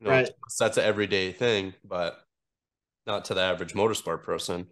you 0.00 0.06
know 0.06 0.12
Right. 0.12 0.30
that's 0.60 0.78
an 0.78 0.84
everyday 0.84 1.32
thing, 1.32 1.74
but 1.84 2.20
not 3.06 3.26
to 3.26 3.34
the 3.34 3.42
average 3.42 3.74
motorsport 3.74 4.24
person. 4.24 4.68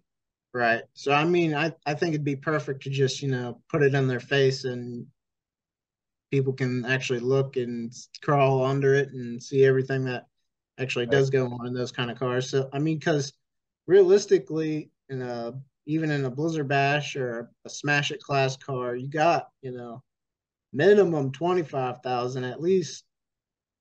Right. 0.53 0.83
So 0.93 1.11
I 1.11 1.25
mean, 1.25 1.53
I 1.53 1.73
I 1.85 1.93
think 1.93 2.13
it'd 2.13 2.23
be 2.25 2.35
perfect 2.35 2.83
to 2.83 2.89
just, 2.89 3.21
you 3.21 3.29
know, 3.29 3.61
put 3.69 3.83
it 3.83 3.93
in 3.93 4.07
their 4.07 4.19
face 4.19 4.63
and 4.63 5.07
people 6.31 6.53
can 6.53 6.85
actually 6.85 7.19
look 7.19 7.57
and 7.57 7.93
crawl 8.21 8.63
under 8.65 8.93
it 8.93 9.09
and 9.13 9.41
see 9.41 9.65
everything 9.65 10.05
that 10.05 10.27
actually 10.79 11.05
Right. 11.05 11.11
does 11.11 11.29
go 11.29 11.47
on 11.47 11.67
in 11.67 11.73
those 11.73 11.91
kind 11.91 12.11
of 12.11 12.19
cars. 12.19 12.49
So 12.49 12.69
I 12.73 12.79
mean, 12.79 12.97
because 12.99 13.33
realistically, 13.87 14.91
in 15.09 15.21
a 15.21 15.53
even 15.85 16.11
in 16.11 16.25
a 16.25 16.29
Blizzard 16.29 16.67
Bash 16.67 17.15
or 17.15 17.49
a 17.65 17.69
Smash 17.69 18.11
It 18.11 18.21
class 18.21 18.57
car, 18.57 18.95
you 18.95 19.07
got, 19.07 19.49
you 19.61 19.71
know, 19.71 20.03
minimum 20.73 21.31
25,000 21.31 22.43
at 22.43 22.61
least 22.61 23.05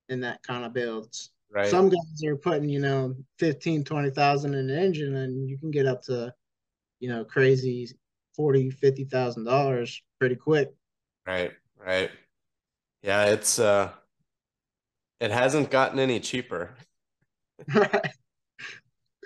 in 0.08 0.20
that 0.20 0.42
kind 0.42 0.64
of 0.64 0.72
builds. 0.72 1.32
Right. 1.50 1.68
Some 1.68 1.88
guys 1.88 2.24
are 2.24 2.36
putting, 2.36 2.68
you 2.68 2.80
know, 2.80 3.14
15, 3.38 3.84
20,000 3.84 4.54
in 4.54 4.70
an 4.70 4.78
engine 4.78 5.16
and 5.16 5.48
you 5.48 5.58
can 5.58 5.70
get 5.70 5.86
up 5.86 6.02
to, 6.04 6.32
you 7.00 7.08
know, 7.08 7.24
crazy 7.24 7.88
40, 8.36 8.70
50,000 8.70 9.44
dollars 9.44 10.02
pretty 10.18 10.36
quick. 10.36 10.74
Right. 11.26 11.52
Right. 11.76 12.10
Yeah, 13.06 13.26
it's 13.26 13.58
uh 13.60 13.92
it 15.20 15.30
hasn't 15.30 15.70
gotten 15.70 15.98
any 16.00 16.20
cheaper. 16.20 16.74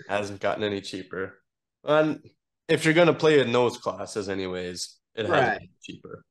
Hasn't 0.08 0.40
gotten 0.40 0.62
any 0.64 0.80
cheaper. 0.80 1.42
And 1.84 2.20
if 2.68 2.84
you're 2.84 2.94
gonna 2.94 3.14
play 3.14 3.40
in 3.40 3.52
those 3.52 3.78
classes 3.78 4.28
anyways, 4.28 4.96
it 5.14 5.26
hasn't 5.26 5.60
Right. 5.60 5.70
cheaper. 5.82 6.24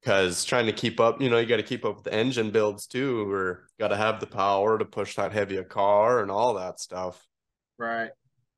Because 0.00 0.44
trying 0.44 0.66
to 0.66 0.72
keep 0.72 1.00
up, 1.00 1.20
you 1.20 1.28
know, 1.28 1.38
you 1.38 1.46
got 1.46 1.56
to 1.56 1.62
keep 1.62 1.84
up 1.84 1.96
with 1.96 2.04
the 2.04 2.14
engine 2.14 2.50
builds 2.50 2.86
too, 2.86 3.28
or 3.30 3.68
got 3.80 3.88
to 3.88 3.96
have 3.96 4.20
the 4.20 4.26
power 4.28 4.78
to 4.78 4.84
push 4.84 5.16
that 5.16 5.32
heavy 5.32 5.56
a 5.56 5.64
car 5.64 6.22
and 6.22 6.30
all 6.30 6.54
that 6.54 6.78
stuff. 6.80 7.26
Right. 7.78 8.10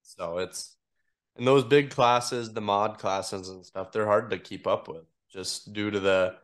So 0.02 0.38
it's 0.38 0.76
in 1.36 1.44
those 1.46 1.64
big 1.64 1.90
classes, 1.90 2.52
the 2.52 2.60
mod 2.60 2.98
classes 2.98 3.48
and 3.48 3.64
stuff, 3.64 3.90
they're 3.90 4.06
hard 4.06 4.30
to 4.30 4.38
keep 4.38 4.66
up 4.66 4.86
with 4.86 5.04
just 5.32 5.72
due 5.72 5.90
to 5.90 5.98
the 5.98 6.36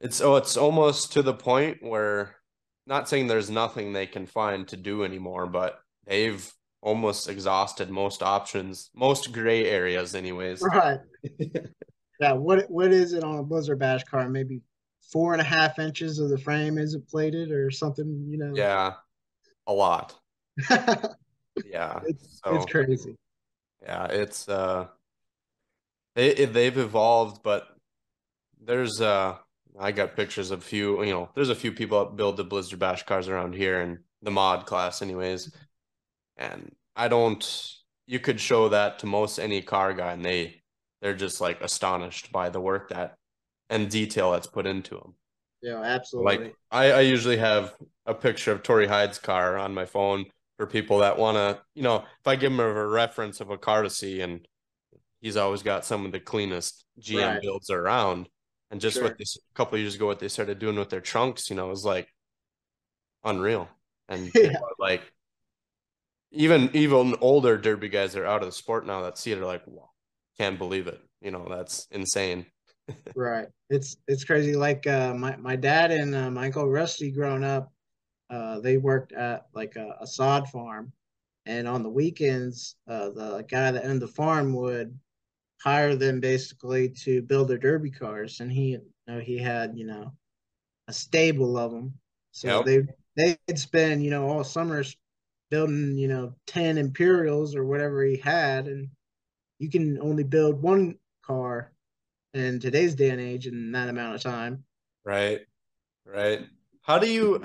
it's 0.00 0.20
oh 0.20 0.36
it's 0.36 0.56
almost 0.56 1.12
to 1.14 1.22
the 1.22 1.34
point 1.34 1.82
where 1.82 2.36
not 2.86 3.08
saying 3.08 3.26
there's 3.26 3.50
nothing 3.50 3.92
they 3.92 4.06
can 4.06 4.26
find 4.26 4.66
to 4.68 4.76
do 4.76 5.04
anymore, 5.04 5.46
but 5.46 5.80
they've 6.06 6.50
almost 6.80 7.28
exhausted 7.28 7.90
most 7.90 8.22
options, 8.22 8.90
most 8.94 9.32
gray 9.32 9.66
areas 9.66 10.14
anyways. 10.14 10.62
Right. 10.62 11.00
Yeah. 12.20 12.32
What 12.32 12.68
what 12.68 12.92
is 12.92 13.12
it 13.12 13.22
on 13.22 13.36
a 13.38 13.44
Blizzard 13.44 13.78
Bash 13.78 14.02
car? 14.02 14.28
Maybe 14.28 14.60
four 15.12 15.34
and 15.34 15.40
a 15.40 15.44
half 15.44 15.78
inches 15.78 16.18
of 16.18 16.30
the 16.30 16.38
frame 16.38 16.76
isn't 16.76 17.08
plated 17.08 17.52
or 17.52 17.70
something, 17.70 18.26
you 18.28 18.38
know. 18.38 18.52
Yeah. 18.56 18.94
A 19.68 19.72
lot. 19.72 20.18
Yeah. 21.64 22.00
it's 22.06 22.40
So 22.44 22.56
it's 22.56 22.66
crazy. 22.66 23.16
yeah, 23.82 24.06
it's 24.06 24.48
uh 24.48 24.88
they 26.14 26.44
they've 26.44 26.76
evolved, 26.76 27.42
but 27.42 27.68
there's 28.60 29.00
uh 29.00 29.36
I 29.78 29.92
got 29.92 30.16
pictures 30.16 30.50
of 30.50 30.60
a 30.60 30.62
few, 30.62 31.02
you 31.04 31.12
know, 31.12 31.30
there's 31.34 31.50
a 31.50 31.54
few 31.54 31.72
people 31.72 31.98
that 32.04 32.16
build 32.16 32.36
the 32.36 32.44
Blizzard 32.44 32.78
Bash 32.78 33.04
cars 33.04 33.28
around 33.28 33.54
here 33.54 33.80
in 33.80 34.00
the 34.22 34.30
mod 34.30 34.66
class 34.66 35.02
anyways. 35.02 35.52
And 36.36 36.74
I 36.96 37.08
don't 37.08 37.74
you 38.06 38.18
could 38.18 38.40
show 38.40 38.70
that 38.70 38.98
to 39.00 39.06
most 39.06 39.38
any 39.38 39.60
car 39.60 39.92
guy 39.92 40.12
and 40.12 40.24
they 40.24 40.62
they're 41.02 41.14
just 41.14 41.40
like 41.40 41.60
astonished 41.60 42.32
by 42.32 42.48
the 42.48 42.60
work 42.60 42.88
that 42.88 43.16
and 43.70 43.90
detail 43.90 44.32
that's 44.32 44.46
put 44.46 44.66
into 44.66 44.94
them. 44.96 45.14
Yeah, 45.62 45.82
absolutely. 45.82 46.38
Like 46.38 46.54
I, 46.70 46.92
I 46.92 47.00
usually 47.00 47.36
have 47.36 47.74
a 48.06 48.14
picture 48.14 48.52
of 48.52 48.62
Tori 48.62 48.86
Hyde's 48.86 49.18
car 49.18 49.58
on 49.58 49.74
my 49.74 49.84
phone 49.84 50.24
for 50.56 50.66
people 50.66 50.98
that 50.98 51.18
want 51.18 51.36
to, 51.36 51.60
you 51.74 51.82
know, 51.82 51.96
if 51.98 52.26
I 52.26 52.36
give 52.36 52.50
them 52.50 52.60
a 52.60 52.86
reference 52.86 53.40
of 53.40 53.50
a 53.50 53.58
car 53.58 53.82
to 53.82 53.90
see, 53.90 54.20
and 54.20 54.46
he's 55.20 55.36
always 55.36 55.62
got 55.62 55.84
some 55.84 56.06
of 56.06 56.12
the 56.12 56.20
cleanest 56.20 56.84
GM 57.00 57.34
Right. 57.34 57.42
builds 57.42 57.70
around. 57.70 58.28
And 58.70 58.80
just 58.80 58.96
Sure. 58.96 59.04
what 59.04 59.18
this 59.18 59.36
a 59.36 59.54
couple 59.54 59.76
of 59.76 59.80
years 59.80 59.94
ago, 59.94 60.06
what 60.06 60.18
they 60.18 60.28
started 60.28 60.58
doing 60.58 60.76
with 60.76 60.90
their 60.90 61.00
trunks, 61.00 61.48
you 61.50 61.56
know, 61.56 61.68
was 61.68 61.84
like 61.84 62.12
unreal. 63.24 63.68
And 64.08 64.30
Yeah. 64.34 64.58
like 64.78 65.12
even 66.30 66.70
even 66.74 67.16
older 67.20 67.56
derby 67.56 67.88
guys 67.88 68.12
that 68.12 68.22
are 68.22 68.26
out 68.26 68.42
of 68.42 68.48
the 68.48 68.52
sport 68.52 68.86
now 68.86 69.02
that 69.02 69.18
see 69.18 69.32
it 69.32 69.38
are 69.38 69.46
like, 69.46 69.66
wow, 69.66 69.90
can't 70.38 70.58
believe 70.58 70.86
it. 70.86 71.00
You 71.20 71.30
know, 71.30 71.46
that's 71.48 71.86
insane. 71.90 72.46
Right. 73.14 73.48
It's 73.70 73.96
it's 74.06 74.24
crazy. 74.24 74.54
Like 74.54 74.86
uh, 74.86 75.14
my 75.14 75.36
my 75.36 75.56
dad 75.56 75.90
and 75.90 76.14
uh, 76.14 76.30
my 76.30 76.46
uncle 76.46 76.68
Rusty 76.68 77.10
growing 77.10 77.44
up, 77.44 77.72
uh, 78.30 78.60
they 78.60 78.76
worked 78.76 79.12
at 79.12 79.46
like 79.54 79.76
a, 79.76 79.96
a 80.00 80.06
sod 80.06 80.48
farm, 80.48 80.92
and 81.46 81.66
on 81.66 81.82
the 81.82 81.88
weekends, 81.90 82.76
uh, 82.86 83.10
the 83.10 83.44
guy 83.48 83.70
that 83.72 83.84
owned 83.84 84.02
the 84.02 84.08
farm 84.08 84.54
would 84.54 84.96
hire 85.62 85.96
them 85.96 86.20
basically 86.20 86.90
to 86.90 87.22
build 87.22 87.48
their 87.48 87.58
derby 87.58 87.90
cars, 87.90 88.40
and 88.40 88.50
he 88.52 88.70
you 88.70 88.82
know 89.06 89.20
he 89.20 89.38
had 89.38 89.76
you 89.76 89.86
know 89.86 90.12
a 90.88 90.92
stable 90.92 91.58
of 91.58 91.72
them, 91.72 91.94
so 92.32 92.62
Yep. 92.64 92.86
they 93.16 93.34
they'd 93.46 93.58
spend 93.58 94.04
you 94.04 94.10
know 94.10 94.28
all 94.28 94.44
summers 94.44 94.96
building 95.50 95.96
you 95.96 96.08
know 96.08 96.34
ten 96.46 96.78
Imperials 96.78 97.54
or 97.54 97.64
whatever 97.64 98.04
he 98.04 98.16
had, 98.16 98.68
and 98.68 98.88
you 99.58 99.70
can 99.70 99.98
only 100.00 100.24
build 100.24 100.62
one 100.62 100.98
car 101.22 101.72
in 102.34 102.60
today's 102.60 102.94
day 102.94 103.10
and 103.10 103.20
age 103.20 103.46
in 103.46 103.72
that 103.72 103.88
amount 103.88 104.14
of 104.14 104.22
time. 104.22 104.64
Right. 105.04 105.40
Right. 106.04 106.46
How 106.82 106.98
do 106.98 107.10
you 107.10 107.42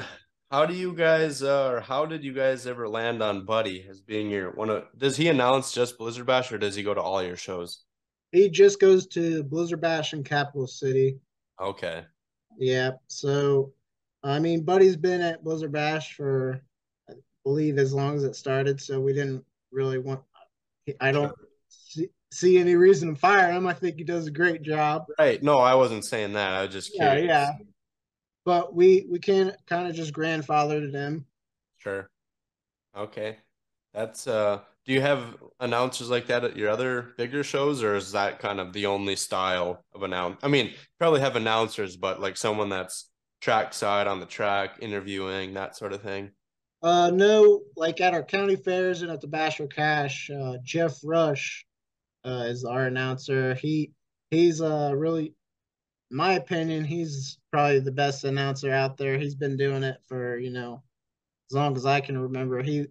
how 0.52 0.66
do 0.66 0.74
you 0.74 0.94
guys 0.94 1.42
uh, 1.44 1.70
or 1.70 1.80
how 1.82 2.06
did 2.06 2.24
you 2.24 2.34
guys 2.34 2.68
ever 2.68 2.88
land 2.88 3.22
on 3.24 3.46
Buddy 3.46 3.86
as 3.90 4.02
being 4.02 4.30
your 4.30 4.52
one 4.52 4.70
of 4.70 4.86
does 4.98 5.18
he 5.18 5.28
announce 5.28 5.72
just 5.72 5.98
Blizzard 5.98 6.26
Bash 6.26 6.52
or 6.52 6.58
does 6.58 6.76
he 6.76 6.84
go 6.84 6.94
to 6.94 7.02
all 7.02 7.24
your 7.24 7.36
shows? 7.36 7.84
He 8.34 8.50
just 8.50 8.80
goes 8.80 9.06
to 9.08 9.44
Blizzard 9.44 9.80
Bash 9.80 10.14
in 10.14 10.24
Capital 10.24 10.66
City. 10.66 11.20
Okay. 11.62 12.04
Yeah. 12.58 12.92
So, 13.08 13.74
I 14.24 14.40
mean, 14.40 14.64
Buddy's 14.64 14.98
been 14.98 15.22
at 15.22 15.44
Blizzard 15.44 15.72
Bash 15.72 16.16
for, 16.16 16.60
I 17.08 17.14
believe, 17.44 17.78
as 17.78 17.94
long 17.94 18.16
as 18.16 18.24
it 18.24 18.36
started. 18.36 18.82
So 18.82 19.00
we 19.00 19.14
didn't 19.14 19.46
really 19.72 20.00
want. 20.00 20.22
I 21.00 21.12
don't 21.12 21.34
see, 21.70 22.10
see 22.32 22.58
any 22.58 22.76
reason 22.76 23.14
to 23.14 23.20
fire 23.20 23.52
him. 23.52 23.68
I 23.68 23.74
think 23.74 23.98
he 23.98 24.04
does 24.04 24.26
a 24.26 24.32
great 24.32 24.64
job. 24.64 25.06
Right. 25.20 25.42
No, 25.44 25.60
I 25.60 25.76
wasn't 25.76 26.04
saying 26.04 26.34
that. 26.34 26.54
I 26.54 26.64
was 26.64 26.74
just 26.74 26.92
Yeah, 26.96 27.16
yeah. 27.16 27.52
But 28.46 28.74
we 28.74 29.06
we 29.10 29.20
can 29.20 29.54
kind 29.68 29.88
of 29.88 29.96
just 29.96 30.12
grandfathered 30.12 30.92
him. 30.92 31.26
Sure. 31.78 32.10
Okay. 32.98 33.38
That's 33.94 34.28
uh 34.28 34.62
do 34.86 34.94
you 34.94 35.02
have 35.02 35.38
announcers 35.60 36.10
like 36.10 36.28
that 36.28 36.44
at 36.44 36.58
your 36.58 36.70
other 36.70 37.14
bigger 37.18 37.44
shows 37.44 37.82
or 37.84 37.96
is 37.96 38.12
that 38.12 38.40
kind 38.40 38.60
of 38.60 38.74
the 38.74 38.86
only 38.86 39.16
style 39.16 39.84
of 39.94 40.04
announce? 40.04 40.40
I 40.44 40.50
mean, 40.50 40.74
probably 41.00 41.22
have 41.22 41.36
announcers, 41.36 41.96
but 41.96 42.20
like 42.20 42.36
someone 42.36 42.70
that's 42.70 43.10
track 43.42 43.74
side 43.74 44.08
on 44.08 44.20
the 44.20 44.26
track, 44.26 44.78
interviewing, 44.82 45.54
that 45.54 45.76
sort 45.76 45.94
of 45.94 46.02
thing. 46.02 46.32
Uh, 46.82 47.10
no, 47.10 47.62
like 47.78 48.02
at 48.02 48.14
our 48.14 48.24
county 48.24 48.58
fairs 48.58 49.02
and 49.02 49.12
at 49.12 49.22
the 49.22 49.28
Bash 49.28 49.58
for 49.58 49.68
Cash, 49.68 50.30
uh, 50.30 50.58
Jeff 50.64 50.98
Rush 51.04 51.66
uh, 52.26 52.46
is 52.48 52.66
our 52.66 52.86
announcer. 52.88 53.54
He 53.56 53.92
he's 54.32 54.62
uh 54.62 54.92
really, 54.94 55.34
my 56.12 56.34
opinion, 56.34 56.84
he's 56.84 57.38
probably 57.52 57.80
the 57.80 57.92
best 57.92 58.26
announcer 58.26 58.72
out 58.72 58.98
there. 58.98 59.18
He's 59.18 59.36
been 59.36 59.56
doing 59.56 59.84
it 59.84 59.98
for 60.10 60.38
you 60.38 60.50
know 60.50 60.84
as 61.50 61.56
long 61.56 61.76
as 61.78 61.86
I 61.86 62.02
can 62.02 62.18
remember. 62.18 62.62
He 62.62 62.88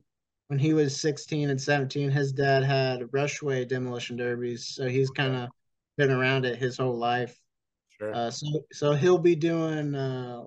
when 0.52 0.58
he 0.58 0.74
was 0.74 1.00
16 1.00 1.48
and 1.48 1.58
17, 1.58 2.10
his 2.10 2.30
dad 2.30 2.62
had 2.62 3.00
Rushway 3.04 3.66
demolition 3.66 4.18
derbies, 4.18 4.66
so 4.66 4.86
he's 4.86 5.08
kind 5.08 5.34
of 5.34 5.48
been 5.96 6.10
around 6.10 6.44
it 6.44 6.58
his 6.58 6.76
whole 6.76 6.98
life. 6.98 7.40
Sure. 7.88 8.14
Uh, 8.14 8.30
so 8.30 8.46
so 8.70 8.92
he'll 8.92 9.16
be 9.16 9.34
doing 9.34 9.94
uh, 9.94 10.42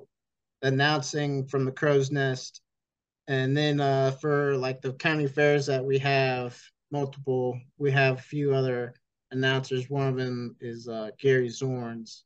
announcing 0.62 1.48
from 1.48 1.66
the 1.66 1.72
crow's 1.72 2.12
nest, 2.12 2.62
and 3.28 3.58
then 3.58 3.82
uh, 3.82 4.12
for 4.22 4.56
like 4.58 4.80
the 4.80 4.94
county 4.94 5.26
fairs 5.26 5.66
that 5.66 5.84
we 5.84 5.98
have 5.98 6.56
multiple, 6.92 7.60
we 7.80 7.90
have 7.90 8.20
a 8.20 8.22
few 8.22 8.54
other 8.54 8.94
announcers. 9.32 9.90
One 9.90 10.08
of 10.08 10.18
them 10.18 10.56
is 10.62 10.88
uh, 10.88 11.10
Gary 11.18 11.50
Zorns. 11.50 12.22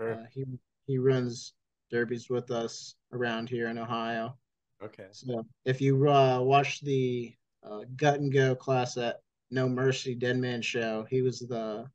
Sure. 0.00 0.14
Uh, 0.14 0.24
he 0.32 0.46
he 0.86 0.96
runs 0.96 1.52
derbies 1.90 2.30
with 2.30 2.50
us 2.50 2.94
around 3.12 3.50
here 3.50 3.68
in 3.68 3.76
Ohio. 3.76 4.38
Okay. 4.82 5.08
So 5.10 5.44
if 5.64 5.80
you 5.80 6.08
uh, 6.08 6.40
watch 6.40 6.80
the 6.80 7.34
uh, 7.62 7.84
Gut 7.96 8.20
and 8.20 8.32
Go 8.32 8.54
class 8.54 8.96
at 8.96 9.20
No 9.50 9.68
Mercy 9.68 10.14
Dead 10.14 10.38
Man 10.38 10.62
Show, 10.62 11.06
he 11.10 11.22
was 11.22 11.40
the 11.40 11.90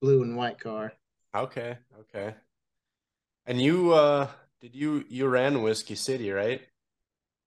blue 0.00 0.22
and 0.22 0.36
white 0.36 0.58
car. 0.60 0.92
Okay. 1.34 1.78
Okay. 2.00 2.34
And 3.46 3.60
you 3.60 3.92
uh 3.94 4.28
did 4.60 4.74
you 4.74 5.04
you 5.08 5.26
ran 5.28 5.62
Whiskey 5.62 5.94
City, 5.94 6.30
right? 6.30 6.60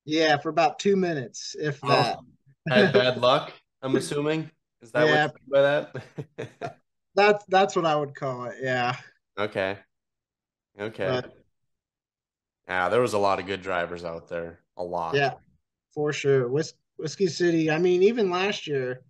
Yeah, 0.06 0.38
for 0.38 0.50
about 0.50 0.80
two 0.80 0.96
minutes, 0.96 1.56
if 1.60 1.82
Oh, 1.84 2.06
that. 2.06 2.18
had 2.70 2.94
bad 2.94 3.18
luck, 3.22 3.54
I'm 3.82 3.96
assuming. 3.96 4.52
Is 4.82 4.92
that 4.92 5.08
Yeah, 5.08 5.10
what 5.10 5.28
you 5.28 5.34
mean 5.42 5.52
by 5.52 5.62
that? 5.62 6.72
that's 7.16 7.44
that's 7.48 7.76
what 7.76 7.86
I 7.86 7.96
would 7.96 8.16
call 8.16 8.46
it. 8.46 8.56
Yeah, 8.62 8.96
Okay. 9.38 9.78
Okay. 10.80 11.20
but 11.20 11.34
Yeah, 12.68 12.90
there 12.90 13.02
was 13.02 13.14
a 13.14 13.18
lot 13.18 13.40
of 13.40 13.46
good 13.46 13.62
drivers 13.62 14.04
out 14.06 14.28
there. 14.28 14.60
A 14.78 14.84
lot. 14.84 15.14
yeah, 15.16 15.34
for 15.94 16.14
sure. 16.14 16.48
Whis- 16.48 16.74
Whiskey 16.98 17.28
City. 17.28 17.70
I 17.72 17.78
mean, 17.80 18.04
even 18.04 18.30
last 18.30 18.68
year, 18.68 19.02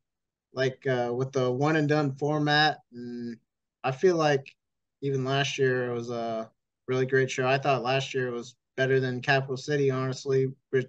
like 0.54 0.86
uh, 0.88 1.12
with 1.16 1.32
the 1.32 1.52
one 1.52 1.76
and 1.76 1.88
done 1.88 2.16
format, 2.16 2.80
and 2.92 3.38
I 3.84 3.92
feel 3.92 4.16
like 4.16 4.56
even 5.02 5.24
last 5.26 5.58
year 5.58 5.92
it 5.92 5.94
was 5.94 6.10
a 6.10 6.50
really 6.88 7.06
great 7.06 7.30
show. 7.32 7.48
I 7.48 7.58
thought 7.58 7.84
last 7.84 8.14
year 8.14 8.32
was 8.32 8.56
better 8.76 9.00
than 9.00 9.22
Capital 9.22 9.58
City, 9.58 9.92
honestly, 9.92 10.48
with 10.72 10.88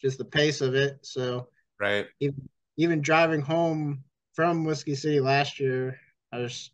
just 0.00 0.18
the 0.18 0.24
pace 0.24 0.60
of 0.60 0.74
it. 0.74 0.98
So 1.04 1.48
Right. 1.80 2.06
even 2.20 2.48
even 2.76 3.02
driving 3.02 3.42
home 3.42 4.04
from 4.34 4.64
Whiskey 4.64 4.94
City 4.94 5.20
last 5.20 5.60
year, 5.60 5.98
I 6.32 6.38
was, 6.38 6.70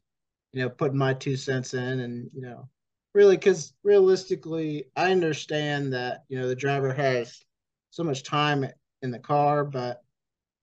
you 0.53 0.63
know, 0.63 0.71
putting 0.71 0.99
my 0.99 1.15
two 1.15 1.37
cents 1.37 1.75
in, 1.75 2.01
and 2.01 2.31
you 2.35 2.43
know, 2.43 2.69
really, 3.15 3.37
because 3.37 3.73
realistically, 3.83 4.87
I 4.97 5.13
understand 5.13 5.93
that 5.93 6.25
you 6.29 6.39
know 6.39 6.49
the 6.49 6.57
driver 6.57 6.93
has 6.93 7.43
so 7.91 8.03
much 8.05 8.23
time 8.25 8.67
in 9.03 9.11
the 9.11 9.19
car, 9.19 9.65
but 9.65 10.03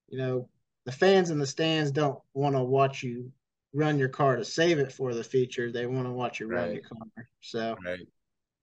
you 0.09 0.17
know, 0.17 0.49
the 0.85 0.91
fans 0.91 1.29
in 1.29 1.39
the 1.39 1.47
stands 1.47 1.91
don't 1.91 2.19
want 2.33 2.55
to 2.55 2.63
watch 2.63 3.03
you 3.03 3.31
run 3.73 3.97
your 3.99 4.09
car 4.09 4.35
to 4.35 4.45
save 4.45 4.79
it 4.79 4.91
for 4.91 5.13
the 5.13 5.23
feature. 5.23 5.71
They 5.71 5.85
want 5.87 6.07
to 6.07 6.11
watch 6.13 6.39
you 6.39 6.47
run 6.47 6.67
Right. 6.67 6.73
your 6.73 6.83
car. 6.83 7.29
So, 7.41 7.77
Right. 7.85 8.07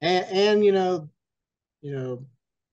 and 0.00 0.26
and 0.26 0.64
you 0.64 0.72
know, 0.72 1.08
you 1.82 1.92
know, 1.92 2.26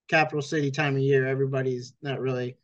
capital 0.09 0.41
city 0.41 0.71
time 0.71 0.95
of 0.95 1.01
year, 1.01 1.27
everybody's 1.27 1.93
not 2.01 2.19
really 2.19 2.57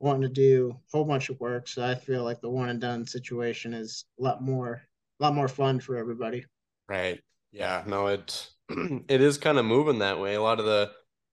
wanting 0.00 0.22
to 0.22 0.28
do 0.28 0.70
a 0.72 0.96
whole 0.96 1.04
bunch 1.04 1.28
of 1.28 1.40
work. 1.40 1.68
So 1.68 1.84
I 1.84 1.94
feel 1.94 2.24
like 2.24 2.40
the 2.40 2.50
one 2.50 2.70
and 2.70 2.80
done 2.80 3.06
situation 3.06 3.74
is 3.74 4.06
a 4.18 4.22
lot 4.22 4.42
more, 4.42 4.82
a 5.20 5.22
lot 5.22 5.34
more 5.34 5.48
fun 5.48 5.80
for 5.80 5.96
everybody. 5.96 6.46
Right. 6.88 7.20
Yeah, 7.52 7.82
no, 7.86 8.08
it 8.08 8.50
it 8.68 9.20
is 9.20 9.38
kind 9.38 9.58
of 9.58 9.64
moving 9.64 9.98
that 9.98 10.20
way. 10.20 10.34
A 10.34 10.42
lot 10.42 10.60
of 10.60 10.66
the 10.66 10.90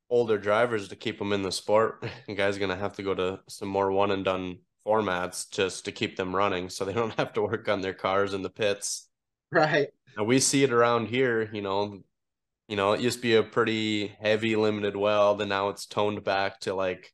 older 0.10 0.38
drivers 0.38 0.88
to 0.90 0.96
keep 0.96 1.20
them 1.20 1.34
in 1.34 1.44
the 1.44 1.52
sport, 1.52 2.06
guys 2.36 2.58
gonna 2.58 2.76
have 2.76 2.96
to 2.96 3.04
go 3.04 3.14
to 3.14 3.40
some 3.48 3.68
more 3.68 3.92
one 3.92 4.12
and 4.12 4.26
done 4.26 4.60
formats 4.86 5.50
just 5.52 5.86
to 5.86 5.92
keep 5.92 6.16
them 6.16 6.36
running 6.36 6.70
so 6.70 6.86
they 6.86 6.94
don't 7.02 7.16
have 7.16 7.34
to 7.34 7.42
work 7.42 7.68
on 7.70 7.82
their 7.82 7.94
cars 7.94 8.34
in 8.34 8.42
the 8.42 8.50
pits. 8.50 9.10
Right. 9.52 9.90
And 10.18 10.26
we 10.28 10.40
see 10.40 10.64
it 10.64 10.72
around 10.74 11.08
here, 11.08 11.50
you 11.54 11.62
know, 11.62 12.02
you 12.68 12.76
know, 12.76 12.94
it 12.94 13.02
used 13.02 13.20
to 13.20 13.22
be 13.22 13.36
a 13.36 13.44
pretty 13.44 14.08
heavy 14.08 14.56
limited 14.56 14.96
weld 14.96 15.42
and 15.42 15.50
now 15.50 15.70
it's 15.70 15.86
toned 15.86 16.24
back 16.24 16.60
to 16.62 16.74
like 16.74 17.14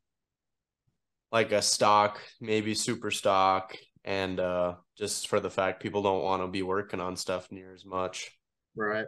like 1.32 1.52
a 1.52 1.62
stock, 1.62 2.20
maybe 2.40 2.74
super 2.74 3.10
stock, 3.10 3.76
and 4.04 4.38
uh 4.40 4.74
just 4.96 5.28
for 5.28 5.40
the 5.40 5.50
fact 5.50 5.82
people 5.82 6.02
don't 6.02 6.22
want 6.22 6.42
to 6.42 6.48
be 6.48 6.62
working 6.62 7.00
on 7.00 7.16
stuff 7.16 7.50
near 7.50 7.72
as 7.74 7.84
much. 7.84 8.30
Right. 8.76 9.06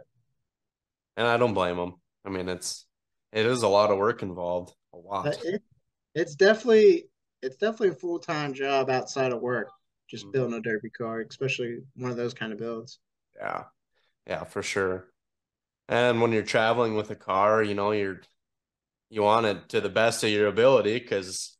And 1.17 1.27
I 1.27 1.37
don't 1.37 1.53
blame 1.53 1.77
them. 1.77 1.95
I 2.25 2.29
mean, 2.29 2.49
it's 2.49 2.85
it 3.31 3.45
is 3.45 3.63
a 3.63 3.67
lot 3.67 3.91
of 3.91 3.97
work 3.97 4.21
involved. 4.21 4.73
A 4.93 4.97
lot. 4.97 5.37
It, 5.43 5.61
it's 6.15 6.35
definitely, 6.35 7.05
it's 7.41 7.57
definitely 7.57 7.89
a 7.89 7.95
full 7.95 8.19
time 8.19 8.53
job 8.53 8.89
outside 8.89 9.31
of 9.31 9.41
work, 9.41 9.69
just 10.09 10.25
Mhm. 10.25 10.31
building 10.31 10.57
a 10.57 10.61
derby 10.61 10.89
car, 10.89 11.21
especially 11.21 11.79
one 11.95 12.11
of 12.11 12.17
those 12.17 12.33
kind 12.33 12.51
of 12.51 12.59
builds. 12.59 12.99
Yeah. 13.35 13.65
Yeah, 14.27 14.43
for 14.45 14.63
sure. 14.63 15.07
And 15.89 16.21
when 16.21 16.31
you're 16.33 16.43
traveling 16.43 16.95
with 16.95 17.11
a 17.11 17.15
car, 17.15 17.63
you 17.63 17.75
know, 17.75 17.91
you're 17.91 18.21
you 19.09 19.23
want 19.23 19.45
it 19.47 19.69
to 19.69 19.81
the 19.81 19.89
best 19.89 20.23
of 20.23 20.31
your 20.31 20.47
ability 20.47 20.99
because, 20.99 21.57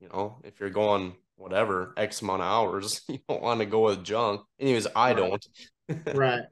you 0.00 0.08
know, 0.08 0.40
if 0.44 0.60
you're 0.60 0.70
going 0.70 1.16
whatever 1.36 1.94
X 1.96 2.22
amount 2.22 2.42
of 2.42 2.48
hours, 2.48 3.02
you 3.08 3.20
don't 3.28 3.42
want 3.42 3.60
to 3.60 3.66
go 3.66 3.82
with 3.86 4.04
junk. 4.04 4.42
Anyways, 4.60 4.88
I 4.96 5.14
don't. 5.14 5.46
Right. 6.12 6.42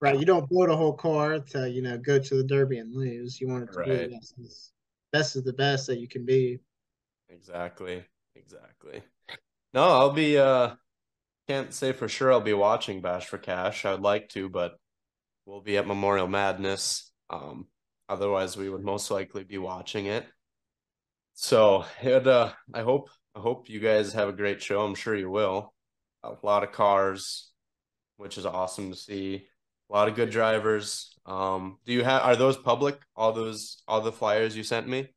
Right. 0.00 0.18
You 0.18 0.26
don't 0.26 0.48
build 0.48 0.68
a 0.68 0.76
whole 0.76 0.92
car 0.92 1.38
to, 1.38 1.70
you 1.70 1.80
know, 1.82 1.96
go 1.96 2.18
to 2.18 2.34
the 2.36 2.44
derby 2.44 2.78
and 2.78 2.94
lose. 2.94 3.40
You 3.40 3.48
want 3.48 3.64
it 3.64 3.72
to 3.72 3.82
be 3.82 3.90
Right. 3.90 4.10
the 4.10 4.16
best, 4.16 4.34
as- 4.38 4.72
best 5.12 5.36
of 5.36 5.44
the 5.44 5.52
best 5.54 5.86
that 5.86 5.98
you 5.98 6.08
can 6.08 6.24
be. 6.26 6.60
Exactly. 7.28 8.04
Exactly. 8.34 9.02
No, 9.72 9.82
I'll 9.84 10.12
be 10.12 10.38
uh 10.38 10.74
can't 11.48 11.72
say 11.72 11.92
for 11.92 12.08
sure 12.08 12.32
I'll 12.32 12.40
be 12.40 12.52
watching 12.52 13.00
Bash 13.00 13.26
for 13.26 13.38
Cash. 13.38 13.84
I'd 13.84 14.00
like 14.00 14.28
to, 14.30 14.48
but 14.48 14.76
we'll 15.46 15.60
be 15.60 15.76
at 15.76 15.86
Memorial 15.86 16.26
Madness. 16.26 17.12
Um, 17.30 17.68
otherwise 18.08 18.56
we 18.56 18.68
would 18.68 18.82
most 18.82 19.10
likely 19.10 19.44
be 19.44 19.58
watching 19.58 20.06
it. 20.06 20.26
So 21.34 21.84
it 22.02 22.26
uh 22.26 22.52
I 22.74 22.82
hope 22.82 23.10
I 23.34 23.40
hope 23.40 23.68
you 23.68 23.80
guys 23.80 24.12
have 24.12 24.28
a 24.28 24.32
great 24.32 24.62
show. 24.62 24.82
I'm 24.84 24.94
sure 24.94 25.14
you 25.14 25.30
will. 25.30 25.72
A 26.22 26.34
lot 26.42 26.64
of 26.64 26.72
cars, 26.72 27.50
which 28.16 28.38
is 28.38 28.46
awesome 28.46 28.90
to 28.90 28.96
see. 28.96 29.48
A 29.88 29.92
lot 29.92 30.08
of 30.08 30.14
good 30.14 30.30
drivers. 30.30 31.16
Um, 31.26 31.78
do 31.84 31.92
you 31.92 32.02
have 32.04 32.22
are 32.22 32.36
those 32.36 32.56
public? 32.56 33.00
All 33.14 33.32
those 33.32 33.82
all 33.86 34.00
the 34.00 34.12
flyers 34.12 34.56
you 34.56 34.62
sent 34.62 34.88
me? 34.88 35.08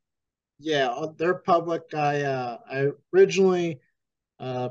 Yeah, 0.58 1.06
they're 1.16 1.34
public. 1.34 1.82
I 1.94 2.22
uh 2.22 2.58
I 2.70 2.88
originally 3.14 3.80
uh 4.38 4.70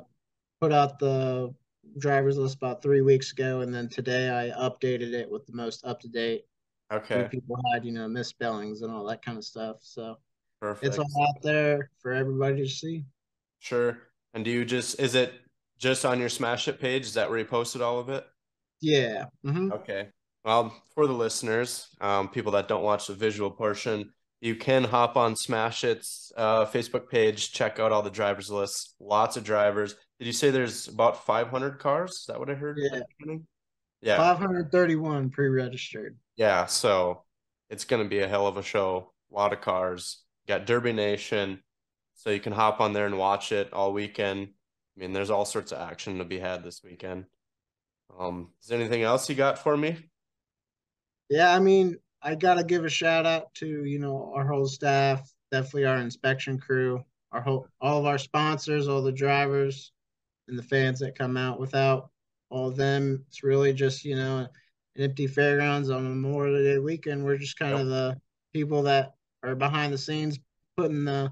put 0.62 0.72
out 0.72 1.00
the 1.00 1.54
drivers 1.97 2.38
list 2.38 2.56
about 2.56 2.82
three 2.82 3.02
weeks 3.02 3.32
ago, 3.32 3.62
and 3.62 3.74
then 3.74 3.89
today 3.89 4.30
I 4.30 4.58
updated 4.58 5.14
it 5.14 5.30
with 5.30 5.45
the 5.47 5.54
most 5.54 5.86
up 5.86 6.00
to 6.02 6.08
date. 6.08 6.43
Okay, 6.91 7.28
people 7.30 7.58
had, 7.74 7.86
you 7.86 7.91
know, 7.91 8.08
misspellings 8.08 8.82
and 8.82 8.91
all 8.91 9.06
that 9.06 9.24
kind 9.24 9.38
of 9.38 9.43
stuff. 9.43 9.78
So 9.82 10.18
Perfect. 10.62 10.86
it's 10.86 10.97
all 10.97 11.28
out 11.28 11.41
there 11.41 11.91
for 12.00 12.14
everybody 12.14 12.64
to 12.64 12.70
see. 12.70 13.06
Sure. 13.60 13.97
And 14.34 14.45
do 14.45 14.52
you 14.52 14.66
just 14.66 15.00
is 15.00 15.16
it 15.16 15.34
just 15.78 16.06
on 16.06 16.20
your 16.20 16.30
Smash 16.30 16.68
It 16.68 16.80
page? 16.80 17.04
Is 17.04 17.14
that 17.16 17.30
where 17.30 17.39
you 17.39 17.45
posted 17.45 17.82
all 17.82 18.00
of 18.00 18.10
it? 18.10 18.26
Yeah. 18.82 19.26
hmm 19.44 19.72
Okay. 19.72 20.10
Well, 20.46 20.74
for 20.96 21.06
the 21.06 21.14
listeners, 21.14 21.88
um, 22.00 22.30
people 22.30 22.54
that 22.54 22.68
don't 22.68 22.84
watch 22.84 23.08
the 23.08 23.14
visual 23.14 23.52
portion, 23.52 24.12
you 24.42 24.56
can 24.56 24.84
hop 24.86 25.18
on 25.18 25.36
Smash 25.36 25.84
It's 25.84 26.32
uh, 26.38 26.66
Facebook 26.66 27.10
page, 27.10 27.52
check 27.52 27.78
out 27.80 27.92
all 27.92 28.02
the 28.02 28.10
drivers 28.10 28.50
lists. 28.50 28.96
Lots 29.00 29.36
of 29.36 29.44
drivers. 29.44 29.96
Did 30.18 30.28
you 30.28 30.34
say 30.34 30.50
there's 30.50 30.88
about 30.88 31.26
500 31.26 31.80
cars? 31.80 32.12
Is 32.12 32.26
that 32.28 32.40
what 32.40 32.50
I 32.50 32.54
heard 32.54 32.78
Yeah. 32.80 33.02
Yeah. 34.02 34.18
531 34.18 35.30
pre-registered. 35.30 36.18
Yeah. 36.38 36.66
So 36.68 37.24
it's 37.70 37.84
going 37.84 38.02
to 38.02 38.10
be 38.10 38.20
a 38.20 38.28
hell 38.28 38.48
of 38.48 38.58
a 38.58 38.64
show. 38.64 39.12
A 39.32 39.36
lot 39.36 39.54
of 39.54 39.62
cars. 39.62 40.24
Got 40.48 40.66
Derby 40.66 40.94
Nation. 40.94 41.62
So 42.16 42.30
you 42.30 42.40
can 42.40 42.54
hop 42.54 42.82
on 42.82 42.94
there 42.94 43.06
and 43.06 43.18
watch 43.18 43.52
it 43.52 43.72
all 43.74 43.94
weekend. 43.94 44.48
I 44.48 45.00
mean, 45.00 45.14
there's 45.14 45.30
all 45.30 45.46
sorts 45.46 45.72
of 45.72 45.80
action 45.80 46.18
to 46.18 46.26
be 46.26 46.40
had 46.40 46.64
this 46.64 46.82
weekend. 46.84 47.26
Um, 48.18 48.53
is 48.62 48.68
there 48.68 48.80
anything 48.80 49.03
else 49.03 49.30
you 49.30 49.36
got 49.36 49.60
for 49.60 49.76
me? 49.78 50.10
Yeah, 51.30 51.53
I 51.53 51.60
mean, 51.60 51.97
I 52.22 52.36
gotta 52.36 52.64
give 52.64 52.86
a 52.86 52.89
shout 52.89 53.26
out 53.26 53.53
to, 53.55 53.86
you 53.86 53.99
know, 53.99 54.34
our 54.36 54.47
whole 54.47 54.68
staff, 54.68 55.32
definitely 55.51 55.86
our 55.86 55.97
inspection 55.97 56.60
crew, 56.60 57.03
our 57.32 57.41
whole 57.41 57.68
all 57.80 57.99
of 57.99 58.05
our 58.05 58.18
sponsors, 58.18 58.88
all 58.88 59.01
the 59.01 59.12
drivers 59.12 59.91
and 60.47 60.57
the 60.57 60.64
fans 60.64 60.99
that 61.01 61.18
come 61.18 61.38
out. 61.38 61.60
Without 61.60 62.12
all 62.49 62.70
of 62.70 62.78
them, 62.78 63.26
it's 63.28 63.43
really 63.43 63.74
just, 63.74 64.05
you 64.05 64.16
know, 64.16 64.39
an 64.39 64.49
empty 65.03 65.28
fairgrounds 65.28 65.89
on 65.89 66.03
Memorial 66.03 66.64
Day 66.64 66.80
weekend. 66.80 67.24
We're 67.26 67.38
just 67.38 67.60
kind 67.60 67.78
Yep. 67.78 67.82
of 67.82 67.88
the 67.88 68.22
people 68.53 68.84
that 68.84 69.16
are 69.43 69.55
behind 69.55 69.93
the 69.93 69.97
scenes 69.97 70.39
putting 70.78 71.05
the 71.05 71.32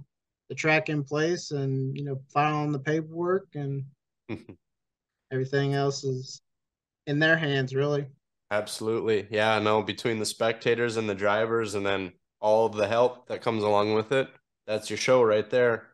the 0.50 0.56
track 0.56 0.90
in 0.90 1.04
place 1.04 1.52
and, 1.52 1.98
you 1.98 2.04
know, 2.06 2.22
filing 2.34 2.72
the 2.72 2.80
paperwork 2.80 3.48
and 3.56 3.86
everything 5.32 5.74
else 5.74 6.04
is 6.04 6.42
in 7.08 7.20
their 7.20 7.38
hands 7.38 7.74
really. 7.74 8.06
Absolutely. 8.52 9.28
Yeah, 9.30 9.60
no, 9.60 9.82
between 9.82 10.20
the 10.20 10.26
spectators 10.26 10.98
and 10.98 11.10
the 11.10 11.16
drivers 11.16 11.76
and 11.76 11.86
then 11.86 12.14
all 12.40 12.66
of 12.66 12.76
the 12.76 12.88
help 12.88 13.28
that 13.28 13.42
comes 13.42 13.64
along 13.64 13.94
with 13.94 14.12
it, 14.12 14.30
that's 14.66 14.90
your 14.90 14.98
show 14.98 15.24
right 15.24 15.50
there. 15.50 15.88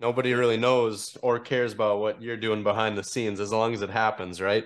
Nobody 0.00 0.34
really 0.34 0.56
knows 0.56 1.16
or 1.22 1.38
cares 1.38 1.72
about 1.72 2.00
what 2.00 2.20
you're 2.20 2.36
doing 2.36 2.62
behind 2.62 2.98
the 2.98 3.04
scenes 3.04 3.38
as 3.38 3.52
long 3.52 3.74
as 3.74 3.82
it 3.82 3.90
happens, 3.90 4.40
right? 4.40 4.64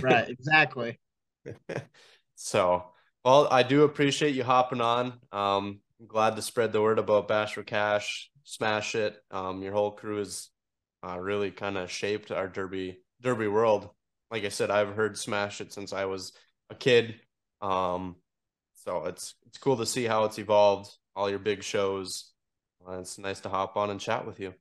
Right, 0.00 0.28
exactly. 0.30 0.98
So, 2.36 2.84
well, 3.24 3.48
I 3.50 3.62
do 3.62 3.82
appreciate 3.82 4.34
you 4.34 4.44
hopping 4.44 4.80
on. 4.80 5.12
Um, 5.30 5.80
I'm 6.00 6.06
glad 6.06 6.36
to 6.36 6.42
spread 6.42 6.72
the 6.72 6.80
word 6.80 6.98
about 6.98 7.28
Bash 7.28 7.54
for 7.54 7.62
Cash, 7.62 8.30
smash 8.44 8.94
it. 8.94 9.16
Um, 9.30 9.62
your 9.62 9.74
whole 9.74 9.90
crew 9.90 10.16
has 10.18 10.48
uh, 11.06 11.18
really 11.18 11.50
kind 11.50 11.76
of 11.76 11.90
shaped 11.90 12.30
our 12.30 12.48
derby 12.48 13.02
derby 13.20 13.46
world. 13.46 13.90
Like 14.30 14.44
I 14.44 14.48
said, 14.48 14.70
I've 14.70 14.94
heard 14.94 15.18
smash 15.18 15.60
it 15.60 15.72
since 15.72 15.92
I 15.92 16.04
was 16.04 16.32
a 16.70 16.74
kid. 16.74 17.16
Um, 17.60 18.16
so 18.74 19.04
it's 19.04 19.34
it's 19.46 19.58
cool 19.58 19.76
to 19.76 19.86
see 19.86 20.04
how 20.04 20.24
it's 20.24 20.38
evolved. 20.38 20.90
All 21.14 21.28
your 21.28 21.38
big 21.38 21.62
shows. 21.62 22.32
Uh, 22.86 23.00
it's 23.00 23.18
nice 23.18 23.40
to 23.40 23.48
hop 23.48 23.76
on 23.76 23.90
and 23.90 24.00
chat 24.00 24.26
with 24.26 24.40
you. 24.40 24.54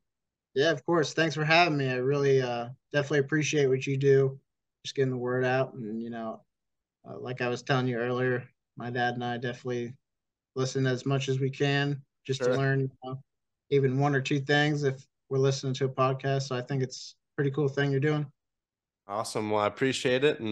Yeah, 0.55 0.71
of 0.71 0.85
course. 0.85 1.13
Thanks 1.13 1.35
for 1.35 1.45
having 1.45 1.77
me. 1.77 1.89
I 1.89 1.95
really 1.95 2.41
uh 2.41 2.69
definitely 2.91 3.19
appreciate 3.19 3.67
what 3.67 3.85
you 3.85 3.97
do. 3.97 4.39
Just 4.83 4.95
getting 4.95 5.11
the 5.11 5.17
word 5.17 5.45
out 5.45 5.73
and 5.73 6.01
you 6.01 6.09
know, 6.09 6.41
uh, 7.07 7.17
like 7.19 7.41
I 7.41 7.47
was 7.47 7.61
telling 7.61 7.87
you 7.87 7.97
earlier, 7.97 8.43
my 8.75 8.89
dad 8.89 9.13
and 9.13 9.23
I 9.23 9.37
definitely 9.37 9.93
listen 10.55 10.87
as 10.87 11.05
much 11.05 11.29
as 11.29 11.39
we 11.39 11.49
can 11.49 12.01
just 12.25 12.41
sure. 12.41 12.53
to 12.53 12.57
learn 12.57 12.81
you 12.81 12.89
know, 13.03 13.21
even 13.69 13.99
one 13.99 14.15
or 14.15 14.21
two 14.21 14.39
things 14.39 14.83
if 14.83 15.05
we're 15.29 15.37
listening 15.37 15.73
to 15.75 15.85
a 15.85 15.89
podcast. 15.89 16.43
So 16.43 16.55
I 16.55 16.61
think 16.61 16.83
it's 16.83 17.15
a 17.15 17.35
pretty 17.35 17.51
cool 17.51 17.67
thing 17.67 17.91
you're 17.91 17.99
doing. 17.99 18.25
Awesome. 19.09 19.49
Well, 19.49 19.61
I 19.61 19.67
appreciate 19.67 20.23
it. 20.23 20.39
And 20.39 20.47